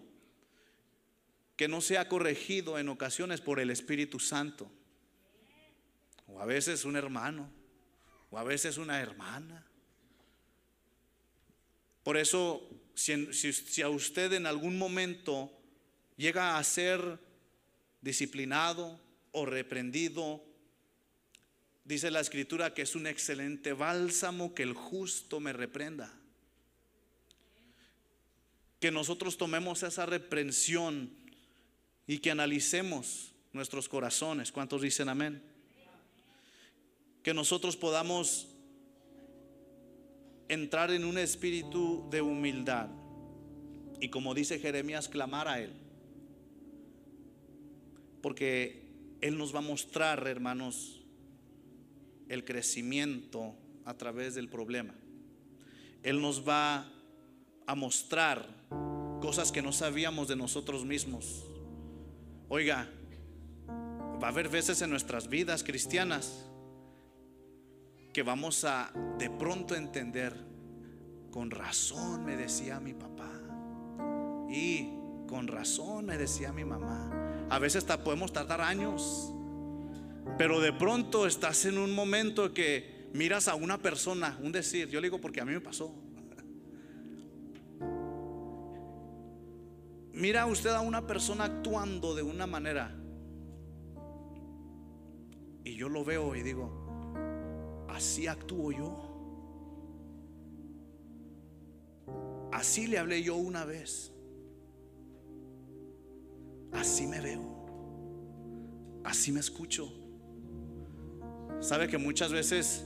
que 1.56 1.68
no 1.68 1.82
sea 1.82 2.08
corregido 2.08 2.78
en 2.78 2.90
ocasiones 2.90 3.42
por 3.42 3.60
el 3.60 3.72
Espíritu 3.72 4.20
Santo. 4.20 4.72
O 6.28 6.40
a 6.42 6.46
veces 6.46 6.86
un 6.86 6.96
hermano, 6.96 7.50
o 8.30 8.38
a 8.38 8.44
veces 8.44 8.78
una 8.78 9.02
hermana. 9.02 9.66
Por 12.04 12.18
eso, 12.18 12.70
si, 12.94 13.82
a 13.82 13.90
usted 13.90 14.34
en 14.34 14.46
algún 14.46 14.78
momento 14.78 15.58
llega 16.22 16.58
a 16.58 16.64
ser 16.64 17.20
disciplinado 18.02 19.00
o 19.32 19.46
reprendido, 19.46 20.44
dice 21.84 22.12
la 22.12 22.20
escritura 22.20 22.74
que 22.74 22.84
es 22.84 22.96
un 22.96 23.08
excelente 23.08 23.74
bálsamo 23.74 24.54
que 24.54 24.64
el 24.64 24.74
justo 24.74 25.40
me 25.40 25.52
reprenda. 25.52 26.14
Que 28.80 28.92
nosotros 28.92 29.38
tomemos 29.38 29.84
esa 29.84 30.06
reprensión 30.06 31.12
y 32.08 32.20
que 32.20 32.32
analicemos 32.32 33.34
nuestros 33.52 33.90
corazones. 33.90 34.52
¿Cuántos 34.52 34.82
dicen 34.82 35.10
amén? 35.10 35.42
Que 37.24 37.34
nosotros 37.34 37.76
podamos 37.78 38.48
entrar 40.48 40.92
en 40.92 41.06
un 41.06 41.18
espíritu 41.18 42.08
de 42.12 42.22
humildad 42.22 42.90
y 44.00 44.10
como 44.10 44.34
dice 44.34 44.60
Jeremías, 44.60 45.08
clamar 45.08 45.48
a 45.48 45.60
Él. 45.60 45.91
Porque 48.22 48.82
Él 49.22 49.38
nos 49.38 49.54
va 49.54 49.60
a 49.60 49.64
mostrar, 49.64 50.28
hermanos, 50.28 51.02
el 52.30 52.46
crecimiento 52.46 53.56
a 53.86 53.96
través 53.96 54.36
del 54.36 54.50
problema. 54.50 54.94
Él 56.04 56.22
nos 56.22 56.48
va 56.48 56.90
a 57.68 57.76
mostrar 57.76 58.48
cosas 59.22 59.52
que 59.52 59.62
no 59.62 59.72
sabíamos 59.72 60.28
de 60.28 60.36
nosotros 60.36 60.86
mismos. 60.86 61.46
Oiga, 62.50 62.90
va 64.22 64.28
a 64.28 64.32
haber 64.32 64.50
veces 64.50 64.82
en 64.82 64.90
nuestras 64.90 65.28
vidas 65.30 65.64
cristianas 65.64 66.46
que 68.14 68.24
vamos 68.24 68.66
a 68.66 68.92
de 69.18 69.30
pronto 69.30 69.76
entender, 69.76 70.36
con 71.32 71.50
razón 71.50 72.26
me 72.26 72.36
decía 72.36 72.80
mi 72.80 72.94
papá 72.94 73.32
y 74.50 74.90
con 75.28 75.48
razón 75.48 76.06
me 76.06 76.18
decía 76.18 76.52
mi 76.52 76.66
mamá. 76.66 77.31
A 77.52 77.60
veces 77.60 77.84
podemos 77.84 78.32
tardar 78.32 78.62
años, 78.62 79.34
pero 80.38 80.62
de 80.62 80.72
pronto 80.72 81.28
estás 81.28 81.66
en 81.66 81.78
un 81.78 81.94
momento 81.94 82.54
que 82.54 83.10
miras 83.14 83.50
a 83.50 83.56
una 83.56 83.78
persona, 83.78 84.40
un 84.42 84.54
decir, 84.54 84.88
yo 84.88 85.02
le 85.02 85.08
digo 85.08 85.20
porque 85.20 85.42
a 85.42 85.46
mí 85.46 85.52
me 85.52 85.60
pasó. 85.60 85.94
Mira 90.14 90.46
usted 90.46 90.70
a 90.70 90.80
una 90.80 91.06
persona 91.06 91.44
actuando 91.44 92.16
de 92.16 92.24
una 92.24 92.48
manera. 92.48 92.96
Y 95.66 95.76
yo 95.76 95.90
lo 95.90 96.06
veo 96.06 96.34
y 96.38 96.44
digo, 96.44 96.72
así 97.90 98.28
actúo 98.28 98.72
yo. 98.72 99.12
Así 102.54 102.88
le 102.88 102.98
hablé 102.98 103.22
yo 103.24 103.36
una 103.36 103.66
vez. 103.66 104.11
Así 106.74 107.08
me 107.08 107.20
veo. 107.22 107.42
Así 109.04 109.32
me 109.32 109.40
escucho. 109.40 109.92
Sabe 111.60 111.88
que 111.88 111.98
muchas 111.98 112.32
veces, 112.32 112.86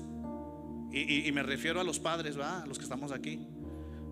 y, 0.91 1.31
me 1.31 1.43
refiero 1.43 1.79
a 1.79 1.83
los 1.83 1.99
padres, 1.99 2.39
¿va? 2.39 2.63
a 2.63 2.65
los 2.65 2.77
que 2.77 2.83
estamos 2.83 3.11
aquí, 3.11 3.47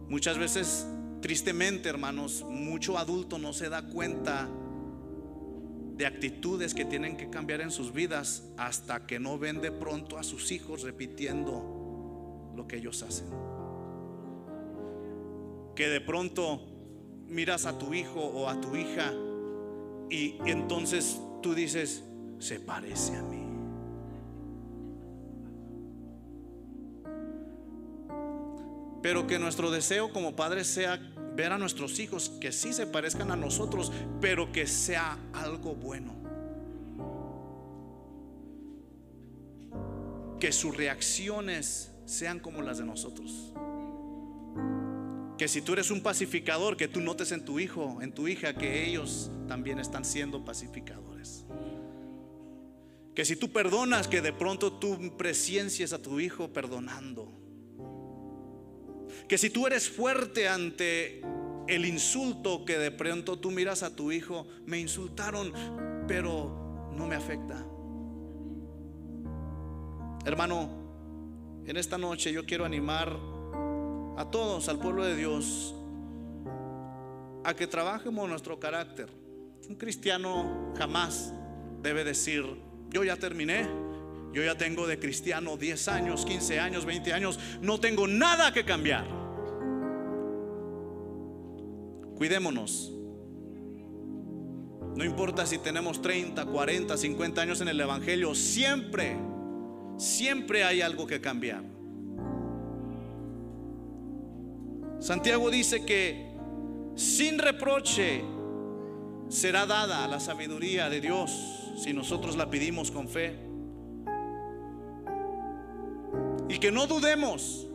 muchas 0.07 0.37
veces 0.37 0.87
Tristemente, 1.23 1.87
hermanos, 1.87 2.43
mucho 2.49 2.97
adulto 2.97 3.39
no 3.39 3.53
se 3.53 3.69
da 3.69 3.87
cuenta 3.87 4.49
de 5.95 6.05
actitudes 6.05 6.73
que 6.73 6.83
tienen 6.83 7.15
que 7.15 7.29
cambiar 7.29 7.61
en 7.61 7.71
sus 7.71 7.93
vidas 7.93 8.51
hasta 8.57 9.07
que 9.07 9.21
no 9.21 9.39
ven 9.39 9.61
de 9.61 9.71
pronto 9.71 10.17
a 10.17 10.23
sus 10.23 10.51
hijos 10.51 10.81
repitiendo 10.81 12.51
lo 12.57 12.67
que 12.67 12.75
ellos 12.75 13.03
hacen. 13.03 13.27
Que 15.77 15.87
de 15.87 16.01
pronto 16.01 16.67
miras 17.29 17.65
a 17.67 17.77
tu 17.77 17.93
hijo 17.93 18.19
o 18.19 18.49
a 18.49 18.59
tu 18.59 18.75
hija 18.75 19.13
y 20.09 20.37
entonces 20.45 21.19
tú 21.41 21.53
dices, 21.53 22.03
se 22.39 22.59
parece 22.59 23.15
a 23.15 23.23
mí. 23.23 23.43
Pero 29.01 29.27
que 29.27 29.37
nuestro 29.37 29.69
deseo 29.69 30.13
como 30.13 30.35
padres 30.35 30.67
sea 30.67 30.97
ver 31.35 31.51
a 31.51 31.57
nuestros 31.57 31.99
hijos 31.99 32.29
que 32.39 32.51
sí 32.51 32.73
se 32.73 32.87
parezcan 32.87 33.31
a 33.31 33.35
nosotros, 33.35 33.91
pero 34.21 34.51
que 34.51 34.65
sea 34.65 35.17
algo 35.33 35.75
bueno. 35.75 36.13
Que 40.39 40.51
sus 40.51 40.75
reacciones 40.75 41.91
sean 42.05 42.39
como 42.39 42.61
las 42.61 42.77
de 42.77 42.85
nosotros. 42.85 43.53
Que 45.43 45.49
si 45.49 45.61
tú 45.61 45.73
eres 45.73 45.91
un 45.91 45.99
pacificador, 45.99 46.77
que 46.77 46.87
tú 46.87 47.01
notes 47.01 47.33
en 47.33 47.43
tu 47.43 47.59
hijo, 47.59 48.01
en 48.01 48.13
tu 48.13 48.29
hija, 48.29 48.53
que 48.53 48.87
ellos 48.87 49.29
también 49.45 49.77
están 49.77 50.05
siendo 50.05 50.45
pacificadores. 50.45 51.43
Que 53.13 53.25
si 53.25 53.35
tú 53.35 53.51
perdonas, 53.51 54.07
que 54.07 54.21
de 54.21 54.31
pronto 54.31 54.71
tú 54.71 55.17
presencias 55.17 55.91
a 55.91 56.01
tu 56.01 56.21
hijo 56.21 56.53
perdonando 56.53 57.29
que 59.27 59.37
si 59.37 59.49
tú 59.49 59.67
eres 59.67 59.89
fuerte 59.89 60.47
ante 60.47 61.21
el 61.67 61.85
insulto 61.85 62.63
que 62.63 62.77
de 62.77 62.91
pronto 62.91 63.37
tú 63.37 63.51
miras 63.51 63.83
a 63.83 63.93
tu 63.93 64.13
hijo, 64.13 64.47
me 64.65 64.79
insultaron, 64.79 65.51
pero 66.07 66.89
no 66.95 67.05
me 67.05 67.15
afecta. 67.15 67.65
Hermano, 70.25 71.63
en 71.65 71.75
esta 71.75 71.97
noche 71.97 72.31
yo 72.31 72.45
quiero 72.45 72.63
animar 72.63 73.32
a 74.17 74.25
todos, 74.29 74.69
al 74.69 74.79
pueblo 74.79 75.05
de 75.05 75.15
Dios, 75.15 75.75
a 77.43 77.53
que 77.53 77.67
trabajemos 77.67 78.29
nuestro 78.29 78.59
carácter. 78.59 79.09
Un 79.67 79.75
cristiano 79.75 80.73
jamás 80.77 81.33
debe 81.81 82.03
decir, 82.03 82.45
yo 82.89 83.03
ya 83.03 83.17
terminé, 83.17 83.67
yo 84.33 84.43
ya 84.43 84.57
tengo 84.57 84.87
de 84.87 84.99
cristiano 84.99 85.57
10 85.57 85.87
años, 85.89 86.25
15 86.25 86.59
años, 86.59 86.85
20 86.85 87.13
años. 87.13 87.39
No 87.61 87.79
tengo 87.79 88.07
nada 88.07 88.51
que 88.51 88.65
cambiar. 88.65 89.05
Cuidémonos. 92.15 92.91
No 94.95 95.03
importa 95.03 95.45
si 95.45 95.57
tenemos 95.57 96.01
30, 96.01 96.45
40, 96.45 96.97
50 96.97 97.41
años 97.41 97.61
en 97.61 97.67
el 97.67 97.79
Evangelio, 97.79 98.35
siempre, 98.35 99.17
siempre 99.97 100.63
hay 100.63 100.81
algo 100.81 101.07
que 101.07 101.19
cambiar. 101.19 101.72
Santiago 105.03 105.49
dice 105.49 105.83
que 105.83 106.31
sin 106.95 107.37
reproche 107.37 108.23
será 109.27 109.65
dada 109.65 110.07
la 110.07 110.21
sabiduría 110.21 110.89
de 110.89 111.01
Dios 111.01 111.73
si 111.75 111.91
nosotros 111.91 112.37
la 112.37 112.49
pedimos 112.49 112.89
con 112.89 113.09
fe. 113.09 113.37
Y 116.47 116.57
que 116.57 116.71
no 116.71 116.87
dudemos, 116.87 117.67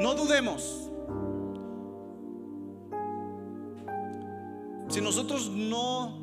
no 0.00 0.14
dudemos. 0.16 0.90
Si 4.88 5.00
nosotros 5.00 5.50
no 5.50 6.20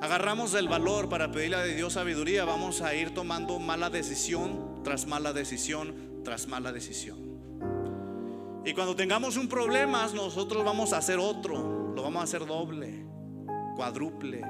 agarramos 0.00 0.54
el 0.54 0.66
valor 0.66 1.10
para 1.10 1.30
pedirle 1.30 1.56
a 1.56 1.64
Dios 1.64 1.92
sabiduría, 1.92 2.46
vamos 2.46 2.80
a 2.80 2.94
ir 2.94 3.12
tomando 3.12 3.58
mala 3.58 3.90
decisión 3.90 4.82
tras 4.82 5.06
mala 5.06 5.34
decisión 5.34 6.22
tras 6.24 6.48
mala 6.48 6.72
decisión. 6.72 7.29
Y 8.64 8.74
cuando 8.74 8.94
tengamos 8.94 9.36
un 9.36 9.48
problema, 9.48 10.06
nosotros 10.14 10.64
vamos 10.64 10.92
a 10.92 10.98
hacer 10.98 11.18
otro, 11.18 11.92
lo 11.94 12.02
vamos 12.02 12.20
a 12.20 12.24
hacer 12.24 12.44
doble, 12.44 13.06
cuádruple. 13.74 14.42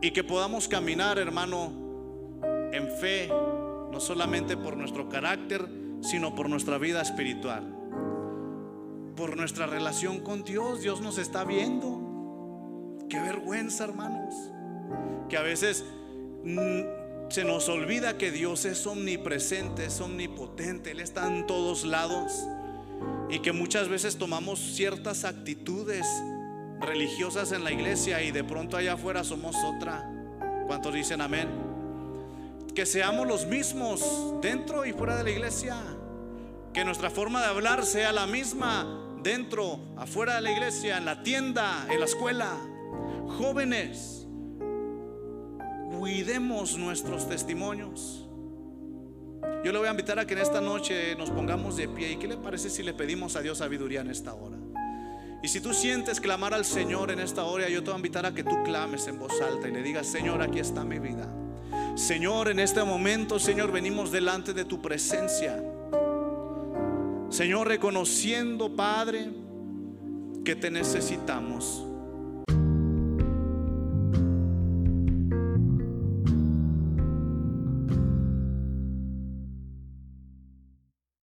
Y 0.00 0.10
que 0.12 0.22
podamos 0.22 0.68
caminar, 0.68 1.18
hermano, 1.18 1.72
en 2.72 2.88
fe, 3.00 3.28
no 3.28 3.98
solamente 3.98 4.56
por 4.56 4.76
nuestro 4.76 5.08
carácter, 5.08 5.68
sino 6.00 6.34
por 6.34 6.48
nuestra 6.48 6.78
vida 6.78 7.02
espiritual. 7.02 7.72
Por 9.16 9.36
nuestra 9.36 9.66
relación 9.66 10.20
con 10.20 10.44
Dios, 10.44 10.82
Dios 10.82 11.00
nos 11.00 11.18
está 11.18 11.42
viendo. 11.44 12.98
Qué 13.08 13.18
vergüenza, 13.18 13.84
hermanos. 13.84 14.34
Que 15.28 15.36
a 15.36 15.42
veces 15.42 15.84
mm, 16.44 17.05
se 17.28 17.44
nos 17.44 17.68
olvida 17.68 18.16
que 18.18 18.30
Dios 18.30 18.64
es 18.64 18.86
omnipresente, 18.86 19.86
es 19.86 20.00
omnipotente, 20.00 20.92
Él 20.92 21.00
está 21.00 21.26
en 21.26 21.46
todos 21.46 21.84
lados. 21.84 22.46
Y 23.28 23.40
que 23.40 23.52
muchas 23.52 23.88
veces 23.88 24.16
tomamos 24.16 24.60
ciertas 24.60 25.24
actitudes 25.24 26.06
religiosas 26.80 27.52
en 27.52 27.64
la 27.64 27.72
iglesia 27.72 28.22
y 28.22 28.30
de 28.30 28.44
pronto 28.44 28.76
allá 28.76 28.94
afuera 28.94 29.24
somos 29.24 29.56
otra. 29.56 30.08
¿Cuántos 30.66 30.94
dicen 30.94 31.20
amén? 31.20 31.48
Que 32.74 32.86
seamos 32.86 33.26
los 33.26 33.46
mismos 33.46 34.40
dentro 34.40 34.84
y 34.86 34.92
fuera 34.92 35.16
de 35.16 35.24
la 35.24 35.30
iglesia. 35.30 35.76
Que 36.72 36.84
nuestra 36.84 37.10
forma 37.10 37.40
de 37.40 37.46
hablar 37.46 37.84
sea 37.84 38.12
la 38.12 38.26
misma 38.26 38.86
dentro, 39.22 39.80
afuera 39.96 40.36
de 40.36 40.42
la 40.42 40.52
iglesia, 40.52 40.98
en 40.98 41.04
la 41.04 41.22
tienda, 41.22 41.86
en 41.90 41.98
la 41.98 42.06
escuela. 42.06 42.52
Jóvenes, 43.38 44.15
cuidemos 45.90 46.76
nuestros 46.76 47.28
testimonios. 47.28 48.26
Yo 49.64 49.72
le 49.72 49.78
voy 49.78 49.88
a 49.88 49.90
invitar 49.90 50.18
a 50.18 50.26
que 50.26 50.34
en 50.34 50.40
esta 50.40 50.60
noche 50.60 51.16
nos 51.16 51.30
pongamos 51.30 51.76
de 51.76 51.88
pie. 51.88 52.12
¿Y 52.12 52.16
qué 52.16 52.28
le 52.28 52.36
parece 52.36 52.70
si 52.70 52.82
le 52.82 52.94
pedimos 52.94 53.36
a 53.36 53.40
Dios 53.40 53.58
sabiduría 53.58 54.00
en 54.00 54.10
esta 54.10 54.34
hora? 54.34 54.56
Y 55.42 55.48
si 55.48 55.60
tú 55.60 55.74
sientes 55.74 56.20
clamar 56.20 56.54
al 56.54 56.64
Señor 56.64 57.10
en 57.10 57.20
esta 57.20 57.44
hora, 57.44 57.68
yo 57.68 57.80
te 57.82 57.86
voy 57.90 57.94
a 57.94 57.98
invitar 57.98 58.26
a 58.26 58.32
que 58.32 58.42
tú 58.42 58.62
clames 58.64 59.06
en 59.06 59.18
voz 59.18 59.40
alta 59.40 59.68
y 59.68 59.72
le 59.72 59.82
digas, 59.82 60.06
Señor, 60.06 60.42
aquí 60.42 60.58
está 60.58 60.84
mi 60.84 60.98
vida. 60.98 61.28
Señor, 61.94 62.48
en 62.48 62.58
este 62.58 62.82
momento, 62.84 63.38
Señor, 63.38 63.72
venimos 63.72 64.10
delante 64.10 64.52
de 64.52 64.64
tu 64.64 64.80
presencia. 64.80 65.62
Señor, 67.28 67.68
reconociendo, 67.68 68.74
Padre, 68.74 69.30
que 70.44 70.56
te 70.56 70.70
necesitamos. 70.70 71.84